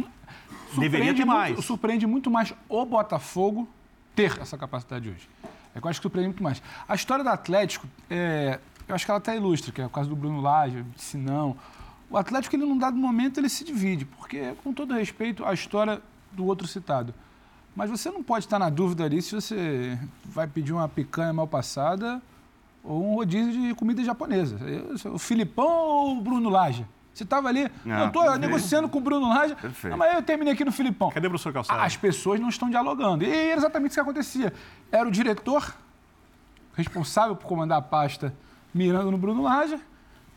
deveria 0.79 1.13
ter 1.13 1.27
mais. 1.27 1.53
Muito, 1.53 1.67
surpreende 1.67 2.07
muito 2.07 2.31
mais 2.31 2.55
o 2.71 2.87
Botafogo 2.87 3.69
ter 4.17 4.41
essa 4.41 4.57
capacidide 4.57 5.11
hoje. 5.11 5.29
É 5.75 5.79
eu 5.79 5.89
acho 5.89 6.01
que 6.01 6.03
surpreende 6.03 6.29
muito 6.29 6.43
mais. 6.43 6.63
A 6.89 6.95
história 6.95 7.23
do 7.23 7.31
Atlético, 7.31 7.87
é, 8.09 8.59
eu 8.89 8.95
acho 8.95 9.05
que 9.05 9.11
ela 9.11 9.19
até 9.19 9.37
ilustra, 9.37 9.73
que 9.73 9.81
é 9.81 9.87
o 9.87 9.91
caso 9.91 10.09
do 10.09 10.17
Bruno 10.17 10.41
Lage, 10.41 10.85
se 10.97 11.17
não. 11.17 11.57
O 12.11 12.17
Atlético, 12.17 12.57
ele, 12.57 12.65
num 12.65 12.77
dado 12.77 12.97
momento, 12.97 13.39
ele 13.39 13.49
se 13.49 13.65
divide, 13.65 14.05
porque, 14.05 14.55
com 14.65 14.73
todo 14.73 14.95
respeito 14.95 15.45
à 15.45 15.55
história 15.55 16.03
do 16.33 16.45
outro 16.45 16.67
citado. 16.67 17.15
Mas 17.75 17.89
você 17.89 18.11
não 18.11 18.23
pode 18.23 18.47
estar 18.47 18.59
na 18.59 18.69
dúvida 18.69 19.05
ali 19.05 19.23
se 19.23 19.35
você 19.35 19.99
vai 20.25 20.47
pedir 20.47 20.73
uma 20.73 20.89
picanha 20.89 21.33
mal 21.33 21.47
passada 21.47 22.21
ou 22.83 23.13
um 23.13 23.15
rodízio 23.15 23.53
de 23.53 23.75
comida 23.75 24.03
japonesa. 24.03 24.59
O 25.13 25.19
Filipão 25.19 25.69
ou 25.69 26.19
o 26.19 26.21
Bruno 26.21 26.51
Lage? 26.51 26.85
Você 27.21 27.25
estava 27.25 27.49
ali, 27.49 27.71
não, 27.85 27.99
eu 27.99 28.07
estou 28.07 28.39
negociando 28.39 28.89
com 28.89 28.97
o 28.97 29.01
Bruno 29.03 29.29
Lage, 29.29 29.55
não, 29.85 29.99
mas 29.99 30.15
eu 30.15 30.23
terminei 30.23 30.55
aqui 30.55 30.65
no 30.65 30.73
Filipão. 30.73 31.11
Cadê 31.11 31.27
o 31.27 31.31
professor 31.31 31.53
Calçado? 31.53 31.79
As 31.79 31.95
pessoas 31.95 32.41
não 32.41 32.49
estão 32.49 32.71
dialogando. 32.71 33.23
E 33.25 33.31
era 33.31 33.61
exatamente 33.61 33.91
isso 33.91 33.97
que 33.97 34.01
acontecia. 34.01 34.55
Era 34.91 35.07
o 35.07 35.11
diretor 35.11 35.75
responsável 36.75 37.37
por 37.37 37.47
comandar 37.47 37.77
a 37.77 37.83
pasta 37.83 38.33
mirando 38.73 39.11
no 39.11 39.19
Bruno 39.19 39.43
Lage, 39.43 39.79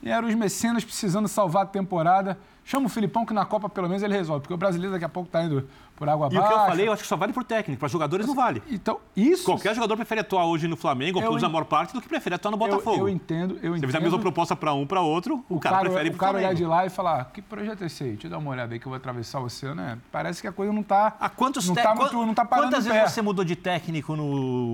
e 0.01 0.09
eram 0.09 0.27
os 0.27 0.35
mecenas 0.35 0.83
precisando 0.83 1.29
salvar 1.29 1.63
a 1.63 1.65
temporada. 1.65 2.37
Chama 2.65 2.87
o 2.87 2.89
Filipão 2.89 3.25
que 3.25 3.33
na 3.33 3.45
Copa 3.45 3.69
pelo 3.69 3.87
menos 3.87 4.03
ele 4.03 4.13
resolve, 4.13 4.41
porque 4.41 4.53
o 4.53 4.57
brasileiro 4.57 4.91
daqui 4.91 5.05
a 5.05 5.09
pouco 5.09 5.29
está 5.29 5.41
indo 5.41 5.69
por 5.95 6.09
água 6.09 6.27
abaixo. 6.27 6.43
E 6.43 6.45
o 6.45 6.47
que 6.47 6.53
eu 6.53 6.65
falei, 6.65 6.87
eu 6.87 6.93
acho 6.93 7.01
que 7.03 7.07
só 7.07 7.15
vale 7.15 7.33
por 7.33 7.43
técnico, 7.43 7.79
para 7.79 7.87
jogadores 7.87 8.25
não 8.25 8.35
vale. 8.35 8.61
Então, 8.69 8.99
isso... 9.15 9.45
Qualquer 9.45 9.75
jogador 9.75 9.95
prefere 9.95 10.21
atuar 10.21 10.45
hoje 10.45 10.67
no 10.67 10.75
Flamengo, 10.75 11.19
ou 11.19 11.23
pelo 11.23 11.45
a 11.45 11.49
maior 11.49 11.65
parte, 11.65 11.93
do 11.93 12.01
que 12.01 12.07
prefere 12.07 12.35
atuar 12.35 12.51
no 12.51 12.57
Botafogo. 12.57 12.97
Eu, 12.97 13.07
eu 13.07 13.09
entendo, 13.09 13.59
eu 13.61 13.75
entendo. 13.75 13.79
Se 13.79 13.85
fizer 13.87 13.97
a 13.97 14.01
mesma 14.01 14.19
proposta 14.19 14.55
para 14.55 14.73
um, 14.73 14.85
para 14.85 15.01
outro, 15.01 15.43
o, 15.49 15.55
o 15.55 15.59
cara, 15.59 15.77
cara, 15.77 15.89
prefere 15.89 16.09
ir 16.09 16.11
pro 16.11 16.17
O 16.17 16.19
cara 16.19 16.37
olhar 16.37 16.53
de 16.53 16.65
lá 16.65 16.85
e 16.85 16.89
falar, 16.89 17.21
ah, 17.21 17.25
que 17.25 17.41
projeto 17.41 17.83
é 17.83 17.87
esse 17.87 18.03
aí? 18.03 18.11
Deixa 18.11 18.27
eu 18.27 18.31
dar 18.31 18.37
uma 18.37 18.51
olhada 18.51 18.73
aí 18.73 18.79
que 18.79 18.85
eu 18.85 18.89
vou 18.89 18.97
atravessar 18.97 19.39
o 19.39 19.45
oceano, 19.45 19.75
né? 19.75 19.97
Parece 20.11 20.41
que 20.41 20.47
a 20.47 20.51
coisa 20.51 20.71
não 20.71 20.81
está... 20.81 21.15
Há 21.19 21.29
quantos 21.29 21.67
não, 21.67 21.75
tá 21.75 21.93
muito, 21.93 22.25
não 22.25 22.33
tá 22.33 22.45
parando 22.45 22.69
Quantas 22.69 22.85
vezes 22.85 23.11
você 23.11 23.21
mudou 23.21 23.43
de 23.43 23.55
técnico 23.55 24.15
no 24.15 24.23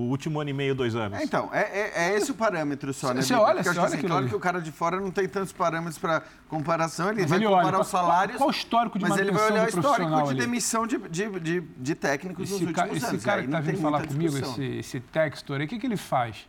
último 0.08 0.40
ano 0.40 0.50
e 0.50 0.52
meio, 0.52 0.74
dois 0.74 0.94
anos? 0.94 1.18
É, 1.18 1.24
então, 1.24 1.48
é, 1.52 1.60
é, 1.60 1.92
é 1.94 2.16
esse 2.16 2.30
o 2.30 2.34
parâmetro 2.34 2.92
só, 2.94 3.12
né? 3.12 3.22
Você 3.22 3.34
olha, 3.34 3.62
você 3.62 3.70
olha 3.70 3.82
assim, 3.82 4.00
Claro 4.00 4.28
que 4.28 4.34
o 4.34 4.40
cara 4.40 4.60
de 4.60 4.72
fora 4.72 5.00
não 5.00 5.10
tem 5.10 5.28
tantos 5.28 5.52
parâmetros 5.52 5.98
para 5.98 6.22
comparação, 6.48 7.10
ele 7.10 7.22
mas 7.22 7.30
vai 7.30 7.38
ele 7.38 7.46
comparar 7.46 7.68
olha, 7.68 7.80
os 7.80 7.88
salários... 7.88 8.36
Qual, 8.36 8.38
qual 8.38 8.48
o 8.48 8.52
histórico 8.52 8.98
de 8.98 9.08
Mas 9.08 9.18
ele 9.18 9.32
vai 9.32 9.50
olhar 9.50 9.66
o 9.66 9.68
histórico 9.68 10.22
de 10.28 10.34
demissão 10.34 10.86
de, 10.86 10.98
de, 11.10 11.60
de 11.60 11.94
técnicos 11.94 12.44
esse 12.44 12.64
nos 12.64 12.68
últimos 12.68 12.96
esse 12.96 13.06
anos. 13.06 13.24
cara 13.24 13.42
que 13.42 13.48
está 13.48 13.60
vindo 13.60 13.80
falar 13.80 14.06
comigo, 14.06 14.38
esse, 14.38 14.64
esse 14.64 15.00
Textor 15.00 15.60
aí, 15.60 15.66
o 15.66 15.68
que, 15.68 15.78
que 15.78 15.86
ele 15.86 15.96
faz? 15.96 16.46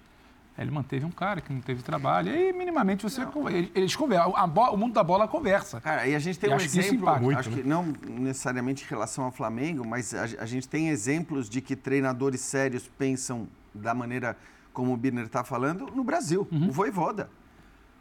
Ele 0.58 0.70
manteve 0.70 1.06
um 1.06 1.12
cara 1.12 1.42
que 1.42 1.52
não 1.52 1.62
teve 1.62 1.82
trabalho. 1.82 2.30
E 2.30 2.36
aí, 2.36 2.54
minimamente, 2.54 3.04
você 3.04 3.22
eles 3.74 3.96
conversam. 3.96 4.32
o 4.32 4.78
mundo 4.78 4.94
da 4.94 5.04
bola 5.04 5.28
conversa. 5.28 5.82
Cara, 5.82 6.06
e 6.06 6.14
a 6.14 6.20
gente 6.20 6.38
tem 6.38 6.52
e 6.52 6.54
um 6.54 6.58
exemplo, 6.58 7.14
que 7.14 7.22
muito, 7.22 7.40
acho 7.40 7.50
né? 7.50 7.56
que 7.58 7.64
não 7.68 7.94
necessariamente 8.08 8.84
em 8.84 8.88
relação 8.88 9.24
ao 9.24 9.32
Flamengo, 9.32 9.86
mas 9.88 10.14
a, 10.14 10.24
a, 10.24 10.46
gente 10.46 10.68
tem 10.68 10.90
exemplos 10.90 11.50
de 11.50 11.62
que 11.62 11.76
treinadores 11.76 12.42
sérios 12.42 12.88
pensam 12.98 13.48
da 13.74 13.94
maneira 13.94 14.38
como 14.74 14.94
o 14.94 14.98
Birner 14.98 15.26
está 15.26 15.44
falando 15.44 15.88
no 15.96 16.04
Brasil. 16.04 16.48
Uhum. 16.52 16.68
O 16.68 16.72
Voivoda. 16.72 17.30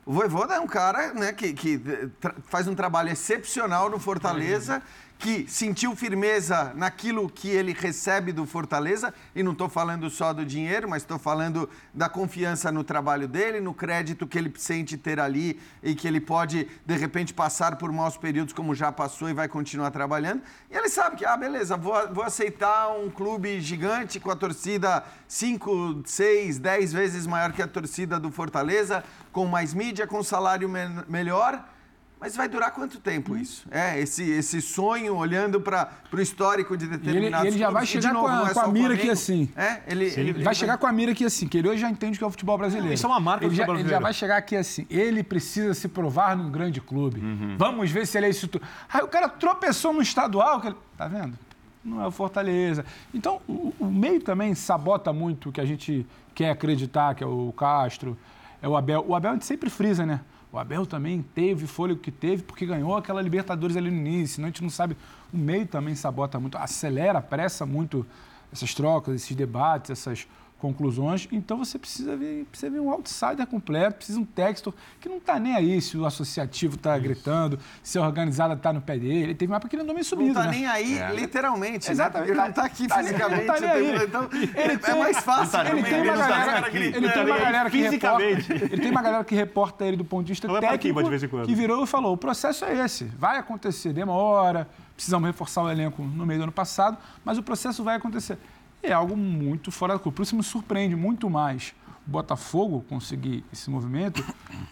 O 0.04 0.12
Voivoda 0.12 0.54
é 0.54 0.60
um 0.60 0.66
cara 0.66 1.14
né, 1.14 1.32
que, 1.32 1.52
que 1.52 1.80
faz 2.44 2.66
um 2.66 2.74
trabalho 2.74 3.10
excepcional 3.10 3.88
no 3.88 3.98
Fortaleza. 3.98 4.76
Uhum 4.76 5.09
que 5.20 5.46
sentiu 5.46 5.94
firmeza 5.94 6.72
naquilo 6.74 7.28
que 7.28 7.50
ele 7.50 7.74
recebe 7.74 8.32
do 8.32 8.46
Fortaleza, 8.46 9.12
e 9.36 9.42
não 9.42 9.52
estou 9.52 9.68
falando 9.68 10.08
só 10.08 10.32
do 10.32 10.46
dinheiro, 10.46 10.88
mas 10.88 11.02
estou 11.02 11.18
falando 11.18 11.68
da 11.92 12.08
confiança 12.08 12.72
no 12.72 12.82
trabalho 12.82 13.28
dele, 13.28 13.60
no 13.60 13.74
crédito 13.74 14.26
que 14.26 14.38
ele 14.38 14.50
sente 14.56 14.96
ter 14.96 15.20
ali 15.20 15.60
e 15.82 15.94
que 15.94 16.08
ele 16.08 16.22
pode, 16.22 16.66
de 16.86 16.96
repente, 16.96 17.34
passar 17.34 17.76
por 17.76 17.92
maus 17.92 18.16
períodos 18.16 18.54
como 18.54 18.74
já 18.74 18.90
passou 18.90 19.28
e 19.28 19.34
vai 19.34 19.46
continuar 19.46 19.90
trabalhando. 19.90 20.40
E 20.70 20.76
ele 20.76 20.88
sabe 20.88 21.16
que, 21.16 21.26
ah, 21.26 21.36
beleza, 21.36 21.76
vou, 21.76 21.94
vou 22.14 22.24
aceitar 22.24 22.88
um 22.88 23.10
clube 23.10 23.60
gigante 23.60 24.18
com 24.18 24.30
a 24.30 24.36
torcida 24.36 25.04
5, 25.28 26.02
6, 26.06 26.58
10 26.58 26.92
vezes 26.94 27.26
maior 27.26 27.52
que 27.52 27.60
a 27.60 27.68
torcida 27.68 28.18
do 28.18 28.30
Fortaleza, 28.30 29.04
com 29.30 29.44
mais 29.44 29.74
mídia, 29.74 30.06
com 30.06 30.22
salário 30.22 30.66
me 30.66 30.80
melhor 31.08 31.62
Mas 32.20 32.36
vai 32.36 32.48
durar 32.48 32.70
quanto 32.72 33.00
tempo 33.00 33.34
isso? 33.34 33.66
É, 33.70 33.98
esse, 33.98 34.22
esse 34.30 34.60
sonho 34.60 35.16
olhando 35.16 35.58
para 35.60 35.90
o 36.12 36.20
histórico 36.20 36.76
de 36.76 36.86
determinados 36.86 37.44
E 37.44 37.48
ele, 37.48 37.54
ele 37.54 37.58
já 37.58 37.70
vai 37.70 37.86
chegar 37.86 38.12
novo, 38.12 38.26
com 38.26 38.32
a, 38.32 38.50
é 38.50 38.52
com 38.52 38.60
a 38.60 38.68
mira 38.68 38.92
aqui 38.94 39.08
assim. 39.08 39.48
É, 39.56 39.80
ele, 39.86 40.04
Ele, 40.04 40.44
vai 40.44 40.54
chegar 40.54 40.76
com 40.76 40.86
a 40.86 40.92
mira 40.92 41.12
aqui 41.12 41.24
assim, 41.24 41.48
que 41.48 41.56
ele 41.56 41.68
hoje 41.70 41.80
já 41.80 41.88
entende 41.90 42.16
o 42.16 42.18
que 42.18 42.24
é 42.24 42.26
o 42.26 42.30
futebol 42.30 42.58
brasileiro. 42.58 42.92
Isso 42.92 43.06
é 43.06 43.08
uma 43.08 43.18
marca 43.20 43.40
do 43.40 43.48
ele 43.48 43.54
já, 43.56 43.62
futebol 43.62 43.76
ele 43.76 43.84
já 43.88 43.98
brasileiro. 43.98 44.02
vai 44.02 44.12
chegar 44.12 44.36
aqui 44.36 44.54
assim, 44.54 44.86
ele 44.90 45.22
precisa 45.22 45.72
se 45.72 45.88
provar 45.88 46.36
num 46.36 46.50
grande 46.50 46.78
clube. 46.80 47.22
Vamos 47.56 47.90
ver 47.90 48.06
se 48.06 48.18
ele 48.18 48.26
é 48.26 48.30
isso 48.30 48.46
tudo. 48.48 48.66
Aí 48.92 49.02
o 49.02 49.08
cara 49.08 49.26
tropeçou 49.28 49.94
no 49.94 50.02
estadual, 50.02 50.60
que 50.60 50.66
ele- 50.66 50.76
tá 50.98 51.08
vendo? 51.08 51.38
Não 51.82 52.02
é 52.02 52.06
o 52.06 52.10
Fortaleza. 52.10 52.84
Então, 53.14 53.40
o, 53.48 53.72
o 53.80 53.86
meio 53.86 54.20
também 54.20 54.54
sabota 54.54 55.10
muito 55.10 55.48
o 55.48 55.52
que 55.52 55.60
a 55.62 55.64
gente 55.64 56.06
quer 56.34 56.50
acreditar, 56.50 57.14
que 57.14 57.24
é 57.24 57.26
o 57.26 57.50
Castro, 57.56 58.18
é 58.60 58.68
o 58.68 58.76
Abel. 58.76 59.02
O 59.08 59.14
Abel 59.14 59.30
a 59.30 59.34
gente 59.34 59.46
sempre 59.46 59.70
frisa, 59.70 60.04
né? 60.04 60.20
O 60.52 60.58
Abel 60.58 60.84
também 60.84 61.22
teve 61.22 61.66
fôlego 61.66 62.00
que 62.00 62.10
teve 62.10 62.42
porque 62.42 62.66
ganhou 62.66 62.96
aquela 62.96 63.22
Libertadores 63.22 63.76
ali 63.76 63.90
no 63.90 63.96
início. 63.96 64.36
Senão 64.36 64.48
a 64.48 64.50
gente 64.50 64.62
não 64.62 64.70
sabe. 64.70 64.96
O 65.32 65.36
meio 65.36 65.66
também 65.66 65.94
sabota 65.94 66.40
muito, 66.40 66.58
acelera, 66.58 67.18
apressa 67.20 67.64
muito 67.64 68.04
essas 68.52 68.74
trocas, 68.74 69.14
esses 69.14 69.36
debates, 69.36 69.90
essas 69.90 70.26
conclusões. 70.60 71.26
Então 71.32 71.56
você 71.58 71.78
precisa 71.78 72.16
ver, 72.16 72.44
precisa 72.44 72.70
ver 72.70 72.80
um 72.80 72.90
outsider 72.90 73.46
completo, 73.46 73.96
precisa 73.96 74.20
um 74.20 74.24
texto 74.24 74.72
que 75.00 75.08
não 75.08 75.16
está 75.16 75.38
nem 75.38 75.54
aí 75.56 75.80
se 75.80 75.96
o 75.96 76.04
associativo 76.06 76.76
está 76.76 76.96
gritando, 76.98 77.58
se 77.82 77.98
a 77.98 78.02
organizada 78.02 78.54
está 78.54 78.72
no 78.72 78.80
pé 78.80 78.98
dele. 78.98 79.22
Ele 79.22 79.34
teve 79.34 79.50
uma 79.50 79.56
época 79.56 79.70
que 79.70 79.76
ele 79.76 79.82
andou 79.82 79.94
meio 79.94 80.04
Não 80.04 80.08
subido. 80.08 80.28
está 80.30 80.44
né? 80.44 80.50
nem 80.50 80.66
aí, 80.66 80.98
É. 80.98 81.12
literalmente. 81.14 81.86
né? 81.88 81.92
Exatamente. 81.92 82.30
Ele 82.30 82.38
não 82.38 82.48
está 82.48 82.64
aqui 82.64 82.86
Tá 82.86 82.98
fisicamente. 82.98 83.46
não 83.46 83.54
tá 83.54 83.60
nem 83.60 83.70
aí. 83.70 84.04
Então, 84.04 84.28
Ele 84.32 84.72
é 84.72 84.76
tem- 84.76 84.98
mais 84.98 85.18
fácil. 85.18 85.50
tá 85.52 85.70
Ele 85.70 85.82
tem 85.82 86.02
uma 86.02 86.12
não 86.12 86.20
tá 86.20 86.28
galera, 86.28 86.68
ele 86.76 86.90
tem 86.92 87.00
uma 87.24 87.36
Tá 87.36 87.44
galera 87.44 87.70
que 87.70 87.80
reporta, 87.80 88.22
ele 88.22 88.76
tem 88.82 88.90
uma 88.90 89.02
galera 89.02 89.24
que 89.24 89.34
reporta 89.34 89.84
ele 89.84 89.96
do 89.96 90.04
ponto 90.04 90.24
de 90.26 90.32
vista 90.32 90.46
Não 90.46 90.54
pra 90.54 90.70
técnico, 90.70 90.82
Kiba 90.98 91.02
de 91.04 91.10
vez 91.10 91.22
em 91.22 91.28
quando. 91.28 91.46
que 91.46 91.54
virou 91.54 91.82
e 91.82 91.86
falou, 91.86 92.12
o 92.12 92.16
processo 92.16 92.64
é 92.64 92.84
esse, 92.84 93.04
vai 93.04 93.38
acontecer, 93.38 93.92
demora, 93.92 94.68
precisamos 94.94 95.26
reforçar 95.26 95.62
o 95.62 95.70
elenco 95.70 96.02
no 96.02 96.26
meio 96.26 96.38
do 96.40 96.42
ano 96.44 96.52
passado, 96.52 96.98
mas 97.24 97.38
o 97.38 97.42
processo 97.42 97.82
vai 97.82 97.96
acontecer. 97.96 98.36
É 98.82 98.92
algo 98.92 99.16
muito 99.16 99.70
fora 99.70 99.94
da 99.94 99.98
curva. 99.98 100.16
Por 100.16 100.22
isso 100.22 100.36
me 100.36 100.42
surpreende 100.42 100.96
muito 100.96 101.28
mais 101.28 101.74
o 102.06 102.10
Botafogo 102.10 102.84
conseguir 102.88 103.44
esse 103.52 103.68
movimento 103.68 104.24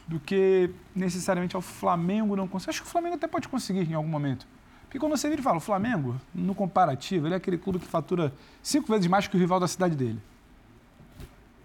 do 0.07 0.19
que 0.19 0.71
necessariamente 0.95 1.55
ao 1.55 1.63
Flamengo 1.63 2.35
não 2.35 2.49
conseguir. 2.49 2.71
Acho 2.71 2.83
que 2.83 2.89
o 2.89 2.91
Flamengo 2.91 3.17
até 3.17 3.27
pode 3.27 3.49
conseguir 3.49 3.89
em 3.89 3.95
algum 3.95 4.09
momento. 4.09 4.47
Porque 4.85 4.99
quando 4.99 5.15
você 5.15 5.29
vira 5.29 5.41
e 5.41 5.45
fala, 5.45 5.59
o 5.59 5.61
Flamengo, 5.61 6.17
no 6.35 6.55
comparativo, 6.55 7.27
ele 7.27 7.35
é 7.35 7.37
aquele 7.37 7.59
clube 7.59 7.79
que 7.79 7.87
fatura 7.87 8.33
cinco 8.63 8.91
vezes 8.91 9.07
mais 9.07 9.29
que 9.29 9.37
o 9.37 9.39
rival 9.39 9.61
da 9.61 9.69
cidade 9.69 9.95
dele. 9.95 10.21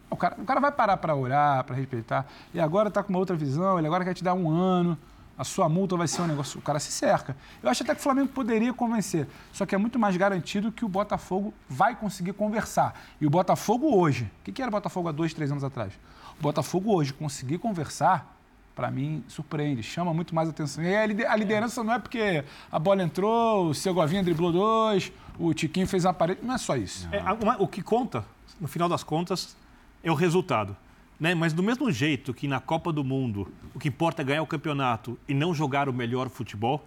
O 0.09 0.17
cara, 0.17 0.35
o 0.37 0.43
cara 0.43 0.59
vai 0.59 0.71
parar 0.71 0.97
para 0.97 1.15
orar, 1.15 1.63
para 1.63 1.75
respeitar. 1.75 2.27
E 2.53 2.59
agora 2.59 2.89
está 2.89 3.01
com 3.01 3.09
uma 3.11 3.19
outra 3.19 3.35
visão, 3.35 3.79
ele 3.79 3.87
agora 3.87 4.03
quer 4.03 4.13
te 4.13 4.23
dar 4.23 4.33
um 4.33 4.49
ano, 4.49 4.97
a 5.37 5.43
sua 5.43 5.67
multa 5.67 5.95
vai 5.97 6.07
ser 6.07 6.21
um 6.21 6.27
negócio. 6.27 6.59
O 6.59 6.61
cara 6.61 6.79
se 6.79 6.91
cerca. 6.91 7.35
Eu 7.61 7.69
acho 7.69 7.81
até 7.83 7.93
que 7.95 7.99
o 7.99 8.03
Flamengo 8.03 8.27
poderia 8.29 8.73
convencer. 8.73 9.27
Só 9.51 9.65
que 9.65 9.73
é 9.73 9.77
muito 9.77 9.97
mais 9.97 10.15
garantido 10.15 10.71
que 10.71 10.85
o 10.85 10.87
Botafogo 10.87 11.53
vai 11.67 11.95
conseguir 11.95 12.33
conversar. 12.33 12.99
E 13.19 13.25
o 13.25 13.29
Botafogo 13.29 13.95
hoje, 13.97 14.29
o 14.41 14.51
que, 14.51 14.61
era 14.61 14.69
o 14.69 14.71
Botafogo 14.71 15.09
há 15.09 15.11
dois, 15.11 15.33
três 15.33 15.51
anos 15.51 15.63
atrás? 15.63 15.93
O 16.39 16.41
Botafogo 16.41 16.93
hoje 16.93 17.13
conseguir 17.13 17.57
conversar, 17.57 18.37
para 18.75 18.89
mim, 18.91 19.23
surpreende, 19.27 19.81
chama 19.83 20.13
muito 20.13 20.33
mais 20.35 20.49
atenção. 20.49 20.83
E 20.83 20.95
a 20.95 21.05
lide- 21.05 21.25
a 21.25 21.35
liderança 21.35 21.83
não 21.83 21.93
é 21.93 21.99
porque 21.99 22.43
a 22.71 22.79
bola 22.79 23.01
entrou, 23.03 23.67
o 23.69 23.73
Segovinha 23.73 24.23
driblou 24.23 24.51
dois, 24.51 25.11
o 25.39 25.53
Tiquinho 25.53 25.87
fez 25.87 26.05
uma 26.05 26.13
parede. 26.13 26.41
Não 26.43 26.53
é 26.55 26.57
só 26.57 26.75
isso. 26.75 27.07
É, 27.11 27.21
o 27.59 27.67
que 27.67 27.81
conta, 27.81 28.23
no 28.59 28.67
final 28.67 28.87
das 28.89 29.03
contas, 29.03 29.55
é 30.03 30.11
o 30.11 30.15
resultado. 30.15 30.75
Né? 31.23 31.33
Mas 31.33 31.53
do 31.53 31.63
mesmo 31.63 31.89
jeito 31.89 32.33
que 32.33 32.49
na 32.49 32.59
Copa 32.59 32.91
do 32.91 33.01
Mundo 33.01 33.47
o 33.73 33.79
que 33.79 33.87
importa 33.87 34.21
é 34.21 34.25
ganhar 34.25 34.41
o 34.41 34.45
campeonato 34.45 35.17
e 35.25 35.33
não 35.33 35.53
jogar 35.53 35.87
o 35.87 35.93
melhor 35.93 36.27
futebol, 36.27 36.85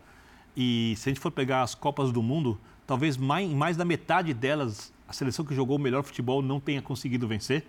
e 0.55 0.93
se 0.99 1.09
a 1.09 1.11
gente 1.11 1.21
for 1.23 1.31
pegar 1.31 1.63
as 1.63 1.75
Copas 1.75 2.13
do 2.13 2.23
Mundo, 2.23 2.61
talvez 2.87 3.17
mais, 3.17 3.51
mais 3.51 3.79
da 3.79 3.85
metade 3.87 4.35
delas, 4.35 4.93
a 5.09 5.13
seleção 5.15 5.43
que 5.43 5.55
jogou 5.55 5.79
o 5.79 5.81
melhor 5.81 6.03
futebol 6.03 6.43
não 6.43 6.61
tenha 6.61 6.83
conseguido 6.83 7.27
vencer, 7.27 7.65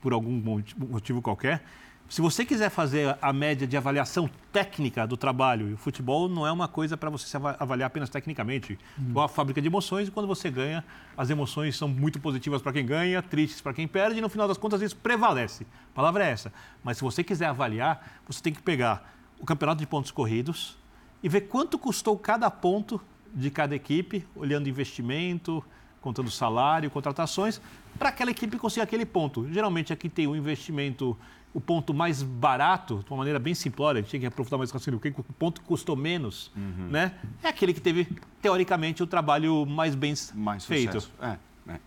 por 0.00 0.12
algum 0.12 0.30
moti- 0.30 0.76
motivo 0.78 1.20
qualquer. 1.20 1.64
Se 2.12 2.20
você 2.20 2.44
quiser 2.44 2.68
fazer 2.68 3.16
a 3.22 3.32
média 3.32 3.66
de 3.66 3.74
avaliação 3.74 4.28
técnica 4.52 5.06
do 5.06 5.16
trabalho, 5.16 5.70
e 5.70 5.72
o 5.72 5.78
futebol 5.78 6.28
não 6.28 6.46
é 6.46 6.52
uma 6.52 6.68
coisa 6.68 6.94
para 6.94 7.08
você 7.08 7.26
se 7.26 7.34
ava- 7.38 7.56
avaliar 7.58 7.86
apenas 7.86 8.10
tecnicamente. 8.10 8.78
É 8.98 9.02
uma 9.18 9.28
fábrica 9.28 9.62
de 9.62 9.68
emoções 9.68 10.08
e 10.08 10.10
quando 10.10 10.26
você 10.26 10.50
ganha, 10.50 10.84
as 11.16 11.30
emoções 11.30 11.74
são 11.74 11.88
muito 11.88 12.20
positivas 12.20 12.60
para 12.60 12.70
quem 12.70 12.84
ganha, 12.84 13.22
tristes 13.22 13.62
para 13.62 13.72
quem 13.72 13.88
perde 13.88 14.18
e 14.18 14.20
no 14.20 14.28
final 14.28 14.46
das 14.46 14.58
contas 14.58 14.82
isso 14.82 14.94
prevalece. 14.94 15.66
A 15.90 15.94
palavra 15.94 16.26
é 16.26 16.30
essa. 16.30 16.52
Mas 16.84 16.98
se 16.98 17.02
você 17.02 17.24
quiser 17.24 17.46
avaliar, 17.46 18.06
você 18.26 18.42
tem 18.42 18.52
que 18.52 18.60
pegar 18.60 19.10
o 19.40 19.46
campeonato 19.46 19.78
de 19.78 19.86
pontos 19.86 20.10
corridos 20.10 20.76
e 21.22 21.30
ver 21.30 21.48
quanto 21.48 21.78
custou 21.78 22.18
cada 22.18 22.50
ponto 22.50 23.00
de 23.34 23.50
cada 23.50 23.74
equipe, 23.74 24.22
olhando 24.36 24.68
investimento, 24.68 25.64
contando 26.02 26.30
salário, 26.30 26.90
contratações, 26.90 27.58
para 27.98 28.10
aquela 28.10 28.32
equipe 28.32 28.58
conseguir 28.58 28.82
aquele 28.82 29.06
ponto. 29.06 29.50
Geralmente 29.50 29.94
aqui 29.94 30.10
tem 30.10 30.26
o 30.26 30.36
investimento, 30.36 31.16
o 31.54 31.60
ponto 31.60 31.92
mais 31.92 32.22
barato, 32.22 33.02
de 33.04 33.10
uma 33.10 33.18
maneira 33.18 33.38
bem 33.38 33.54
simplória, 33.54 33.98
a 33.98 34.02
gente 34.02 34.10
tem 34.10 34.20
que 34.20 34.26
aprofundar 34.26 34.58
mais 34.58 34.70
o 34.70 34.72
raciocínio, 34.72 34.98
o 34.98 35.00
que- 35.00 35.08
o 35.10 35.22
ponto 35.34 35.60
que 35.60 35.66
custou 35.66 35.94
menos, 35.96 36.50
né? 36.90 37.12
É 37.42 37.48
aquele 37.48 37.74
que 37.74 37.80
teve, 37.80 38.08
teoricamente, 38.40 39.02
o 39.02 39.06
trabalho 39.06 39.66
mais 39.66 39.94
bem 39.94 40.14
Mais 40.34 40.64
feito. 40.64 40.96
É, 41.20 41.36
é. 41.68 41.78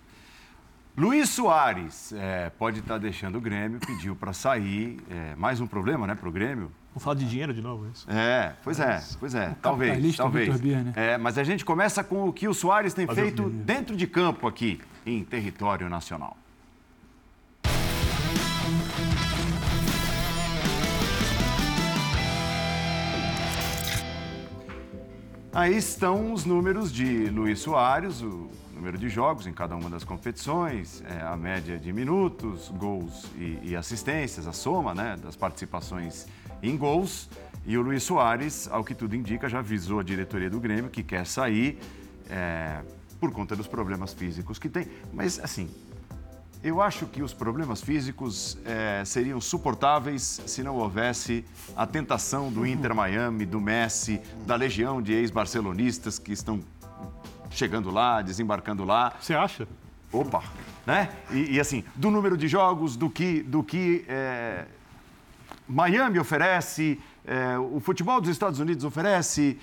Luiz 0.98 1.30
Soares 1.30 2.14
é, 2.14 2.50
pode 2.52 2.80
estar 2.80 2.98
deixando 2.98 3.38
o 3.38 3.42
Grêmio, 3.42 3.80
pediu 3.80 4.16
para 4.16 4.32
sair. 4.34 5.00
É, 5.10 5.36
mais 5.36 5.60
um 5.60 5.68
problema, 5.68 6.08
né, 6.08 6.16
para 6.16 6.30
o 6.30 6.32
Grêmio? 6.32 6.72
Vamos 6.92 7.04
falar 7.04 7.16
de 7.18 7.26
dinheiro 7.28 7.54
de 7.54 7.62
novo, 7.62 7.86
é 7.86 7.90
isso? 7.90 8.10
É, 8.10 8.54
pois 8.64 8.80
é, 8.80 9.04
pois 9.20 9.36
é. 9.36 9.54
Talvez, 9.62 9.90
capitalista 9.92 10.24
talvez. 10.24 10.62
Bier, 10.62 10.84
né? 10.86 10.94
É, 10.96 11.18
mas 11.18 11.38
a 11.38 11.44
gente 11.44 11.66
começa 11.66 12.02
com 12.04 12.30
o 12.30 12.32
que 12.32 12.48
o 12.48 12.54
Soares 12.54 12.94
tem 12.94 13.06
feito 13.08 13.50
dentro 13.50 13.94
de 13.98 14.08
campo 14.08 14.48
aqui, 14.48 14.80
em 15.06 15.22
território 15.24 15.90
nacional. 15.90 16.38
Aí 25.56 25.78
estão 25.78 26.34
os 26.34 26.44
números 26.44 26.92
de 26.92 27.30
Luiz 27.30 27.60
Soares, 27.60 28.22
o 28.22 28.50
número 28.74 28.98
de 28.98 29.08
jogos 29.08 29.48
em 29.48 29.54
cada 29.54 29.74
uma 29.74 29.90
das 29.90 30.04
competições, 30.04 31.02
é, 31.06 31.22
a 31.22 31.38
média 31.38 31.80
de 31.80 31.94
minutos, 31.94 32.68
gols 32.76 33.24
e, 33.38 33.70
e 33.70 33.74
assistências, 33.74 34.48
a 34.48 34.52
soma 34.52 34.94
né, 34.94 35.16
das 35.16 35.38
participações 35.38 36.28
em 36.62 36.76
gols. 36.76 37.30
E 37.66 37.78
o 37.78 37.82
Luiz 37.82 38.04
Soares, 38.04 38.68
ao 38.70 38.84
que 38.84 38.94
tudo 38.94 39.16
indica, 39.16 39.48
já 39.48 39.60
avisou 39.60 40.02
a 40.02 40.04
diretoria 40.04 40.50
do 40.50 40.60
Grêmio 40.60 40.90
que 40.90 41.02
quer 41.02 41.26
sair 41.26 41.80
é, 42.30 42.82
por 43.18 43.32
conta 43.32 43.56
dos 43.56 43.66
problemas 43.66 44.14
físicos 44.14 44.60
que 44.60 44.68
tem. 44.68 44.90
Mas, 45.14 45.40
assim, 45.40 45.70
eu 46.66 46.82
acho 46.82 47.06
que 47.06 47.22
os 47.22 47.32
problemas 47.32 47.80
físicos 47.80 48.58
eh, 48.66 49.04
seriam 49.06 49.40
suportáveis 49.40 50.42
se 50.48 50.64
não 50.64 50.78
houvesse 50.78 51.46
a 51.78 51.86
tentação 51.86 52.52
do 52.52 52.66
Inter 52.66 52.96
Miami, 52.96 53.46
do 53.46 53.62
Messi, 53.62 54.20
da 54.48 54.56
legião 54.56 55.00
de 55.00 55.14
ex-barcelonistas 55.14 56.18
que 56.18 56.34
estão 56.34 56.60
chegando 57.52 57.92
lá, 57.92 58.20
desembarcando 58.24 58.84
lá. 58.84 59.14
Você 59.22 59.36
acha? 59.36 59.68
Opa! 60.12 60.44
Né? 60.88 61.12
E, 61.30 61.54
e, 61.54 61.60
assim, 61.60 61.84
do 61.94 62.10
número 62.10 62.36
de 62.36 62.48
jogos, 62.48 62.96
do 62.96 63.12
que, 63.12 63.44
do 63.44 63.62
que 63.62 64.04
eh, 64.08 64.66
Miami 65.68 66.18
oferece, 66.18 67.00
eh, 67.28 67.60
o 67.60 67.80
futebol 67.80 68.20
dos 68.20 68.32
Estados 68.32 68.60
Unidos 68.60 68.84
oferece. 68.84 69.60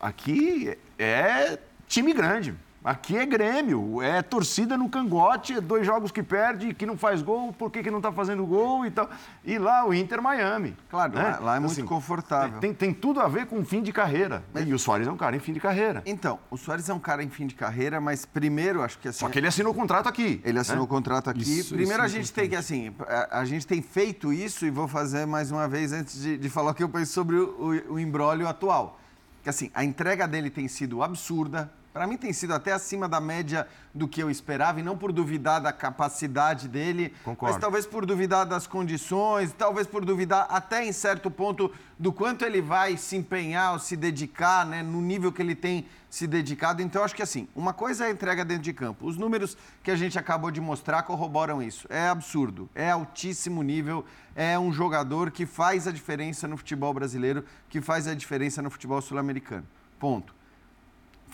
aqui 0.00 0.76
é 0.98 1.56
time 1.86 2.12
grande. 2.12 2.52
Aqui 2.84 3.16
é 3.16 3.24
Grêmio, 3.24 4.02
é 4.02 4.20
torcida 4.20 4.76
no 4.76 4.90
cangote, 4.90 5.54
é 5.54 5.60
dois 5.60 5.86
jogos 5.86 6.12
que 6.12 6.22
perde, 6.22 6.74
que 6.74 6.84
não 6.84 6.98
faz 6.98 7.22
gol, 7.22 7.50
por 7.50 7.70
que, 7.70 7.82
que 7.82 7.90
não 7.90 7.96
está 7.96 8.12
fazendo 8.12 8.44
gol 8.44 8.84
e 8.84 8.90
tal. 8.90 9.08
E 9.42 9.56
lá 9.58 9.86
o 9.86 9.94
Inter 9.94 10.20
Miami. 10.20 10.76
Claro, 10.90 11.14
lá- 11.14 11.38
lá 11.40 11.56
é 11.56 11.60
muito 11.60 11.82
confortável. 11.86 12.60
Tem, 12.60 12.74
tem 12.74 12.92
tudo 12.92 13.20
a 13.20 13.26
ver 13.26 13.46
com 13.46 13.64
fim 13.64 13.82
de 13.82 13.90
carreira. 13.90 14.44
E 14.66 14.74
o 14.74 14.78
Soares 14.78 15.08
é 15.08 15.10
um 15.10 15.16
cara 15.16 15.34
em 15.34 15.40
fim 15.40 15.54
de 15.54 15.60
carreira. 15.60 16.02
Então, 16.04 16.38
o 16.50 16.58
Soares 16.58 16.86
é 16.90 16.92
um 16.92 16.98
cara 16.98 17.22
em 17.22 17.30
fim 17.30 17.46
de 17.46 17.54
carreira, 17.54 18.02
mas 18.02 18.26
primeiro, 18.26 18.82
acho 18.82 18.98
que 18.98 19.08
assim... 19.08 19.20
Só 19.20 19.30
que 19.30 19.38
ele 19.38 19.46
assinou 19.46 19.72
o 19.72 19.74
contrato 19.74 20.06
aqui. 20.06 20.42
Ele 20.44 20.58
assinou 20.58 20.82
né? 20.82 20.84
o 20.84 20.86
contrato 20.88 21.30
aqui. 21.30 21.40
Isso, 21.40 21.74
Primeiro 21.74 22.04
isso 22.04 22.14
a 22.14 22.18
é 22.18 22.22
gente 22.22 22.32
tem 22.34 22.50
que, 22.50 22.56
assim, 22.56 22.94
a, 23.08 23.38
a 23.40 23.44
gente 23.46 23.66
tem 23.66 23.80
feito 23.80 24.30
isso 24.30 24.66
e 24.66 24.70
vou 24.70 24.86
fazer 24.86 25.24
mais 25.26 25.50
uma 25.50 25.66
vez 25.66 25.90
antes 25.90 26.20
de, 26.20 26.36
de 26.36 26.50
falar 26.50 26.72
o 26.72 26.74
que 26.74 26.82
eu 26.82 26.88
penso 26.90 27.12
sobre 27.14 27.36
o, 27.36 27.80
o, 27.88 27.94
o 27.94 27.98
imbróglio 27.98 28.46
atual. 28.46 29.00
Que 29.42 29.48
assim, 29.48 29.70
a 29.74 29.82
entrega 29.82 30.28
dele 30.28 30.50
tem 30.50 30.68
sido 30.68 31.02
absurda, 31.02 31.72
Para 31.94 32.08
mim 32.08 32.16
tem 32.16 32.32
sido 32.32 32.52
até 32.52 32.72
acima 32.72 33.08
da 33.08 33.20
média 33.20 33.68
do 33.94 34.08
que 34.08 34.20
eu 34.20 34.28
esperava, 34.28 34.80
e 34.80 34.82
não 34.82 34.98
por 34.98 35.12
duvidar 35.12 35.60
da 35.60 35.72
capacidade 35.72 36.66
dele, 36.66 37.14
Concordo. 37.22 37.52
mas 37.52 37.60
talvez 37.62 37.86
por 37.86 38.04
duvidar 38.04 38.44
das 38.44 38.66
condições, 38.66 39.54
talvez 39.56 39.86
por 39.86 40.04
duvidar 40.04 40.48
até 40.50 40.84
em 40.84 40.90
certo 40.90 41.30
ponto 41.30 41.70
do 41.96 42.12
quanto 42.12 42.44
ele 42.44 42.60
vai 42.60 42.96
se 42.96 43.14
empenhar 43.14 43.74
ou 43.74 43.78
se 43.78 43.96
dedicar, 43.96 44.66
né, 44.66 44.82
no 44.82 45.00
nível 45.00 45.30
que 45.30 45.40
ele 45.40 45.54
tem 45.54 45.86
se 46.10 46.26
dedicado. 46.26 46.82
Então, 46.82 47.04
acho 47.04 47.14
que 47.14 47.22
assim, 47.22 47.46
uma 47.54 47.72
coisa 47.72 48.06
é 48.06 48.08
a 48.08 48.10
entrega 48.10 48.44
dentro 48.44 48.64
de 48.64 48.72
campo. 48.72 49.06
Os 49.06 49.16
números 49.16 49.56
que 49.80 49.92
a 49.92 49.96
gente 49.96 50.18
acabou 50.18 50.50
de 50.50 50.60
mostrar 50.60 51.04
corroboram 51.04 51.62
isso. 51.62 51.86
É 51.88 52.08
absurdo, 52.08 52.68
é 52.74 52.90
altíssimo 52.90 53.62
nível, 53.62 54.04
é 54.34 54.58
um 54.58 54.72
jogador 54.72 55.30
que 55.30 55.46
faz 55.46 55.86
a 55.86 55.92
diferença 55.92 56.48
no 56.48 56.56
futebol 56.56 56.92
brasileiro, 56.92 57.44
que 57.68 57.80
faz 57.80 58.08
a 58.08 58.14
diferença 58.14 58.60
no 58.60 58.68
futebol 58.68 59.00
sul-americano. 59.00 59.64
Ponto. 60.00 60.34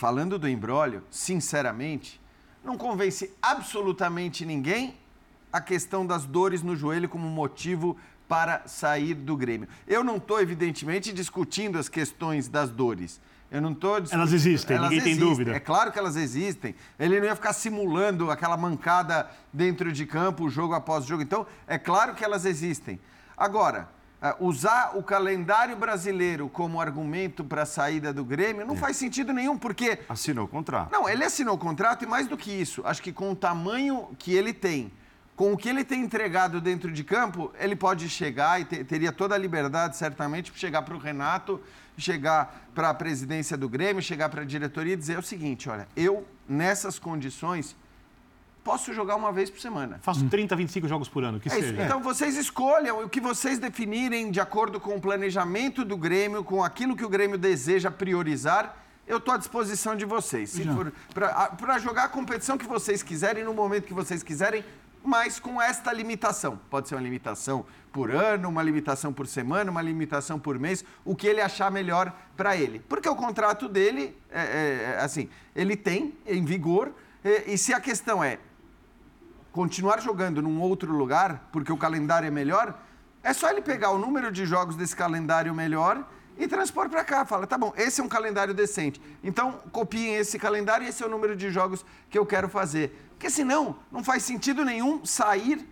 Falando 0.01 0.39
do 0.39 0.49
embrólio, 0.49 1.03
sinceramente, 1.11 2.19
não 2.65 2.79
convence 2.79 3.35
absolutamente 3.43 4.47
ninguém 4.47 4.97
a 5.53 5.61
questão 5.61 6.07
das 6.07 6.25
dores 6.25 6.63
no 6.63 6.75
joelho 6.75 7.07
como 7.07 7.29
motivo 7.29 7.99
para 8.27 8.67
sair 8.67 9.13
do 9.13 9.37
Grêmio. 9.37 9.69
Eu 9.87 10.03
não 10.03 10.17
estou, 10.17 10.41
evidentemente, 10.41 11.13
discutindo 11.13 11.79
as 11.79 11.91
questões 11.91 12.49
das 12.49 12.71
dores. 12.71 13.21
Eu 13.51 13.61
não 13.61 13.73
estou 13.73 13.99
Elas 14.11 14.33
existem, 14.33 14.81
ninguém 14.81 15.03
tem 15.03 15.17
dúvida. 15.19 15.55
É 15.55 15.61
claro 15.61 15.93
que 15.93 15.99
elas 15.99 16.17
existem. 16.17 16.75
Ele 16.99 17.21
não 17.21 17.27
ia 17.27 17.37
ficar 17.37 17.53
simulando 17.53 18.31
aquela 18.31 18.57
mancada 18.57 19.31
dentro 19.53 19.93
de 19.93 20.07
campo, 20.07 20.49
jogo 20.49 20.73
após 20.73 21.05
jogo. 21.05 21.23
Então, 21.23 21.47
é 21.67 21.77
claro 21.77 22.15
que 22.15 22.25
elas 22.25 22.47
existem. 22.47 22.99
Agora, 23.37 23.87
usar 24.39 24.97
o 24.97 25.03
calendário 25.03 25.77
brasileiro 25.77 26.49
como 26.49 26.81
argumento 26.81 27.43
para 27.43 27.62
a 27.62 27.66
saída 27.66 28.12
do 28.12 28.25
Grêmio 28.25 28.66
não 28.66 28.77
faz 28.77 28.97
sentido 28.97 29.33
nenhum, 29.33 29.57
porque 29.57 29.99
Assinou 30.09 30.45
o 30.45 30.49
contrato. 30.49 30.93
não, 30.93 31.09
ele 31.09 31.25
assinou 31.25 31.55
o 31.55 31.59
contrato 31.59 32.05
e 32.05 32.07
mais 32.07 32.27
do 32.27 32.37
que 32.37 32.51
isso, 32.53 32.83
acho 32.85 33.03
que 33.03 33.12
com 33.12 33.31
o 33.33 33.37
tamanho 33.37 34.09
que 34.18 34.35
ele 34.35 34.53
tem, 34.53 34.93
com 35.35 35.55
o 35.55 35.57
que 35.57 35.71
ele 35.71 35.83
tem 35.85 36.03
entregado 36.03 36.61
dentro 36.61 36.93
de 36.93 37.03
campo, 37.03 37.51
ele 37.59 37.75
pode 37.75 38.09
chegar 38.11 38.61
e 38.61 38.64
te- 38.66 38.85
teria 38.85 39.11
toda 39.11 39.35
a 39.35 39.39
liberdade, 39.39 39.97
certamente, 39.97 40.51
para 40.51 40.61
chegar 40.61 40.83
para 40.83 40.95
o 40.95 40.99
Renato, 40.99 41.59
chegar 41.97 42.68
para 42.75 42.91
a 42.91 42.95
presidência 42.95 43.57
do 43.57 43.66
Grêmio, 43.68 44.03
chegar 44.03 44.29
para 44.29 44.43
a 44.43 44.45
diretoria 44.45 44.93
e 44.93 44.97
dizer 44.97 45.18
o 45.18 45.23
seguinte: 45.23 45.68
olha, 45.71 45.89
eu, 45.97 46.27
nessas 46.47 46.99
condições, 46.99 47.75
posso 48.63 48.93
jogar 48.93 49.17
uma 49.17 49.33
vez 49.33 49.51
por 49.51 49.61
semana. 49.61 49.99
Faço 50.03 50.29
30, 50.29 50.55
25 50.57 50.89
jogos 50.89 51.09
por 51.09 51.25
ano, 51.25 51.41
que 51.41 51.49
É 51.49 51.53
seja. 51.53 51.83
Então 51.83 52.01
vocês 52.01 52.37
escolham 52.37 53.05
o 53.05 53.09
que 53.09 53.21
vocês 53.21 53.59
definirem 53.59 54.31
de 54.31 54.41
acordo 54.41 54.81
com 54.81 54.97
o 54.97 55.01
planejamento 55.01 55.85
do 55.85 55.97
Grêmio, 55.97 56.45
com 56.45 56.63
aquilo 56.63 56.97
que 56.97 57.05
o 57.05 57.09
Grêmio 57.09 57.39
deseja 57.39 57.91
priorizar. 57.91 58.77
Eu 59.07 59.19
estou 59.19 59.35
à 59.35 59.37
disposição 59.37 59.97
de 59.97 60.05
vocês. 60.05 60.57
Para 61.13 61.79
jogar 61.79 62.05
a 62.05 62.09
competição 62.09 62.57
que 62.57 62.67
vocês 62.67 63.03
quiserem, 63.03 63.43
no 63.43 63.53
momento 63.53 63.85
que 63.85 63.95
vocês 63.95 64.23
quiserem, 64.23 64.65
mas 65.03 65.41
com 65.41 65.61
esta 65.61 65.93
limitação. 65.93 66.61
Pode 66.69 66.89
ser 66.89 66.95
uma 66.95 67.01
limitação 67.01 67.65
por 67.93 68.11
ano, 68.11 68.49
uma 68.49 68.63
limitação 68.63 69.13
por 69.13 69.27
semana, 69.27 69.71
uma 69.71 69.83
limitação 69.83 70.39
por 70.39 70.59
mês, 70.59 70.85
o 71.05 71.17
que 71.17 71.27
ele 71.27 71.41
achar 71.41 71.71
melhor 71.71 72.15
para 72.37 72.57
ele. 72.57 72.81
Porque 72.89 73.09
o 73.09 73.17
contrato 73.17 73.69
dele, 73.69 74.17
é, 74.31 74.41
é, 74.41 74.95
é, 74.95 74.99
assim, 75.01 75.29
ele 75.57 75.77
tem 75.77 76.15
em 76.27 76.45
vigor, 76.45 76.93
é, 77.25 77.51
e 77.51 77.59
se 77.59 77.75
a 77.75 77.81
questão 77.81 78.23
é 78.23 78.39
continuar 79.53 80.01
jogando 80.01 80.41
num 80.41 80.61
outro 80.61 80.93
lugar, 80.93 81.49
porque 81.53 81.73
o 81.73 81.77
calendário 81.77 82.27
é 82.27 82.31
melhor, 82.31 82.79
é 83.23 83.33
só 83.33 83.51
ele 83.51 83.61
pegar 83.61 83.91
o 83.91 83.99
número 83.99 84.31
de 84.31 84.47
jogos 84.47 84.77
desse 84.77 84.97
calendário 84.97 85.55
melhor 85.55 86.07
e 86.39 86.49
transpor 86.49 86.89
para 86.89 87.05
cá. 87.05 87.25
Fala, 87.25 87.47
tá 87.47 87.59
bom, 87.59 87.73
esse 87.77 88.01
é 88.01 88.05
um 88.05 88.09
calendário 88.09 88.55
decente. 88.55 89.01
Então, 89.23 89.61
copiem 89.73 90.15
esse 90.17 90.39
calendário 90.39 90.87
e 90.87 90.89
esse 90.89 91.03
é 91.03 91.07
o 91.07 91.11
número 91.11 91.37
de 91.37 91.51
jogos 91.51 91.85
que 92.09 92.19
eu 92.19 92.25
quero 92.25 92.49
fazer. 92.49 93.09
Porque 93.11 93.29
senão, 93.29 93.77
não 93.93 94.03
faz 94.03 94.23
sentido 94.23 94.65
nenhum 94.65 95.05
sair 95.05 95.69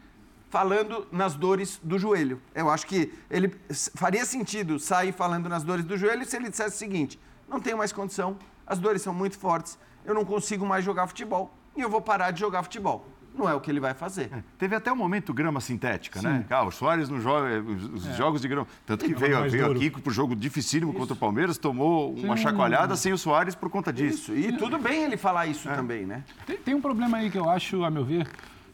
falando 0.50 1.06
nas 1.10 1.34
dores 1.34 1.80
do 1.82 1.98
joelho. 1.98 2.40
Eu 2.54 2.70
acho 2.70 2.86
que 2.86 3.12
ele 3.30 3.54
faria 3.94 4.24
sentido 4.24 4.78
sair 4.78 5.12
falando 5.12 5.48
nas 5.48 5.62
dores 5.62 5.84
do 5.84 5.96
joelho 5.96 6.24
se 6.26 6.36
ele 6.36 6.50
dissesse 6.50 6.76
o 6.76 6.78
seguinte: 6.78 7.18
não 7.48 7.60
tenho 7.60 7.78
mais 7.78 7.92
condição, 7.92 8.38
as 8.66 8.78
dores 8.78 9.02
são 9.02 9.14
muito 9.14 9.38
fortes, 9.38 9.78
eu 10.04 10.14
não 10.14 10.24
consigo 10.24 10.66
mais 10.66 10.84
jogar 10.84 11.06
futebol 11.06 11.54
e 11.76 11.80
eu 11.80 11.88
vou 11.88 12.00
parar 12.00 12.30
de 12.30 12.40
jogar 12.40 12.62
futebol. 12.62 13.06
Não 13.38 13.48
é 13.48 13.54
o 13.54 13.60
que 13.60 13.70
ele 13.70 13.80
vai 13.80 13.94
fazer. 13.94 14.30
Teve 14.58 14.74
até 14.74 14.90
o 14.90 14.96
momento 14.96 15.32
grama 15.32 15.60
sintética, 15.60 16.20
né? 16.20 16.44
Ah, 16.50 16.64
o 16.64 16.70
Soares 16.70 17.08
não 17.08 17.20
joga 17.20 17.60
os, 17.62 17.84
os 17.84 18.16
jogos 18.16 18.40
de 18.40 18.48
grama. 18.48 18.66
Tanto 18.84 19.04
que 19.04 19.14
veio, 19.14 19.48
veio 19.48 19.66
duro. 19.66 19.78
aqui 19.78 19.90
pro 19.90 20.12
jogo 20.12 20.34
dificílimo 20.34 20.92
contra 20.92 21.14
o 21.14 21.16
Palmeiras, 21.16 21.56
tomou 21.56 22.12
uma 22.14 22.36
chacoalhada 22.36 22.96
sem 22.96 23.12
o 23.12 23.18
Soares 23.18 23.54
por 23.54 23.70
conta 23.70 23.92
disso. 23.92 24.34
Isso, 24.34 24.54
e 24.54 24.58
tudo 24.58 24.78
bem 24.78 25.04
ele 25.04 25.16
falar 25.16 25.46
isso 25.46 25.68
também, 25.68 26.04
né? 26.04 26.24
Tem, 26.46 26.56
tem 26.56 26.74
um 26.74 26.80
problema 26.80 27.18
aí 27.18 27.30
que 27.30 27.38
eu 27.38 27.48
acho, 27.48 27.84
a 27.84 27.90
meu 27.90 28.04
ver, 28.04 28.28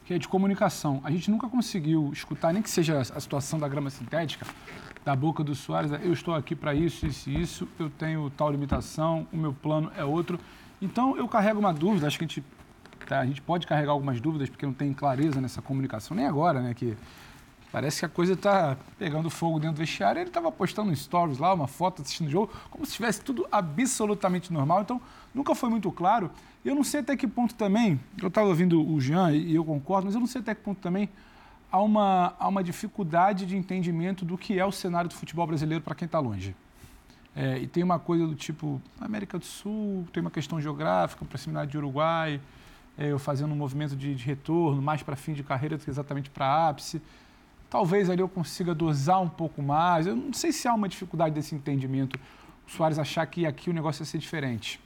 que 0.05 0.15
é 0.15 0.19
de 0.19 0.29
comunicação. 0.29 1.01
A 1.05 1.11
gente 1.11 1.31
nunca 1.31 1.49
conseguiu 1.49 2.11
escutar, 2.13 2.53
nem 2.53 2.63
que 2.63 2.71
seja 2.71 3.01
a 3.01 3.21
situação 3.21 3.59
da 3.59 3.69
grama 3.69 3.91
sintética, 3.91 4.47
da 5.05 5.15
boca 5.15 5.45
do 5.45 5.55
Soares, 5.55 5.91
né? 5.91 6.01
eu 6.03 6.13
estou 6.13 6.35
aqui 6.35 6.55
para 6.55 6.75
isso, 6.75 7.07
isso 7.07 7.29
e 7.29 7.41
isso, 7.41 7.69
eu 7.79 7.91
tenho 7.91 8.31
tal 8.31 8.51
limitação, 8.51 9.27
o 9.33 9.37
meu 9.37 9.53
plano 9.53 9.93
é 9.97 10.05
outro. 10.05 10.39
Então, 10.81 11.17
eu 11.17 11.29
carrego 11.29 11.61
uma 11.61 11.73
dúvida, 11.73 12.07
acho 12.07 12.19
que 12.19 12.25
a 12.25 12.29
gente, 12.29 12.45
tá, 13.09 13.21
a 13.21 13.27
gente 13.27 13.41
pode 13.41 13.67
carregar 13.67 13.93
algumas 13.93 14.21
dúvidas, 14.21 14.49
porque 14.49 14.67
não 14.67 14.73
tem 14.73 14.93
clareza 14.93 15.41
nessa 15.41 15.61
comunicação, 15.63 16.17
nem 16.17 16.27
agora, 16.27 16.61
né, 16.61 16.75
que 16.75 16.97
parece 17.73 18.01
que 18.01 18.07
a 18.07 18.09
coisa 18.09 18.35
está 18.35 18.77
pegando 18.99 19.29
fogo 19.29 19.59
dentro 19.59 19.77
do 19.77 19.79
vestiário. 19.79 20.21
Ele 20.21 20.31
estava 20.31 20.53
postando 20.53 20.91
um 20.91 20.95
stories 20.95 21.39
lá, 21.39 21.53
uma 21.53 21.67
foto 21.67 22.03
assistindo 22.03 22.29
o 22.29 22.31
jogo, 22.31 22.53
como 22.71 22.87
se 22.87 22.93
estivesse 22.93 23.21
tudo 23.21 23.47
absolutamente 23.51 24.53
normal. 24.53 24.83
Então, 24.83 25.01
nunca 25.35 25.55
foi 25.55 25.69
muito 25.69 25.91
claro. 25.91 26.31
E 26.65 26.69
Eu 26.69 26.75
não 26.75 26.85
sei 26.85 27.01
até 27.01 27.17
que 27.17 27.27
ponto 27.27 27.55
também, 27.55 28.01
eu 28.23 28.29
estava 28.29 28.47
ouvindo 28.47 28.81
o 28.81 29.01
Jean 29.01 29.33
e 29.33 29.55
eu 29.55 29.65
concordo, 29.65 30.07
mas 30.07 30.15
eu 30.15 30.21
não 30.21 30.27
sei 30.27 30.41
até 30.41 30.55
que 30.55 30.63
ponto 30.63 30.81
também 30.81 31.09
há 31.75 31.83
uma, 31.83 32.33
há 32.39 32.47
uma 32.47 32.63
dificuldade 32.63 33.45
de 33.45 33.57
entendimento 33.57 34.25
do 34.25 34.39
que 34.39 34.57
é 34.57 34.65
o 34.65 34.71
cenário 34.71 35.11
do 35.11 35.15
futebol 35.17 35.45
brasileiro 35.45 35.83
para 35.83 35.97
quem 35.97 36.07
está 36.07 36.21
longe. 36.21 36.55
É, 37.35 37.59
e 37.59 37.67
tem 37.67 37.83
uma 37.83 37.99
coisa 37.99 38.25
do 38.25 38.37
tipo, 38.37 38.81
América 39.01 39.37
do 39.37 39.45
Sul, 39.45 40.07
tem 40.13 40.21
uma 40.21 40.31
questão 40.31 40.61
geográfica, 40.61 41.25
proximidade 41.25 41.73
de 41.73 41.77
Uruguai, 41.77 42.41
eu 42.99 43.19
fazendo 43.19 43.53
um 43.53 43.57
movimento 43.57 43.97
de, 43.97 44.15
de 44.15 44.25
retorno, 44.25 44.81
mais 44.81 45.03
para 45.03 45.17
fim 45.17 45.33
de 45.33 45.43
carreira 45.43 45.77
do 45.77 45.85
que 45.85 45.91
exatamente 45.91 46.31
para 46.31 46.69
ápice. 46.69 47.03
Talvez 47.69 48.09
ali 48.09 48.21
eu 48.21 48.29
consiga 48.29 48.73
dosar 48.75 49.21
um 49.21 49.29
pouco 49.29 49.61
mais. 49.63 50.07
Eu 50.07 50.15
não 50.15 50.33
sei 50.33 50.53
se 50.53 50.69
há 50.69 50.75
uma 50.75 50.89
dificuldade 50.89 51.35
desse 51.35 51.55
entendimento. 51.55 52.19
O 52.67 52.71
Soares 52.71 52.99
achar 52.99 53.27
que 53.27 53.45
aqui 53.47 53.69
o 53.69 53.73
negócio 53.73 54.03
ia 54.03 54.07
ser 54.07 54.19
diferente. 54.19 54.81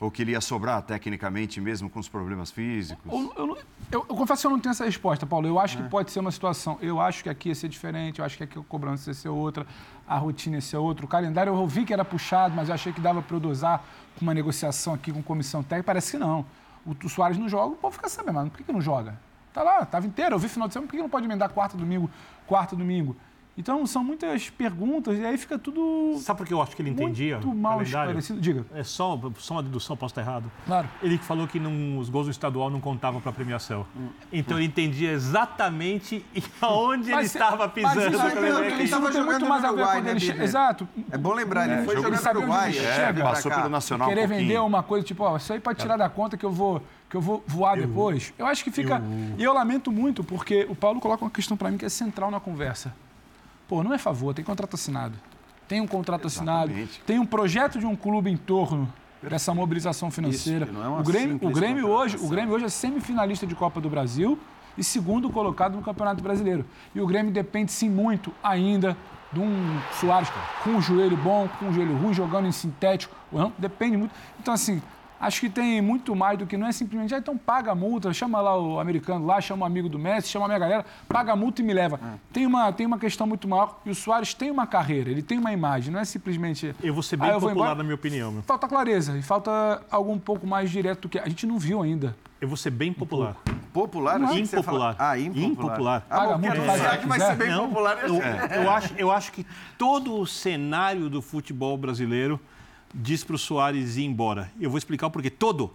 Ou 0.00 0.10
que 0.12 0.22
ele 0.22 0.30
ia 0.32 0.40
sobrar 0.40 0.80
tecnicamente 0.82 1.60
mesmo 1.60 1.88
com 1.90 1.98
os 1.98 2.08
problemas 2.08 2.50
físicos. 2.52 3.10
Eu, 3.12 3.32
eu, 3.36 3.46
eu- 3.90 4.06
eu 4.08 4.14
confesso 4.14 4.42
que 4.42 4.46
eu 4.46 4.50
não 4.52 4.60
tenho 4.60 4.70
essa 4.70 4.84
resposta, 4.84 5.26
Paulo. 5.26 5.48
Eu 5.48 5.58
acho 5.58 5.78
que 5.78 5.82
pode 5.88 6.12
ser 6.12 6.20
uma 6.20 6.30
situação. 6.30 6.78
Eu 6.80 7.00
acho 7.00 7.22
que 7.24 7.28
aqui 7.30 7.48
ia 7.48 7.54
ser 7.54 7.68
diferente, 7.68 8.18
eu 8.20 8.24
acho 8.24 8.36
que 8.36 8.44
aqui 8.44 8.56
a 8.58 8.62
cobrança 8.62 9.10
ia 9.10 9.14
ser 9.14 9.28
outra, 9.30 9.66
a 10.06 10.16
rotina 10.18 10.56
ia 10.56 10.60
ser 10.60 10.76
outra. 10.76 11.04
O 11.04 11.08
calendário 11.08 11.50
eu 11.50 11.56
ouvi 11.56 11.84
que 11.84 11.92
era 11.92 12.04
puxado, 12.04 12.54
mas 12.54 12.68
eu 12.68 12.74
achei 12.76 12.92
que 12.92 13.00
dava 13.00 13.22
para 13.22 13.34
eu 13.36 13.40
dosar 13.40 13.82
com 14.16 14.24
uma 14.24 14.34
negociação 14.34 14.94
aqui 14.94 15.10
com 15.10 15.20
comissão 15.22 15.62
técnica. 15.64 15.84
Parece 15.86 16.12
que 16.12 16.18
não. 16.18 16.44
O, 16.88 17.06
o 17.06 17.08
Soares 17.08 17.36
não 17.36 17.48
joga, 17.48 17.74
o 17.74 17.76
povo 17.76 17.94
fica 17.94 18.08
sabendo, 18.08 18.36
mas 18.36 18.48
por 18.48 18.56
que, 18.56 18.64
que 18.64 18.72
não 18.72 18.80
joga? 18.80 19.14
Tá 19.52 19.62
lá, 19.62 19.84
tava 19.84 20.06
inteiro. 20.06 20.34
Eu 20.34 20.38
vi 20.38 20.48
final 20.48 20.66
de 20.66 20.72
semana, 20.72 20.86
por 20.86 20.92
que 20.92 20.96
que 20.96 21.02
não 21.02 21.10
pode 21.10 21.26
emendar 21.26 21.50
quarta, 21.50 21.76
domingo, 21.76 22.10
quarta, 22.46 22.74
domingo? 22.74 23.14
Então 23.58 23.84
são 23.88 24.04
muitas 24.04 24.48
perguntas 24.50 25.18
e 25.18 25.24
aí 25.26 25.36
fica 25.36 25.58
tudo 25.58 26.16
Sabe 26.20 26.38
por 26.38 26.46
que 26.46 26.54
eu 26.54 26.62
acho 26.62 26.76
que 26.76 26.80
ele 26.80 26.90
entendia? 26.90 27.38
muito 27.40 27.52
mal 27.56 27.82
esclarecido. 27.82 28.40
Diga, 28.40 28.64
É 28.72 28.84
só, 28.84 29.20
só 29.38 29.54
uma 29.54 29.62
dedução, 29.64 29.96
posso 29.96 30.12
estar 30.12 30.20
errado. 30.22 30.48
claro. 30.64 30.88
Ele 31.02 31.18
que 31.18 31.24
falou 31.24 31.48
que 31.48 31.58
não- 31.58 31.98
os 31.98 32.08
gols 32.08 32.26
do 32.26 32.30
estadual 32.30 32.70
não 32.70 32.80
contavam 32.80 33.20
para 33.20 33.32
premiação. 33.32 33.84
Hum. 33.96 34.10
Então 34.32 34.58
ele 34.58 34.66
entendia 34.68 35.10
exatamente 35.10 36.24
aonde 36.62 37.08
ele 37.08 37.16
Mas- 37.16 37.26
estava 37.34 37.64
mas 37.66 37.72
pisando. 37.72 37.98
isso 38.14 38.18
Não, 38.24 38.30
tem- 38.30 38.40
não, 38.52 38.64
Ele- 38.64 38.74
ele 38.74 38.82
isso 38.84 38.90
tava 38.94 39.10
tem 39.10 39.20
muito 39.22 39.32
jogando 39.32 39.48
mais 39.48 39.62
no 39.62 39.68
a 39.68 39.72
ver 39.72 39.76
Uruguai, 39.76 39.96
quando 39.96 40.04
né, 40.04 40.10
ele 40.12 40.20
che- 40.20 40.26
Bidner? 40.28 40.44
Exato. 40.44 40.88
É 41.10 41.18
bom 41.18 41.32
lembrar, 41.34 41.68
ele 41.68 41.84
foi 41.84 41.94
sabe 42.16 42.34
no 42.34 42.40
Uruguai. 42.44 42.68
ele 42.70 42.78
é, 42.86 42.94
chega. 42.94 43.22
Passou 43.24 43.50
pelo 43.50 43.68
Nacional 43.68 44.06
um 44.06 44.10
querer 44.10 44.28
pouquinho. 44.28 44.48
vender 44.48 44.60
uma 44.60 44.82
coisa, 44.84 45.04
tipo, 45.04 45.24
ó, 45.24 45.36
isso 45.36 45.52
aí 45.52 45.58
para 45.58 45.74
tirar 45.74 45.96
da 45.96 46.08
conta 46.08 46.36
que 46.36 46.46
eu 46.46 46.52
vou 46.52 46.80
que 47.10 47.16
eu 47.16 47.20
vou 47.22 47.42
voar 47.46 47.76
depois. 47.78 48.32
Eu 48.38 48.46
acho 48.46 48.62
que 48.62 48.70
fica. 48.70 49.02
E 49.38 49.42
eu 49.42 49.52
lamento 49.54 49.90
muito, 49.90 50.22
porque 50.22 50.66
o 50.68 50.76
Paulo 50.76 51.00
coloca 51.00 51.24
uma 51.24 51.30
questão 51.30 51.56
para 51.56 51.70
mim 51.70 51.78
que 51.78 51.84
é 51.86 51.88
central 51.88 52.30
na 52.30 52.38
conversa. 52.38 52.94
Pô, 53.68 53.84
não 53.84 53.92
é 53.92 53.98
favor, 53.98 54.34
tem 54.34 54.44
contrato 54.44 54.74
assinado. 54.74 55.14
Tem 55.68 55.80
um 55.82 55.86
contrato 55.86 56.26
assinado, 56.26 56.70
Exatamente. 56.70 57.00
tem 57.06 57.18
um 57.18 57.26
projeto 57.26 57.78
de 57.78 57.84
um 57.84 57.94
clube 57.94 58.30
em 58.30 58.36
torno 58.38 58.90
dessa 59.22 59.52
mobilização 59.52 60.10
financeira. 60.10 60.64
Isso, 60.64 60.82
é 60.82 60.88
o 60.88 61.02
Grêmio, 61.02 61.38
o 61.42 61.50
Grêmio 61.50 61.88
hoje, 61.88 62.16
o. 62.16 62.28
Grêmio 62.28 62.54
hoje 62.54 62.64
é 62.64 62.68
semifinalista 62.70 63.46
de 63.46 63.54
Copa 63.54 63.78
do 63.78 63.90
Brasil 63.90 64.38
e 64.78 64.82
segundo 64.82 65.28
colocado 65.28 65.76
no 65.76 65.82
Campeonato 65.82 66.22
Brasileiro. 66.22 66.64
E 66.94 67.00
o 67.00 67.06
Grêmio 67.06 67.30
depende 67.30 67.70
sim 67.70 67.90
muito 67.90 68.32
ainda 68.42 68.96
de 69.30 69.40
um 69.40 69.78
Soares 70.00 70.30
com 70.64 70.70
um 70.70 70.80
joelho 70.80 71.16
bom, 71.18 71.46
com 71.58 71.66
um 71.66 71.72
joelho 71.72 71.94
ruim, 71.98 72.14
jogando 72.14 72.46
em 72.46 72.52
sintético. 72.52 73.14
não, 73.30 73.52
Depende 73.58 73.96
muito. 73.98 74.14
Então, 74.40 74.54
assim, 74.54 74.80
Acho 75.20 75.40
que 75.40 75.50
tem 75.50 75.82
muito 75.82 76.14
mais 76.14 76.38
do 76.38 76.46
que 76.46 76.56
não 76.56 76.66
é 76.66 76.72
simplesmente, 76.72 77.14
ah, 77.14 77.18
então 77.18 77.36
paga 77.36 77.72
a 77.72 77.74
multa, 77.74 78.12
chama 78.12 78.40
lá 78.40 78.56
o 78.56 78.78
americano 78.78 79.26
lá, 79.26 79.40
chama 79.40 79.64
o 79.64 79.66
amigo 79.66 79.88
do 79.88 79.98
Messi, 79.98 80.28
chama 80.28 80.44
a 80.44 80.48
minha 80.48 80.58
galera, 80.58 80.86
paga 81.08 81.32
a 81.32 81.36
multa 81.36 81.60
e 81.60 81.64
me 81.64 81.72
leva. 81.72 81.98
É. 82.02 82.18
Tem, 82.32 82.46
uma, 82.46 82.72
tem 82.72 82.86
uma 82.86 82.98
questão 82.98 83.26
muito 83.26 83.48
maior 83.48 83.80
e 83.84 83.90
o 83.90 83.94
Soares 83.94 84.32
tem 84.32 84.50
uma 84.50 84.66
carreira, 84.66 85.10
ele 85.10 85.22
tem 85.22 85.38
uma 85.38 85.52
imagem, 85.52 85.92
não 85.92 86.00
é 86.00 86.04
simplesmente. 86.04 86.74
Eu 86.82 86.94
vou 86.94 87.02
ser 87.02 87.16
bem 87.16 87.30
ah, 87.30 87.40
popular 87.40 87.74
na 87.74 87.82
minha 87.82 87.96
opinião. 87.96 88.30
Meu. 88.30 88.42
Falta 88.42 88.68
clareza 88.68 89.16
e 89.16 89.22
falta 89.22 89.82
algo 89.90 90.12
um 90.12 90.18
pouco 90.18 90.46
mais 90.46 90.70
direto 90.70 91.02
do 91.02 91.08
que. 91.08 91.18
A 91.18 91.28
gente 91.28 91.46
não 91.46 91.58
viu 91.58 91.82
ainda. 91.82 92.16
Eu 92.40 92.46
vou 92.46 92.56
ser 92.56 92.70
bem 92.70 92.92
popular. 92.92 93.36
Popular? 93.72 94.18
Não, 94.18 94.38
impopular. 94.38 94.94
Ah, 94.98 95.18
impopular. 95.18 95.50
Impopular. 95.50 96.06
Ah, 96.08 96.94
é, 96.94 96.96
que 96.98 97.06
vai 97.08 97.18
ser 97.18 97.34
bem 97.34 97.50
não, 97.50 97.68
popular. 97.68 97.98
Eu, 98.04 98.62
eu, 98.62 98.70
acho, 98.70 98.94
eu 98.96 99.10
acho 99.10 99.32
que 99.32 99.44
todo 99.76 100.14
o 100.16 100.26
cenário 100.26 101.10
do 101.10 101.20
futebol 101.20 101.76
brasileiro 101.76 102.40
diz 102.94 103.24
para 103.24 103.36
o 103.36 103.38
Soares 103.38 103.96
ir 103.96 104.04
embora. 104.04 104.50
Eu 104.60 104.70
vou 104.70 104.78
explicar 104.78 105.06
o 105.06 105.10
porquê. 105.10 105.30
Todo 105.30 105.74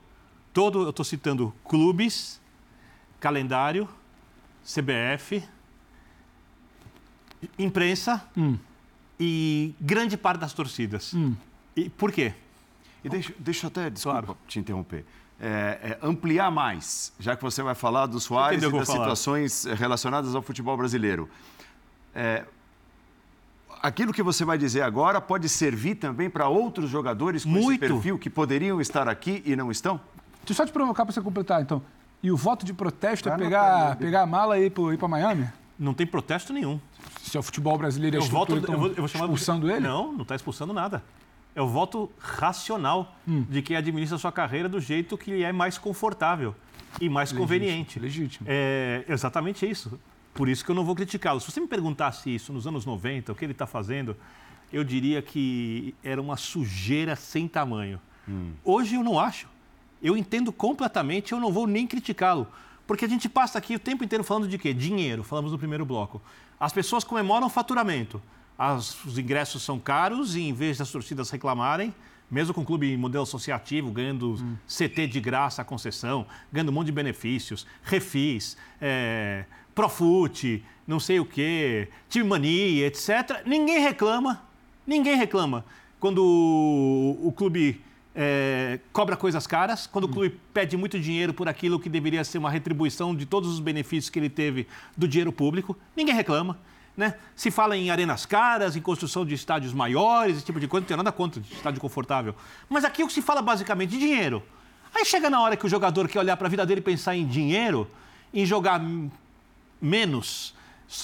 todo, 0.54 0.84
eu 0.84 0.92
estou 0.92 1.04
citando 1.04 1.54
clubes, 1.66 2.40
calendário, 3.20 3.90
CBF, 4.64 5.44
imprensa 7.58 8.24
hum. 8.38 8.58
e 9.20 9.74
grande 9.82 10.16
parte 10.16 10.40
das 10.40 10.54
torcidas. 10.54 11.14
Hum. 11.14 11.36
E 11.76 11.90
por 11.90 12.12
quê? 12.12 12.34
E 13.04 13.10
deixa, 13.10 13.34
deixa 13.38 13.68
até, 13.68 13.90
desculpa 13.90 14.22
claro. 14.22 14.38
te 14.48 14.60
interromper. 14.60 15.04
É, 15.42 15.98
é, 16.00 16.08
ampliar 16.08 16.52
mais, 16.52 17.12
já 17.20 17.36
que 17.36 17.42
você 17.42 17.62
vai 17.62 17.76
falar 17.76 18.06
do 18.06 18.20
Soares 18.20 18.64
e 18.64 18.72
das 18.72 18.88
situações 18.88 19.66
relacionadas 19.66 20.36
ao 20.36 20.42
futebol 20.42 20.78
brasileiro. 20.78 21.28
É, 22.16 22.46
aquilo 23.84 24.14
que 24.14 24.24
você 24.24 24.46
vai 24.46 24.58
dizer 24.58 24.82
agora 24.82 25.20
pode 25.20 25.50
servir 25.50 25.96
também 25.96 26.30
para 26.30 26.48
outros 26.48 26.90
jogadores 26.90 27.44
com 27.44 27.52
Muito. 27.52 27.72
esse 27.72 27.80
perfil 27.80 28.18
que 28.18 28.30
poderiam 28.30 28.80
estar 28.80 29.10
aqui 29.10 29.44
e 29.46 29.56
não 29.58 29.70
estão? 29.70 30.00
Deixa 30.38 30.52
eu 30.52 30.56
só 30.56 30.66
te 30.66 30.72
provocar 30.72 31.06
para 31.06 31.14
você 31.14 31.22
completar, 31.22 31.62
então. 31.62 31.82
E 32.22 32.32
o 32.32 32.38
voto 32.38 32.66
de 32.66 32.74
protesto 32.74 33.28
é 33.28 33.38
pegar, 33.38 33.98
pegar 33.98 34.22
a 34.22 34.26
mala 34.26 34.58
e 34.58 34.68
ir 34.68 34.98
para 34.98 35.08
Miami? 35.10 35.50
Não 35.78 35.94
tem 35.94 36.08
protesto 36.08 36.54
nenhum. 36.54 36.80
Se 37.22 37.36
é 37.36 37.40
o 37.40 37.44
futebol 37.44 37.78
brasileiro 37.78 38.16
é 38.16 38.20
eu 38.20 38.24
voto, 38.24 38.56
eu 38.56 38.62
vou, 38.62 38.88
eu 38.88 38.96
vou 38.96 39.08
chamar 39.08 39.26
expulsando 39.26 39.70
ele? 39.70 39.82
Não, 39.82 40.14
não 40.14 40.22
está 40.22 40.36
expulsando 40.36 40.72
nada. 40.72 41.04
É 41.54 41.62
o 41.62 41.68
voto 41.68 42.10
racional 42.18 43.16
hum. 43.28 43.46
de 43.50 43.62
quem 43.62 43.76
administra 43.76 44.16
a 44.16 44.20
sua 44.20 44.32
carreira 44.32 44.70
do 44.70 44.80
jeito 44.80 45.18
que 45.18 45.32
lhe 45.32 45.44
é 45.44 45.52
mais 45.52 45.78
confortável 45.78 46.56
e 47.02 47.10
mais 47.10 47.32
legítimo, 47.32 47.42
conveniente. 47.42 48.00
Legítimo. 48.00 48.48
É 48.50 49.04
exatamente 49.10 49.70
isso. 49.70 50.00
Por 50.34 50.50
isso 50.50 50.66
que 50.66 50.72
eu 50.72 50.76
não 50.76 50.84
vou 50.84 50.96
criticá-lo. 50.96 51.40
Se 51.40 51.52
você 51.52 51.60
me 51.60 51.68
perguntasse 51.68 52.34
isso 52.34 52.52
nos 52.52 52.66
anos 52.66 52.86
90, 52.86 53.32
o 53.32 53.36
que 53.36 53.46
ele 53.46 53.52
está 53.52 53.68
fazendo, 53.68 54.16
eu 54.72 54.84
diria 54.84 55.22
que 55.22 55.94
era 56.04 56.22
uma 56.22 56.38
sujeira 56.38 57.16
sem 57.16 57.48
tamanho. 57.48 58.00
Hum. 58.28 58.54
Hoje 58.64 58.96
eu 58.96 59.04
não 59.04 59.20
acho 59.20 59.48
eu 60.04 60.18
entendo 60.18 60.52
completamente, 60.52 61.32
eu 61.32 61.40
não 61.40 61.52
vou 61.52 61.66
nem 61.66 61.88
criticá-lo. 61.88 62.46
Porque 62.86 63.06
a 63.06 63.08
gente 63.08 63.30
passa 63.30 63.58
aqui 63.58 63.76
o 63.76 63.80
tempo 63.80 64.04
inteiro 64.04 64.24
falando 64.24 64.48
de 64.50 64.58
quê? 64.58 64.74
Dinheiro, 64.74 65.24
falamos 65.24 65.54
no 65.54 65.58
primeiro 65.58 65.86
bloco. 65.86 66.22
As 66.60 66.74
pessoas 66.74 67.06
comemoram 67.06 67.48
o 67.48 67.50
faturamento. 67.50 68.22
As, 68.58 69.04
os 69.06 69.18
ingressos 69.18 69.64
são 69.64 69.80
caros 69.80 70.36
e, 70.36 70.42
em 70.42 70.54
vez 70.54 70.78
das 70.78 70.92
torcidas 70.92 71.30
reclamarem, 71.30 71.96
mesmo 72.34 72.54
com 72.54 72.62
o 72.62 72.66
clube 72.66 72.98
modelo 72.98 73.24
associativo, 73.24 73.92
ganhando 73.92 74.34
hum. 74.34 74.56
CT 74.68 75.08
de 75.08 75.22
graça, 75.22 75.62
a 75.62 75.66
concessão, 75.66 76.26
ganhando 76.52 76.70
um 76.70 76.72
monte 76.74 76.88
de 76.88 76.92
benefícios, 76.92 77.66
refis, 77.84 78.58
é, 78.82 79.46
Profute, 79.76 80.64
não 80.88 81.00
sei 81.00 81.20
o 81.20 81.26
quê, 81.26 81.88
time 82.10 82.26
mania, 82.26 82.88
etc. 82.88 83.42
Ninguém 83.46 83.80
reclama, 83.80 84.44
ninguém 84.86 85.16
reclama. 85.16 85.66
Quando 86.00 86.24
o, 86.24 87.28
o 87.28 87.32
clube 87.32 87.82
é, 88.16 88.80
cobra 88.92 89.16
coisas 89.16 89.48
caras, 89.48 89.88
quando 89.88 90.06
o 90.06 90.10
clube 90.10 90.40
pede 90.54 90.78
muito 90.78 91.00
dinheiro 91.00 91.34
por 91.34 91.48
aquilo 91.48 91.80
que 91.80 91.90
deveria 91.90 92.24
ser 92.24 92.38
uma 92.38 92.52
retribuição 92.52 93.16
de 93.16 93.26
todos 93.26 93.50
os 93.50 93.60
benefícios 93.60 94.10
que 94.10 94.20
ele 94.20 94.30
teve 94.30 94.68
do 94.96 95.08
dinheiro 95.08 95.32
público, 95.32 95.78
ninguém 95.96 96.14
reclama. 96.14 96.60
Né? 96.96 97.16
Se 97.36 97.50
fala 97.50 97.76
em 97.76 97.90
arenas 97.90 98.26
caras, 98.26 98.76
em 98.76 98.82
construção 98.82 99.26
de 99.26 99.34
estádios 99.34 99.74
maiores, 99.74 100.38
esse 100.38 100.46
tipo 100.46 100.60
de 100.60 100.68
coisa, 100.68 100.84
não 100.84 100.88
tem 100.88 100.98
nada 100.98 101.12
contra 101.12 101.42
de 101.42 101.52
estádio 101.52 101.82
confortável. 101.82 102.36
Mas 102.70 102.86
aqui 102.86 103.04
o 103.04 103.08
que 103.08 103.14
se 103.14 103.22
fala 103.22 103.42
basicamente 103.42 103.92
de 103.92 104.00
dinheiro. 104.00 104.44
Aí 104.94 105.04
chega 105.04 105.30
na 105.30 105.42
hora 105.42 105.58
que 105.58 105.66
o 105.66 105.70
jogador 105.70 106.08
quer 106.08 106.20
olhar 106.20 106.38
para 106.38 106.46
a 106.46 106.50
vida 106.50 106.66
dele 106.66 106.82
e 106.82 106.84
pensar 106.84 107.16
em 107.16 107.26
dinheiro, 107.26 107.90
em 108.32 108.46
jogar 108.46 108.80
menos, 109.82 110.54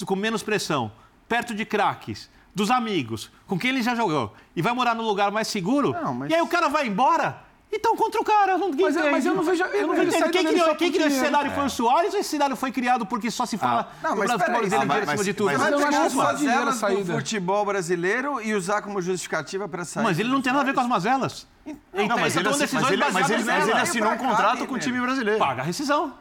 com 0.05 0.15
menos 0.15 0.43
pressão, 0.43 0.91
perto 1.27 1.55
de 1.55 1.65
craques, 1.65 2.29
dos 2.53 2.69
amigos, 2.69 3.31
com 3.47 3.57
quem 3.57 3.71
ele 3.71 3.81
já 3.81 3.95
jogou, 3.95 4.35
e 4.55 4.61
vai 4.61 4.73
morar 4.73 4.93
no 4.93 5.03
lugar 5.03 5.31
mais 5.31 5.47
seguro, 5.47 5.93
não, 5.93 6.13
mas... 6.13 6.29
e 6.29 6.35
aí 6.35 6.41
o 6.41 6.47
cara 6.47 6.69
vai 6.69 6.87
embora. 6.87 7.48
Então, 7.71 7.95
contra 7.95 8.19
o 8.19 8.23
cara. 8.23 8.57
Não, 8.57 8.71
mas, 8.71 8.95
eu, 8.95 9.11
mas 9.11 9.25
eu 9.25 9.35
não 9.35 9.43
vejo. 9.43 9.63
Eu 9.63 9.87
não 9.87 9.95
vejo 9.95 10.11
quem 10.31 10.45
criou, 10.45 10.75
quem 10.75 10.91
criou 10.91 11.07
esse 11.07 11.19
cenário 11.19 11.51
é. 11.51 11.53
foi 11.53 11.65
o 11.65 11.69
Soares 11.69 12.13
ou 12.13 12.19
esse 12.19 12.29
cenário 12.29 12.55
foi 12.55 12.71
criado 12.71 13.05
porque 13.05 13.29
só 13.29 13.45
se 13.45 13.55
ah. 13.57 13.59
fala 13.59 13.91
ah, 14.03 14.09
não, 14.09 14.15
mas 14.15 14.31
futebol 14.31 14.59
brasileiro 14.59 14.93
ah, 14.93 15.05
mas, 15.05 15.25
de 15.25 15.33
tudo? 15.33 15.45
Mas, 15.45 15.57
mas, 15.59 15.71
mas 15.71 15.93
não 15.93 16.05
acho 16.05 16.15
mazelas 16.15 16.81
do 16.81 17.05
futebol 17.05 17.65
brasileiro 17.65 18.41
e 18.41 18.53
usar 18.55 18.81
como 18.81 19.01
justificativa 19.01 19.67
para 19.67 19.85
sair. 19.85 20.03
Mas 20.03 20.17
ele 20.17 20.29
não 20.29 20.41
tem 20.41 20.51
nada 20.51 20.63
a 20.63 20.65
ver 20.65 20.73
com 20.73 20.81
as 20.81 20.87
mazelas. 20.87 21.47
Não, 21.93 22.07
não 22.07 22.17
mas, 22.17 22.35
ele, 22.35 22.49
mas, 22.49 22.61
ele, 22.61 22.97
mas, 23.11 23.29
ele, 23.29 23.43
mas 23.43 23.67
ele 23.67 23.79
assinou 23.79 24.11
um 24.11 24.17
contrato 24.17 24.65
com 24.65 24.73
o 24.73 24.79
time 24.79 24.99
brasileiro. 24.99 25.37
Paga 25.37 25.61
a 25.61 25.65
rescisão. 25.65 26.13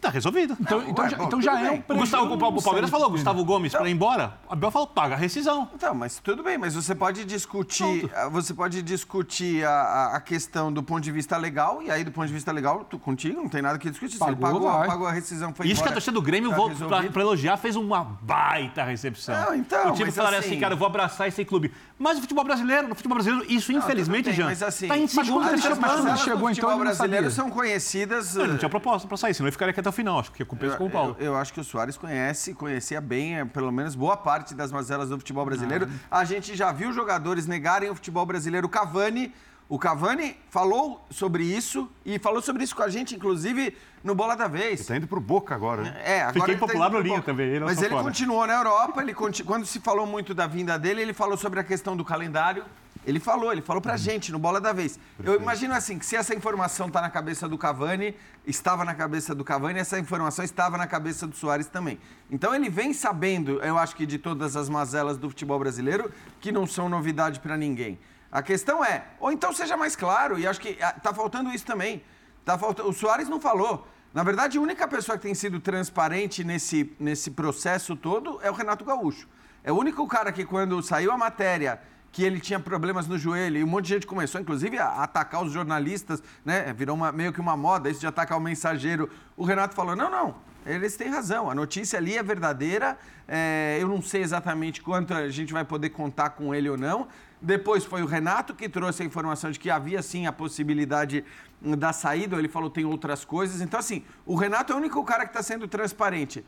Está 0.00 0.08
resolvido. 0.08 0.56
Então, 0.58 0.82
então, 0.88 1.10
já, 1.10 1.24
então 1.24 1.42
já 1.42 1.60
é 1.60 1.70
um 1.72 1.82
o, 1.86 1.98
Gustavo, 1.98 2.32
o 2.32 2.62
Palmeiras 2.62 2.88
falou, 2.88 3.10
Gustavo 3.10 3.44
Gomes, 3.44 3.70
para 3.70 3.86
ir 3.86 3.92
embora. 3.92 4.38
A 4.48 4.54
Abel 4.54 4.70
falou, 4.70 4.88
paga 4.88 5.14
a 5.14 5.18
rescisão. 5.18 5.68
Então, 5.74 5.94
mas 5.94 6.18
tudo 6.18 6.42
bem, 6.42 6.56
mas 6.56 6.74
você 6.74 6.94
pode 6.94 7.22
discutir, 7.26 8.08
Pronto. 8.08 8.10
Ah, 8.16 8.28
você 8.30 8.54
pode 8.54 8.80
discutir 8.80 9.62
a, 9.62 10.12
a, 10.14 10.20
questão 10.22 10.72
do 10.72 10.82
ponto 10.82 11.02
de 11.02 11.12
vista 11.12 11.36
legal, 11.36 11.82
e 11.82 11.90
aí 11.90 12.02
do 12.02 12.10
ponto 12.10 12.26
de 12.26 12.32
vista 12.32 12.50
legal, 12.50 12.82
tu, 12.88 12.98
contigo, 12.98 13.42
não 13.42 13.48
tem 13.50 13.60
nada 13.60 13.78
que 13.78 13.90
discutir. 13.90 14.18
Pagou, 14.18 14.32
ele 14.32 14.40
pagou, 14.40 14.86
pagou 14.86 15.06
a 15.06 15.12
rescisão, 15.12 15.52
foi 15.52 15.66
Isso 15.66 15.74
embora, 15.74 15.88
que 15.88 15.92
a 15.92 15.94
torcida 15.96 16.14
do 16.14 16.22
Grêmio, 16.22 16.50
tá 16.88 17.02
para 17.02 17.20
elogiar, 17.20 17.58
fez 17.58 17.76
uma 17.76 18.02
baita 18.02 18.82
recepção. 18.82 19.38
Não, 19.38 19.54
então, 19.54 19.90
o 19.90 19.92
time 19.92 20.10
falaria 20.10 20.38
assim, 20.38 20.52
assim, 20.52 20.60
cara, 20.60 20.72
eu 20.72 20.78
vou 20.78 20.86
abraçar 20.86 21.28
esse 21.28 21.44
clube. 21.44 21.70
Mas 22.00 22.16
o 22.16 22.22
futebol 22.22 22.42
brasileiro, 22.42 22.88
no 22.88 22.94
futebol 22.94 23.16
brasileiro, 23.16 23.44
isso, 23.52 23.70
não, 23.70 23.78
infelizmente, 23.78 24.32
já 24.32 24.50
está 24.50 24.68
assim, 24.68 24.90
em 24.90 25.06
segundo, 25.06 25.46
plano. 25.78 26.04
Mas 26.04 26.20
chegou, 26.20 26.50
então, 26.50 26.54
futebol 26.54 26.78
brasileiro 26.78 27.30
são 27.30 27.50
conhecidas... 27.50 28.36
Não, 28.36 28.46
não 28.46 28.56
tinha 28.56 28.70
proposta 28.70 29.06
para 29.06 29.18
sair, 29.18 29.34
senão 29.34 29.48
ele 29.48 29.52
ficaria 29.52 29.70
aqui 29.70 29.80
até 29.80 29.88
o 29.90 29.92
final, 29.92 30.18
acho 30.18 30.32
que 30.32 30.42
com 30.42 30.56
com 30.56 30.86
o 30.86 30.90
Paulo. 30.90 31.14
Eu, 31.18 31.26
eu, 31.26 31.36
acho 31.36 31.52
que 31.52 31.60
o 31.60 31.64
Soares 31.64 31.98
conhece, 31.98 32.54
conhecia 32.54 33.02
bem, 33.02 33.40
é, 33.40 33.44
pelo 33.44 33.70
menos 33.70 33.94
boa 33.94 34.16
parte 34.16 34.54
das 34.54 34.72
mazelas 34.72 35.10
do 35.10 35.18
futebol 35.18 35.44
brasileiro. 35.44 35.90
Ah. 36.10 36.20
A 36.20 36.24
gente 36.24 36.56
já 36.56 36.72
viu 36.72 36.90
jogadores 36.90 37.46
negarem 37.46 37.90
o 37.90 37.94
futebol 37.94 38.24
brasileiro. 38.24 38.66
O 38.66 38.70
Cavani, 38.70 39.34
o 39.70 39.78
Cavani 39.78 40.36
falou 40.50 41.00
sobre 41.10 41.44
isso 41.44 41.88
e 42.04 42.18
falou 42.18 42.42
sobre 42.42 42.64
isso 42.64 42.74
com 42.74 42.82
a 42.82 42.88
gente, 42.88 43.14
inclusive, 43.14 43.76
no 44.02 44.16
Bola 44.16 44.34
da 44.34 44.48
Vez. 44.48 44.80
Ele 44.80 44.88
tá 44.88 44.96
indo 44.96 45.06
pro 45.06 45.20
Boca 45.20 45.54
agora, 45.54 45.82
né? 45.82 46.02
É, 46.04 46.22
agora 46.22 46.40
Fiquei 46.40 46.56
popular 46.56 46.90
tá 46.90 46.96
no 46.96 47.00
Linho 47.00 47.22
também. 47.22 47.50
Ele 47.50 47.64
Mas 47.64 47.80
ele 47.80 47.90
fora. 47.90 48.02
continuou 48.02 48.44
na 48.48 48.54
Europa, 48.54 49.00
ele 49.00 49.14
continu... 49.14 49.46
quando 49.46 49.64
se 49.64 49.78
falou 49.78 50.04
muito 50.06 50.34
da 50.34 50.48
vinda 50.48 50.76
dele, 50.76 51.02
ele 51.02 51.12
falou 51.12 51.36
sobre 51.36 51.60
a 51.60 51.62
questão 51.62 51.96
do 51.96 52.04
calendário. 52.04 52.64
Ele 53.06 53.20
falou, 53.20 53.52
ele 53.52 53.62
falou 53.62 53.80
pra 53.80 53.92
uhum. 53.92 53.98
gente 53.98 54.32
no 54.32 54.40
Bola 54.40 54.60
da 54.60 54.72
Vez. 54.72 54.98
Perfeito. 55.16 55.36
Eu 55.36 55.40
imagino 55.40 55.72
assim, 55.72 56.00
que 56.00 56.04
se 56.04 56.16
essa 56.16 56.34
informação 56.34 56.88
está 56.88 57.00
na 57.00 57.08
cabeça 57.08 57.48
do 57.48 57.56
Cavani, 57.56 58.16
estava 58.44 58.84
na 58.84 58.92
cabeça 58.92 59.36
do 59.36 59.44
Cavani, 59.44 59.78
essa 59.78 60.00
informação 60.00 60.44
estava 60.44 60.76
na 60.76 60.86
cabeça 60.88 61.28
do 61.28 61.36
Soares 61.36 61.68
também. 61.68 61.96
Então 62.28 62.52
ele 62.52 62.68
vem 62.68 62.92
sabendo, 62.92 63.60
eu 63.62 63.78
acho 63.78 63.94
que 63.94 64.04
de 64.04 64.18
todas 64.18 64.56
as 64.56 64.68
mazelas 64.68 65.16
do 65.16 65.28
futebol 65.28 65.60
brasileiro, 65.60 66.10
que 66.40 66.50
não 66.50 66.66
são 66.66 66.88
novidade 66.88 67.38
para 67.38 67.56
ninguém. 67.56 67.96
A 68.30 68.42
questão 68.42 68.84
é, 68.84 69.04
ou 69.18 69.32
então 69.32 69.52
seja 69.52 69.76
mais 69.76 69.96
claro, 69.96 70.38
e 70.38 70.46
acho 70.46 70.60
que 70.60 70.70
está 70.70 71.10
ah, 71.10 71.14
faltando 71.14 71.50
isso 71.50 71.66
também. 71.66 72.02
Tá 72.44 72.56
faltando, 72.56 72.88
o 72.88 72.92
Soares 72.92 73.28
não 73.28 73.40
falou. 73.40 73.86
Na 74.14 74.22
verdade, 74.22 74.58
a 74.58 74.60
única 74.60 74.86
pessoa 74.88 75.16
que 75.16 75.22
tem 75.22 75.34
sido 75.34 75.60
transparente 75.60 76.42
nesse, 76.42 76.94
nesse 76.98 77.30
processo 77.30 77.94
todo 77.96 78.40
é 78.42 78.50
o 78.50 78.54
Renato 78.54 78.84
Gaúcho. 78.84 79.28
É 79.62 79.70
o 79.70 79.76
único 79.76 80.06
cara 80.06 80.32
que, 80.32 80.44
quando 80.44 80.82
saiu 80.82 81.12
a 81.12 81.18
matéria 81.18 81.80
que 82.12 82.24
ele 82.24 82.40
tinha 82.40 82.58
problemas 82.58 83.06
no 83.06 83.16
joelho 83.16 83.58
e 83.58 83.64
um 83.64 83.66
monte 83.66 83.84
de 83.84 83.94
gente 83.94 84.06
começou, 84.06 84.40
inclusive, 84.40 84.78
a 84.78 85.02
atacar 85.02 85.44
os 85.44 85.52
jornalistas, 85.52 86.22
né? 86.44 86.72
Virou 86.72 86.96
uma, 86.96 87.12
meio 87.12 87.32
que 87.32 87.40
uma 87.40 87.56
moda 87.56 87.88
isso 87.88 88.00
de 88.00 88.06
atacar 88.06 88.36
o 88.36 88.40
mensageiro. 88.40 89.08
O 89.36 89.44
Renato 89.44 89.74
falou: 89.74 89.94
não, 89.94 90.10
não, 90.10 90.34
eles 90.66 90.96
têm 90.96 91.08
razão, 91.08 91.48
a 91.48 91.54
notícia 91.54 91.98
ali 91.98 92.16
é 92.16 92.22
verdadeira. 92.22 92.98
É, 93.28 93.78
eu 93.80 93.86
não 93.86 94.02
sei 94.02 94.22
exatamente 94.22 94.82
quanto 94.82 95.14
a 95.14 95.28
gente 95.28 95.52
vai 95.52 95.64
poder 95.64 95.90
contar 95.90 96.30
com 96.30 96.54
ele 96.54 96.68
ou 96.68 96.76
não. 96.76 97.06
Depois 97.42 97.84
foi 97.84 98.02
o 98.02 98.06
Renato 98.06 98.54
que 98.54 98.68
trouxe 98.68 99.02
a 99.02 99.06
informação 99.06 99.50
de 99.50 99.58
que 99.58 99.70
havia 99.70 100.02
sim 100.02 100.26
a 100.26 100.32
possibilidade 100.32 101.24
da 101.60 101.92
saída. 101.92 102.36
Ele 102.36 102.48
falou 102.48 102.68
tem 102.68 102.84
outras 102.84 103.24
coisas. 103.24 103.60
Então, 103.60 103.80
assim, 103.80 104.04
o 104.26 104.34
Renato 104.34 104.72
é 104.72 104.76
o 104.76 104.78
único 104.78 105.02
cara 105.04 105.24
que 105.24 105.30
está 105.30 105.42
sendo 105.42 105.66
transparente. 105.66 106.44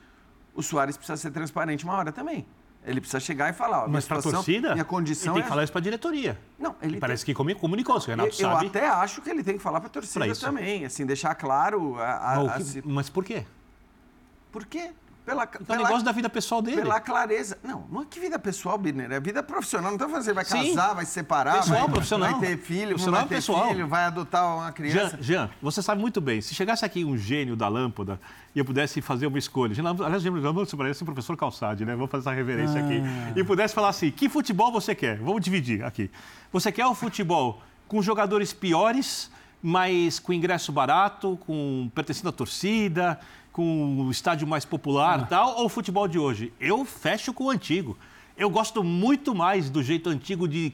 O 0.54 0.62
Soares 0.62 0.96
precisa 0.96 1.16
ser 1.16 1.30
transparente 1.30 1.84
uma 1.84 1.94
hora 1.94 2.12
também. 2.12 2.46
Ele 2.84 3.00
precisa 3.00 3.20
chegar 3.20 3.48
e 3.48 3.52
falar. 3.52 3.86
Mas 3.88 4.06
para 4.06 4.18
a 4.18 4.22
torcida, 4.22 4.72
minha 4.72 4.84
condição 4.84 5.34
ele 5.34 5.34
tem 5.34 5.42
que 5.42 5.46
é... 5.46 5.48
falar 5.48 5.62
isso 5.62 5.72
para 5.72 5.80
a 5.80 5.82
diretoria. 5.82 6.38
Não, 6.58 6.74
ele 6.82 6.98
parece 6.98 7.24
tem... 7.24 7.34
que 7.34 7.54
comunicou, 7.54 8.00
se 8.00 8.08
o 8.08 8.10
Renato 8.10 8.30
eu, 8.30 8.32
sabe. 8.32 8.64
Eu 8.64 8.68
até 8.70 8.88
acho 8.88 9.22
que 9.22 9.30
ele 9.30 9.44
tem 9.44 9.56
que 9.56 9.62
falar 9.62 9.80
para 9.80 9.86
a 9.86 9.92
torcida 9.92 10.34
também, 10.34 10.84
assim, 10.84 11.06
deixar 11.06 11.34
claro. 11.36 11.96
A, 11.98 12.34
a, 12.34 12.44
mas, 12.44 12.72
que... 12.72 12.82
mas 12.86 13.08
por 13.08 13.24
quê? 13.24 13.44
Por 14.50 14.66
quê? 14.66 14.90
Pela, 15.24 15.44
Então, 15.44 15.64
pela, 15.64 15.84
negócio 15.84 16.04
da 16.04 16.10
vida 16.10 16.28
pessoal 16.28 16.60
dele. 16.60 16.82
pela 16.82 17.00
clareza. 17.00 17.56
Não, 17.62 17.86
não 17.90 18.02
é 18.02 18.04
que 18.04 18.18
vida 18.18 18.38
pessoal, 18.40 18.76
Birner, 18.76 19.12
é 19.12 19.20
vida 19.20 19.40
profissional. 19.42 19.92
Não 19.92 19.98
falando 19.98 20.18
que 20.18 20.24
você 20.24 20.32
vai 20.32 20.44
Sim. 20.44 20.74
casar, 20.74 20.94
vai 20.94 21.04
se 21.04 21.12
separar, 21.12 21.58
Pessoal, 21.58 21.80
vai, 21.82 21.88
profissional. 21.90 22.30
vai 22.32 22.40
ter 22.40 22.58
filho, 22.58 22.88
Profissional, 22.88 23.20
vai 23.20 23.28
ter 23.28 23.34
pessoal. 23.36 23.68
filho, 23.68 23.86
vai 23.86 24.04
adotar 24.04 24.56
uma 24.56 24.72
criança. 24.72 25.16
Jean, 25.20 25.22
Jean, 25.22 25.50
você 25.62 25.80
sabe 25.80 26.00
muito 26.00 26.20
bem, 26.20 26.40
se 26.40 26.54
chegasse 26.54 26.84
aqui 26.84 27.04
um 27.04 27.16
gênio 27.16 27.54
da 27.54 27.68
lâmpada 27.68 28.18
e 28.54 28.58
eu 28.58 28.64
pudesse 28.64 29.00
fazer 29.00 29.26
uma 29.28 29.38
escolha, 29.38 29.72
aliás, 30.04 30.22
você 30.52 30.76
parece 30.76 31.02
o 31.02 31.06
professor 31.06 31.36
Calçade, 31.36 31.84
né? 31.84 31.94
Vamos 31.94 32.10
fazer 32.10 32.28
essa 32.28 32.36
reverência 32.36 32.80
aqui. 32.84 33.00
E 33.36 33.44
pudesse 33.44 33.72
falar 33.74 33.90
assim, 33.90 34.10
que 34.10 34.28
futebol 34.28 34.72
você 34.72 34.94
quer? 34.94 35.18
Vamos 35.18 35.40
dividir 35.40 35.84
aqui. 35.84 36.10
Você 36.52 36.72
quer 36.72 36.86
o 36.86 36.94
futebol 36.94 37.62
com 37.86 38.02
jogadores 38.02 38.52
piores, 38.52 39.30
mas 39.62 40.18
com 40.18 40.32
ingresso 40.32 40.72
barato, 40.72 41.38
com 41.46 41.88
pertencendo 41.94 42.28
à 42.28 42.32
torcida, 42.32 43.20
com 43.52 44.00
o 44.00 44.10
estádio 44.10 44.46
mais 44.46 44.64
popular 44.64 45.28
tal, 45.28 45.58
ou 45.58 45.66
o 45.66 45.68
futebol 45.68 46.08
de 46.08 46.18
hoje? 46.18 46.52
Eu 46.58 46.84
fecho 46.84 47.32
com 47.32 47.44
o 47.44 47.50
antigo. 47.50 47.96
Eu 48.36 48.50
gosto 48.50 48.82
muito 48.82 49.34
mais 49.34 49.70
do 49.70 49.82
jeito 49.82 50.08
antigo 50.08 50.48
de, 50.48 50.72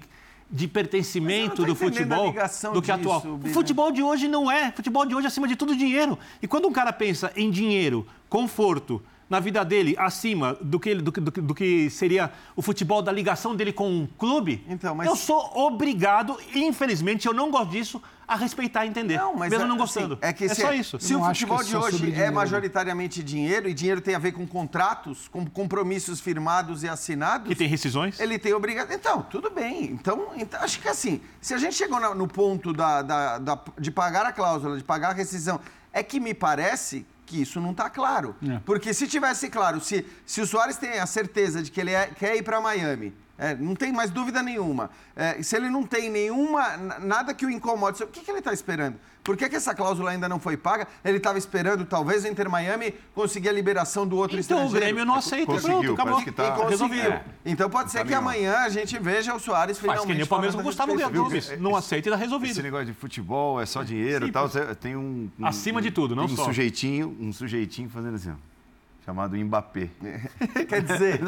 de 0.51 0.67
pertencimento 0.67 1.65
do 1.65 1.75
futebol 1.75 2.33
do 2.73 2.81
que 2.81 2.93
disso, 2.93 3.11
atual. 3.13 3.23
O 3.45 3.49
futebol 3.49 3.93
de 3.93 4.03
hoje 4.03 4.27
não 4.27 4.51
é. 4.51 4.73
Futebol 4.73 5.05
de 5.05 5.15
hoje 5.15 5.27
é 5.27 5.29
acima 5.29 5.47
de 5.47 5.57
tudo 5.57 5.77
dinheiro. 5.77 6.19
E 6.41 6.47
quando 6.47 6.67
um 6.67 6.73
cara 6.73 6.93
pensa 6.93 7.31
em 7.37 7.51
dinheiro, 7.51 8.07
conforto 8.29 9.03
na 9.29 9.41
vida 9.41 9.65
dele 9.65 9.95
acima 9.99 10.57
do 10.61 10.81
que, 10.81 10.89
ele- 10.89 11.03
do, 11.03 11.13
que- 11.13 11.21
do 11.21 11.31
que- 11.33 11.41
do 11.41 11.55
que 11.55 11.91
seria 11.91 12.33
o 12.57 12.63
futebol 12.63 13.03
da 13.03 13.13
ligação 13.13 13.55
dele 13.55 13.73
com 13.73 13.89
um 13.89 14.07
clube, 14.19 14.65
Então, 14.69 14.95
mas- 14.95 15.07
eu 15.07 15.15
sou 15.17 15.51
obrigado, 15.55 16.37
infelizmente 16.55 17.27
eu 17.27 17.35
não 17.35 17.51
gosto 17.51 17.71
disso, 17.71 18.03
a 18.27 18.37
respeitar 18.37 18.85
e 18.85 18.89
entender. 18.91 19.17
Não, 19.17 19.35
mas 19.35 19.49
mesmo 19.51 19.65
é, 19.65 19.69
não 19.69 19.75
assim, 19.77 20.01
gostando. 20.03 20.19
é 20.21 20.33
que 20.35 20.49
se, 20.51 20.61
só 20.61 20.73
isso. 20.73 20.99
Se 21.01 21.15
o 21.15 21.25
futebol 21.25 21.61
é 21.61 21.65
de 21.65 21.75
hoje 21.77 22.13
é 22.15 22.31
majoritariamente 22.31 23.23
dinheiro 23.23 23.69
e 23.71 23.73
dinheiro 23.73 24.03
tem 24.03 24.15
a 24.15 24.19
ver 24.19 24.33
com 24.33 24.47
contratos, 24.47 25.29
com 25.29 25.47
compromissos 25.47 26.21
firmados 26.21 26.83
e 26.83 26.89
assinados. 26.89 27.49
Que 27.49 27.55
tem 27.55 27.67
rescisões? 27.67 28.21
Ele 28.21 28.39
tem 28.39 28.53
obrigação. 28.53 28.95
Então, 28.95 29.23
tudo 29.23 29.49
bem. 29.51 29.85
Então, 29.93 30.29
então, 30.37 30.61
acho 30.63 30.79
que 30.79 30.89
assim, 30.89 31.23
se 31.41 31.55
a 31.55 31.59
gente 31.59 31.75
chegou 31.75 31.99
no 32.15 32.29
ponto 32.29 32.71
da, 32.75 33.01
da- 33.01 33.39
da- 33.39 33.61
de 33.79 33.91
pagar 33.91 34.27
a 34.27 34.33
cláusula, 34.33 34.77
de 34.77 34.85
pagar 34.85 35.11
a 35.11 35.15
rescisão, 35.15 35.59
é 35.91 36.03
que 36.03 36.21
me 36.21 36.35
parece 36.35 37.07
que 37.29 37.41
isso 37.43 37.61
não 37.61 37.73
está 37.73 37.91
claro. 37.91 38.35
É. 38.43 38.59
Porque 38.65 38.95
se 38.95 39.07
tivesse 39.07 39.49
claro, 39.51 39.81
se, 39.81 40.05
se 40.25 40.41
o 40.41 40.47
Soares 40.47 40.77
tem 40.77 40.99
a 40.99 41.07
certeza 41.07 41.63
de 41.63 41.71
que 41.71 41.81
ele 41.81 41.93
é- 41.93 42.07
quer 42.07 42.37
ir 42.37 42.43
para 42.43 42.61
Miami, 42.61 43.13
é, 43.39 43.55
não 43.55 43.75
tem 43.75 43.93
mais 43.93 44.11
dúvida 44.11 44.43
nenhuma. 44.43 44.91
É, 45.17 45.41
se 45.43 45.57
ele 45.57 45.71
não 45.71 45.85
tem 45.85 46.11
nenhuma, 46.11 46.77
nada 47.01 47.33
que 47.33 47.47
o 47.47 47.51
incomode, 47.51 48.03
o 48.03 48.07
que, 48.09 48.21
que 48.21 48.31
ele 48.31 48.41
está 48.41 48.53
esperando? 48.53 48.97
Por 49.23 49.37
que, 49.37 49.47
que 49.49 49.57
essa 49.57 49.75
cláusula 49.75 50.11
ainda 50.11 50.27
não 50.27 50.41
foi 50.41 50.57
paga? 50.57 50.89
Ele 51.05 51.19
estava 51.19 51.37
esperando, 51.37 51.85
talvez, 51.85 52.25
o 52.25 52.29
Inter 52.29 52.49
Miami 52.49 52.95
conseguir 53.15 53.51
a 53.51 53.53
liberação 53.53 54.07
do 54.07 54.17
outro 54.17 54.39
Então 54.41 54.57
o 54.59 54.65
estrangeiro. 54.65 54.87
Grêmio 54.87 55.05
não 55.05 55.15
aceita. 55.17 55.47
Conseguiu, 55.53 55.81
Pronto, 55.81 55.93
acabou. 55.93 56.23
que 56.25 56.33
tá- 56.33 56.45
conseguiu. 56.53 56.69
resolvido. 56.71 57.21
Então 57.45 57.69
pode 57.69 57.91
ser 57.91 57.99
que 57.99 58.05
Caminhou. 58.11 58.21
amanhã 58.23 58.57
a 58.61 58.69
gente 58.71 58.99
veja 58.99 59.35
o 59.35 59.39
Soares 59.39 59.79
finalmente. 59.79 60.07
que 60.07 60.15
nem 60.15 60.23
o 60.23 60.27
Palmeiras 60.27 60.55
com 60.55 60.61
o 60.67 60.73
falando 60.73 61.03
a 61.03 61.09
Gustavo. 61.09 61.57
Não 61.61 61.77
aceita 61.77 62.09
e 62.09 62.11
dá 62.11 62.17
resolvido. 62.17 62.53
Esse 62.53 62.63
negócio 62.63 62.87
de 62.87 62.95
futebol 62.95 63.61
é 63.61 63.67
só 63.67 63.83
dinheiro 63.83 64.27
e 64.27 64.33
tal. 64.33 64.49
Tem 64.81 64.97
um, 64.97 65.31
um- 65.39 65.47
Acima 65.47 65.83
de 65.83 65.91
tudo, 65.91 66.17
não 66.17 66.25
um 66.25 66.29
só. 66.29 66.45
sujeitinho, 66.47 67.15
um 67.21 67.31
sujeitinho 67.31 67.91
fazendo 67.91 68.15
assim, 68.15 68.31
ó, 68.31 68.35
chamado 69.09 69.35
Mbappé. 69.39 69.89
Quer 70.69 70.83
dizer, 70.83 71.21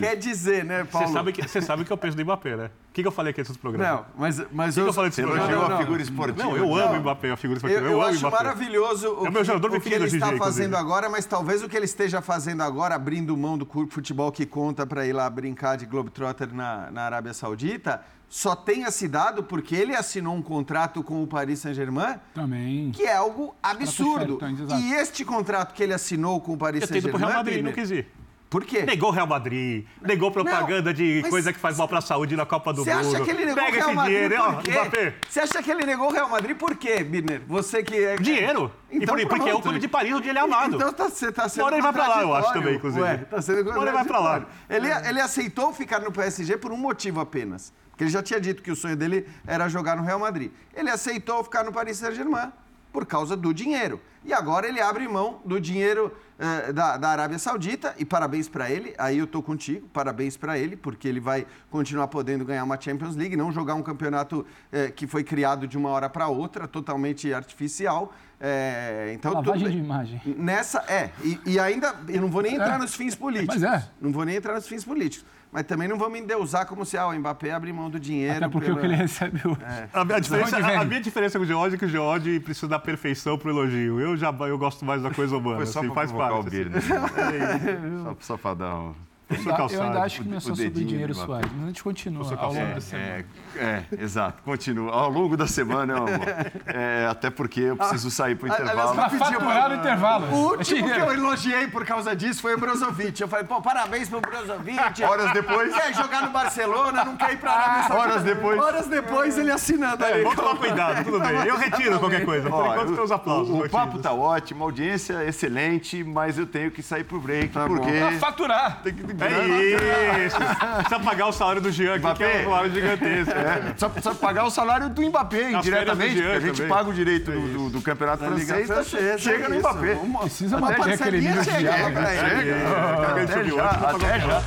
quer 0.00 0.16
dizer, 0.16 0.64
né, 0.64 0.82
Você 0.82 0.90
Paulo? 0.90 1.12
sabe, 1.12 1.32
que, 1.32 1.46
você 1.46 1.62
sabe 1.62 1.84
que 1.84 1.92
eu 1.92 1.96
penso 1.96 2.16
do 2.16 2.24
Mbappé, 2.24 2.56
né? 2.56 2.66
O 2.88 2.92
que, 2.92 3.02
que 3.02 3.06
eu 3.08 3.12
falei 3.12 3.30
aqui 3.30 3.40
nesses 3.40 3.56
programas? 3.56 3.88
Não, 3.88 4.04
mas, 4.18 4.42
mas 4.50 4.74
que 4.74 4.80
eu 4.80 4.92
falei 4.92 5.12
Você 5.12 5.22
desse 5.22 5.32
não 5.32 5.38
programa? 5.46 5.60
não, 5.60 5.66
a 5.66 5.68
não. 5.70 5.78
figura 5.78 6.02
esportiva. 6.02 6.42
Não, 6.42 6.56
eu 6.56 6.74
amo 6.74 6.94
o 6.96 7.00
Mbappé, 7.00 7.30
a 7.30 7.36
figura 7.36 7.60
Eu, 7.62 7.68
esportiva. 7.68 7.86
eu 7.86 7.92
Eu, 7.92 8.00
amo 8.02 8.06
o 8.06 8.10
acho 8.10 8.18
Mbappé. 8.26 8.36
maravilhoso 8.44 9.08
o, 9.14 9.26
É 9.26 9.28
o 9.28 9.32
meu 9.32 9.44
jogador 9.44 9.70
que, 9.70 9.76
o 9.76 9.80
que 9.80 9.94
ele 9.94 10.06
está 10.06 10.26
fazendo 10.36 10.40
inclusive. 10.70 10.76
agora, 10.76 11.08
mas 11.08 11.24
talvez 11.24 11.62
o 11.62 11.68
que 11.68 11.76
ele 11.76 11.84
esteja 11.84 12.20
fazendo 12.20 12.62
agora, 12.64 12.96
abrindo 12.96 13.36
mão 13.36 13.56
do 13.56 13.64
cu- 13.64 13.86
futebol 13.88 14.32
que 14.32 14.44
conta 14.44 14.84
para 14.84 15.06
ir 15.06 15.12
lá 15.12 15.30
brincar 15.30 15.76
de 15.76 15.86
Globetrotter 15.86 16.52
na, 16.52 16.90
na 16.90 17.02
Arábia 17.02 17.32
Saudita, 17.32 18.02
só 18.28 18.54
tenha 18.54 18.92
se 18.92 19.08
dado 19.08 19.42
porque 19.42 19.74
ele 19.74 19.94
assinou 19.94 20.36
um 20.36 20.42
contrato 20.42 21.02
com 21.02 21.20
o 21.20 21.26
Paris 21.26 21.58
Saint-Germain 21.58 22.14
Também. 22.32 22.92
que 22.92 23.02
é 23.02 23.16
algo 23.16 23.56
absurdo. 23.60 24.38
exato. 24.44 24.80
E 24.80 24.92
este 24.94 25.24
contrato 25.24 25.74
que 25.74 25.82
ele 25.82 25.92
assinou 25.92 26.40
com 26.40 26.52
o 26.52 26.56
Paris 26.56 26.82
Eu 26.82 27.10
pro 27.10 27.19
Real 27.20 27.32
Saint-Germain, 27.32 27.36
Madrid, 27.36 27.56
não 27.64 27.72
Birner, 27.72 27.74
quis 27.74 27.90
ir. 27.90 28.06
por 28.48 28.64
quê? 28.64 28.82
Negou 28.82 29.10
o 29.10 29.12
Real 29.12 29.26
Madrid, 29.26 29.84
negou 30.02 30.30
propaganda 30.32 30.90
Não, 30.90 30.92
de 30.92 31.22
coisa 31.30 31.52
que 31.52 31.58
faz 31.58 31.76
mal 31.78 31.86
pra 31.86 32.00
saúde 32.00 32.34
na 32.34 32.44
Copa 32.44 32.72
do 32.72 32.82
Você 32.84 32.92
Mundo. 32.94 33.14
acha 33.16 33.24
que 33.24 33.30
ele 33.30 33.44
negou 33.46 33.62
Pega 33.64 33.70
o 33.70 33.80
Real 33.80 33.94
Madrid 33.94 34.14
dinheiro, 34.28 34.44
por 34.52 34.90
quê? 34.90 35.12
Você 35.28 35.40
acha 35.40 35.62
que 35.62 35.70
ele 35.70 35.84
negou 35.86 36.08
o 36.08 36.12
Real 36.12 36.28
Madrid 36.28 36.56
por 36.56 36.74
quê, 36.76 37.04
Birner? 37.04 37.42
Você 37.46 37.82
que 37.82 37.94
é... 37.96 38.16
Dinheiro. 38.16 38.72
E 38.90 38.96
Então 38.96 39.16
por- 39.16 39.26
porque 39.28 39.48
é 39.48 39.54
o 39.54 39.60
clube 39.60 39.78
de 39.78 39.86
Paris 39.86 40.12
onde 40.14 40.28
ele 40.28 40.38
é 40.38 40.42
amado. 40.42 40.74
Então 40.76 40.92
tá, 40.92 41.08
você 41.08 41.30
tá 41.30 41.48
sendo 41.48 41.68
ele 41.70 41.80
vai 41.82 41.92
pra 41.92 42.08
lá, 42.08 42.22
eu 42.22 42.34
acho, 42.34 42.52
também, 42.52 42.74
inclusive. 42.74 43.02
Ué, 43.02 43.16
tá 43.18 43.40
sendo 43.40 43.64
vai 43.72 44.04
pra 44.04 44.18
lá. 44.18 44.46
Ele, 44.68 44.88
ele 45.08 45.20
aceitou 45.20 45.72
ficar 45.72 46.00
no 46.00 46.10
PSG 46.10 46.56
por 46.56 46.72
um 46.72 46.76
motivo 46.76 47.20
apenas. 47.20 47.72
Porque 47.90 48.04
ele 48.04 48.10
já 48.10 48.22
tinha 48.22 48.40
dito 48.40 48.62
que 48.62 48.70
o 48.70 48.74
sonho 48.76 48.96
dele 48.96 49.28
era 49.46 49.68
jogar 49.68 49.94
no 49.94 50.02
Real 50.02 50.18
Madrid. 50.18 50.50
Ele 50.74 50.88
aceitou 50.90 51.44
ficar 51.44 51.62
no 51.62 51.70
Paris 51.72 51.98
Saint-Germain 51.98 52.50
por 52.92 53.06
causa 53.06 53.36
do 53.36 53.52
dinheiro. 53.54 54.00
E 54.24 54.32
agora 54.32 54.66
ele 54.68 54.80
abre 54.80 55.08
mão 55.08 55.40
do 55.44 55.58
dinheiro 55.60 56.14
eh, 56.38 56.72
da, 56.72 56.96
da 56.98 57.08
Arábia 57.08 57.38
Saudita. 57.38 57.94
E 57.98 58.04
parabéns 58.04 58.48
para 58.48 58.70
ele. 58.70 58.94
Aí 58.98 59.16
eu 59.18 59.26
tô 59.26 59.42
contigo. 59.42 59.88
Parabéns 59.92 60.36
para 60.36 60.58
ele, 60.58 60.76
porque 60.76 61.08
ele 61.08 61.20
vai 61.20 61.46
continuar 61.70 62.08
podendo 62.08 62.44
ganhar 62.44 62.64
uma 62.64 62.78
Champions 62.78 63.16
League, 63.16 63.34
não 63.36 63.50
jogar 63.50 63.74
um 63.74 63.82
campeonato 63.82 64.44
eh, 64.70 64.90
que 64.90 65.06
foi 65.06 65.24
criado 65.24 65.66
de 65.66 65.78
uma 65.78 65.88
hora 65.88 66.10
para 66.10 66.28
outra, 66.28 66.68
totalmente 66.68 67.32
artificial. 67.32 68.12
Eh, 68.38 69.12
então, 69.14 69.32
Lavagem 69.34 69.62
tudo 69.64 69.70
de 69.72 69.78
imagem. 69.78 70.20
Nessa, 70.36 70.84
é. 70.88 71.10
E, 71.24 71.38
e 71.46 71.58
ainda, 71.58 71.94
eu 72.08 72.20
não 72.20 72.30
vou 72.30 72.42
nem 72.42 72.54
entrar 72.54 72.74
É. 72.74 72.78
nos 72.78 72.94
fins 72.94 73.14
políticos. 73.14 73.60
Mas 73.60 73.82
é. 73.82 73.88
Não 74.00 74.12
vou 74.12 74.24
nem 74.24 74.36
entrar 74.36 74.54
nos 74.54 74.66
fins 74.66 74.84
políticos. 74.84 75.24
Mas 75.52 75.64
também 75.64 75.88
não 75.88 75.98
vamos 75.98 76.18
endeusar 76.18 76.64
como 76.64 76.84
se 76.84 76.96
ah, 76.96 77.08
o 77.08 77.12
Mbappé 77.18 77.50
abre 77.50 77.72
mão 77.72 77.90
do 77.90 77.98
dinheiro. 77.98 78.36
Até 78.36 78.48
porque 78.48 78.70
o 78.70 78.74
pela- 78.76 78.80
que 78.80 78.86
ele 78.86 78.94
recebe 78.94 79.40
hoje. 79.44 79.58
A, 79.92 80.04
minha 80.04 80.20
diferença, 80.20 80.56
a, 80.58 80.80
a 80.80 80.84
minha 80.84 81.00
diferença 81.00 81.38
com 81.38 81.44
o 81.44 81.46
George 81.46 81.74
é 81.74 81.78
que 81.78 81.84
o 81.86 81.88
George 81.88 82.38
precisa 82.40 82.68
da 82.68 82.78
perfeição 82.78 83.36
pro 83.36 83.50
elogio. 83.50 84.00
Eu 84.00 84.16
já 84.16 84.30
eu 84.48 84.56
gosto 84.56 84.84
mais 84.84 85.02
da 85.02 85.10
coisa 85.10 85.36
humana. 85.36 85.56
Foi 85.56 85.66
só 85.66 85.80
assim, 85.80 85.92
faz 85.92 86.12
parte. 86.12 86.38
o 86.38 86.42
Birner. 86.50 86.80
Só, 88.04 88.16
só 88.20 88.36
pra 88.36 88.54
dar 88.54 88.92
Eu 89.30 89.56
Calçado. 89.56 89.82
ainda 89.82 90.00
acho 90.02 90.22
que 90.22 90.28
não 90.28 90.34
é 90.34 90.38
o 90.38 90.40
só 90.40 90.48
sobre 90.48 90.64
dedinho 90.64 90.88
dinheiro, 90.88 91.14
Soares. 91.14 91.50
Mas 91.54 91.64
a 91.64 91.66
gente 91.68 91.82
continua 91.84 92.22
ao 92.24 92.30
longo 92.30 92.40
Calçado. 92.40 92.74
da 92.74 92.80
semana. 92.80 93.24
É, 93.56 93.58
é, 93.58 93.84
exato. 94.00 94.42
Continua. 94.42 94.92
Ao 94.92 95.10
longo 95.10 95.36
da 95.36 95.46
semana, 95.46 95.94
meu 95.94 96.02
amor. 96.06 96.26
É, 96.66 97.06
até 97.10 97.30
porque 97.30 97.60
eu 97.60 97.76
preciso 97.76 98.10
sair 98.10 98.34
pro 98.36 98.46
aliás, 98.52 98.62
intervalo. 98.70 98.94
Pra 98.94 99.02
Rapidinho, 99.04 99.40
faturar 99.40 99.68
no 99.70 99.74
intervalo. 99.76 100.26
O 100.26 100.48
último 100.50 100.90
que 100.92 100.98
eu 101.00 101.12
elogiei 101.12 101.66
por 101.68 101.84
causa 101.84 102.14
disso 102.16 102.40
foi 102.42 102.54
o 102.54 102.58
Brozovic. 102.58 103.20
Eu 103.20 103.28
falei, 103.28 103.44
pô, 103.44 103.60
parabéns 103.62 104.08
pro 104.08 104.20
Brozovic. 104.20 105.02
Horas 105.04 105.32
depois... 105.32 105.74
Quer 105.74 105.94
jogar 105.94 106.22
no 106.22 106.30
Barcelona, 106.30 107.04
não 107.04 107.16
quer 107.16 107.32
ir 107.32 107.36
pra 107.38 107.52
Arábia 107.52 107.82
Saudita. 107.88 107.98
Horas 108.10 108.22
depois- 108.22 108.60
Horas 108.60 108.86
depois 108.88 109.38
ele 109.38 109.50
assinando 109.50 110.04
aí. 110.04 110.22
Vamos 110.22 110.36
tomar 110.36 110.56
cuidado, 110.56 111.04
tudo 111.04 111.20
bem. 111.20 111.36
Eu 111.46 111.56
retiro 111.56 111.98
qualquer 111.98 112.24
coisa. 112.24 112.48
Por 112.50 112.56
Ó, 112.64 112.72
enquanto, 112.72 112.94
tem 112.94 113.04
os 113.04 113.12
aplausos. 113.12 113.50
O, 113.54 113.64
o 113.64 113.70
papo 113.70 113.98
tá 113.98 114.12
ótimo, 114.12 114.64
a 114.64 114.66
audiência 114.66 115.14
é 115.22 115.28
excelente, 115.28 116.02
mas 116.04 116.38
eu 116.38 116.46
tenho 116.46 116.70
que 116.70 116.82
sair 116.82 117.04
pro 117.04 117.20
break, 117.20 117.48
Tá 117.52 117.66
porque... 117.66 117.90
Pra 117.92 118.12
faturar. 118.12 118.80
Tem 118.82 118.94
que... 118.94 119.02
É 119.24 120.26
isso. 120.26 120.36
Precisa 120.36 121.00
pagar 121.00 121.26
o 121.26 121.32
salário 121.32 121.60
do 121.60 121.70
Jean 121.70 121.90
aqui, 121.94 122.00
que 122.00 122.06
Mbappé. 122.06 122.36
é 122.36 122.40
um 122.40 122.44
salário 122.50 122.70
gigantesco. 122.72 123.30
É, 123.32 123.74
só 123.76 123.88
precisa 123.88 124.14
pagar 124.14 124.44
o 124.44 124.50
salário 124.50 124.88
do 124.88 125.02
Mbappé 125.02 125.54
As 125.54 125.66
indiretamente, 125.66 126.22
do 126.22 126.30
a 126.30 126.40
gente 126.40 126.56
também. 126.56 126.68
paga 126.68 126.90
o 126.90 126.92
direito 126.94 127.30
do, 127.30 127.40
do- 127.48 127.70
do 127.70 127.82
campeonato 127.82 128.22
Da 128.22 128.30
Liga 128.30 128.46
francês, 128.54 128.68
tá- 128.68 128.74
Francesa, 128.74 129.18
chega 129.18 129.48
no. 129.48 129.58
Mbappé. 129.58 129.98
Precisa 130.20 130.56
uma 130.56 130.70
aquele 130.70 131.20
nível 131.20 131.42
de 131.42 131.50
chega 131.50 131.58
diálogo. 131.58 131.92
pra 131.92 132.14
ele. 132.14 132.38
Chega. 132.38 133.20
Até 133.22 133.44
já, 133.44 133.70
até 133.70 134.20
já. 134.20 134.42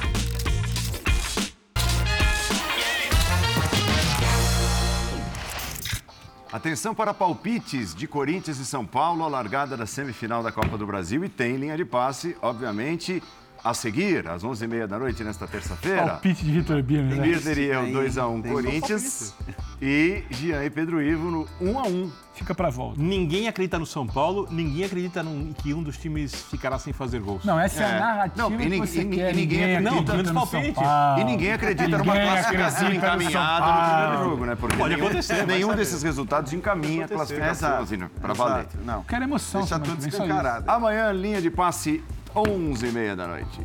Atenção 6.52 6.94
para 6.94 7.14
palpites 7.14 7.96
de 7.96 8.06
Corinthians 8.08 8.60
e 8.60 8.66
São 8.66 8.86
Paulo, 8.86 9.24
a 9.24 9.28
largada 9.28 9.76
da 9.76 9.88
semifinal 9.88 10.44
da 10.44 10.52
Copa 10.52 10.78
do 10.78 10.86
Brasil 10.86 11.24
e 11.26 11.30
tem 11.30 11.56
linha 11.58 11.76
de 11.76 11.84
passe, 11.84 12.38
obviamente, 12.44 13.24
a 13.64 13.74
seguir, 13.74 14.28
às 14.28 14.44
11h30 14.44 14.88
da 14.88 15.00
noite, 15.00 15.24
nesta 15.24 15.48
terça-feira. 15.48 16.06
Palpite 16.08 16.44
de 16.44 16.52
Vitor 16.52 16.82
Birner. 16.84 17.18
né? 17.18 17.28
Líder 17.28 17.58
e 17.58 17.66
eu, 17.66 17.84
Tem- 17.84 17.94
2x1 17.94 18.42
tem 18.42 18.52
Corinthians 18.52 19.34
e 19.82 20.24
Jean 20.30 20.64
e 20.66 20.70
Pedro 20.70 21.02
Ivo 21.02 21.32
no 21.32 21.46
1x1. 21.62 22.12
Fica 22.34 22.56
pra 22.56 22.70
volta. 22.72 23.00
Ninguém 23.00 23.48
acredita 23.48 23.78
no 23.78 23.86
São 23.86 24.08
Paulo, 24.08 24.48
ninguém 24.50 24.84
acredita 24.86 25.22
num- 25.22 25.54
que 25.54 25.72
um 25.72 25.84
dos 25.84 25.98
times 25.98 26.34
ficará 26.50 26.80
sem 26.80 26.92
fazer 26.92 27.20
gols. 27.20 27.46
Não, 27.46 27.60
essa 27.60 27.84
é, 27.84 27.86
É. 27.86 27.96
a 27.96 28.00
narrativa 28.00 28.50
Não, 28.50 28.56
e 28.56 28.58
que 28.58 28.64
ninguém- 28.64 28.80
você 28.82 29.02
e 29.02 29.06
quer. 29.06 29.36
ninguém 29.36 29.64
acredita 29.64 29.90
acredita 29.90 30.34
no 30.34 30.40
no 30.42 30.48
São. 30.48 30.74
Paulo. 30.74 31.20
E 31.20 31.24
ninguém 31.24 31.54
acredita 31.54 31.98
numa 31.98 32.14
Ninguém 32.14 32.28
classificação 32.30 32.88
acredita 32.88 33.08
no 33.08 33.22
encaminhada 33.22 33.66
no 33.66 33.72
Paulo. 33.72 34.02
primeiro 34.02 34.24
jogo, 34.30 34.46
né? 34.48 34.56
Porque 34.56 34.78
Pode 34.78 34.96
nenhum, 34.96 35.06
acontecer, 35.08 35.46
nenhum 35.48 35.76
desses 35.76 36.02
resultados 36.04 36.52
encaminha 36.54 37.06
a 37.06 37.08
classificação, 37.08 37.70
Exato. 37.70 37.84
assim, 37.84 38.00
para 38.20 38.34
valer. 38.34 38.66
Não. 38.84 39.04
Quero 39.04 39.24
emoção. 39.24 39.62
Deixa 39.62 39.80
tudo 39.80 39.96
que 39.96 40.02
vem, 40.02 40.12
só 40.12 40.18
isso. 40.18 40.24
escancarado. 40.26 40.70
Amanhã, 40.70 41.12
linha 41.12 41.40
de 41.40 41.52
passe, 41.52 42.04
11h30 42.36 43.16
da 43.16 43.28
noite. 43.28 43.60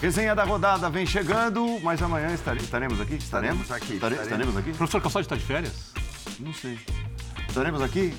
Resenha 0.00 0.34
da 0.34 0.44
rodada 0.44 0.88
vem 0.88 1.04
chegando, 1.04 1.78
mas 1.82 2.00
amanhã 2.02 2.32
estare- 2.32 2.60
estaremos 2.60 3.00
aqui? 3.00 3.14
Estaremos? 3.16 3.60
Estaremos 3.62 3.70
aqui, 3.70 3.94
Estare- 3.94 4.14
estaremos. 4.14 4.24
Estaremos 4.24 4.56
aqui? 4.56 4.70
O 4.70 4.74
professor 4.74 5.00
Calçado 5.02 5.20
está 5.22 5.36
de 5.36 5.42
férias? 5.44 5.92
Não 6.38 6.54
sei. 6.54 6.78
Estaremos 7.46 7.82
aqui? 7.82 8.14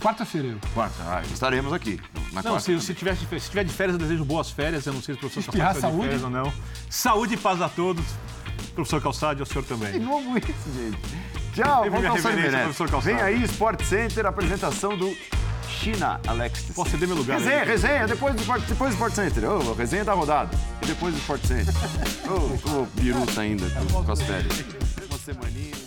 Quarta-feira. 0.00 0.56
Quarta. 0.74 0.96
Ah, 1.04 1.22
estaremos 1.32 1.72
aqui. 1.72 2.00
Na 2.32 2.42
Não, 2.42 2.52
quarta. 2.52 2.60
se, 2.60 2.80
se, 2.80 2.94
tiver, 2.94 3.14
de- 3.14 3.40
se 3.40 3.48
tiver 3.50 3.64
de 3.64 3.72
férias, 3.72 3.94
eu 3.94 4.00
desejo 4.00 4.24
boas 4.24 4.50
férias. 4.50 4.84
Eu 4.86 4.92
não 4.94 5.02
sei 5.02 5.14
se 5.14 5.18
o 5.18 5.20
professor 5.20 5.52
Calçade 5.52 5.76
está 5.76 5.86
de 5.88 5.92
saúde? 5.92 6.06
férias 6.08 6.22
ou 6.24 6.30
não. 6.30 6.52
Saúde 6.88 7.34
e 7.34 7.36
paz 7.36 7.62
a 7.62 7.68
todos. 7.68 8.04
Professor 8.74 9.00
Calçade, 9.00 9.40
ao 9.40 9.46
senhor 9.46 9.62
De 9.62 9.68
também. 9.68 10.00
novo 10.00 10.36
isso, 10.36 10.52
gente. 10.74 11.39
Tchau, 11.62 11.82
Teve 11.82 11.98
minha 11.98 12.12
reverência, 12.12 12.58
professor 12.60 12.90
Calçado. 12.90 13.14
Vem 13.16 13.22
aí, 13.24 13.44
Sport 13.44 13.82
Center, 13.84 14.26
apresentação 14.26 14.96
do 14.96 15.14
China 15.68 16.20
Alexis. 16.26 16.74
Posso 16.74 16.90
ceder 16.90 17.08
meu 17.08 17.16
lugar? 17.16 17.38
Resenha, 17.38 17.60
aí? 17.62 17.68
resenha, 17.68 18.06
depois 18.06 18.34
do, 18.34 18.40
Sport- 18.40 18.62
depois 18.66 18.90
do 18.90 18.94
Sport 18.94 19.12
Center. 19.14 19.50
Ô, 19.50 19.72
resenha 19.74 20.04
da 20.04 20.12
rodada. 20.12 20.50
E 20.82 20.86
depois 20.86 21.14
do 21.14 21.20
Sport 21.20 21.44
Center. 21.44 21.74
Ô, 22.28 22.58
oh, 22.82 22.86
biruta 23.00 23.40
ainda, 23.40 23.66
com 24.04 24.12
as 24.12 24.22
férias. 24.22 24.64
Uma 25.08 25.18
semaninha. 25.18 25.79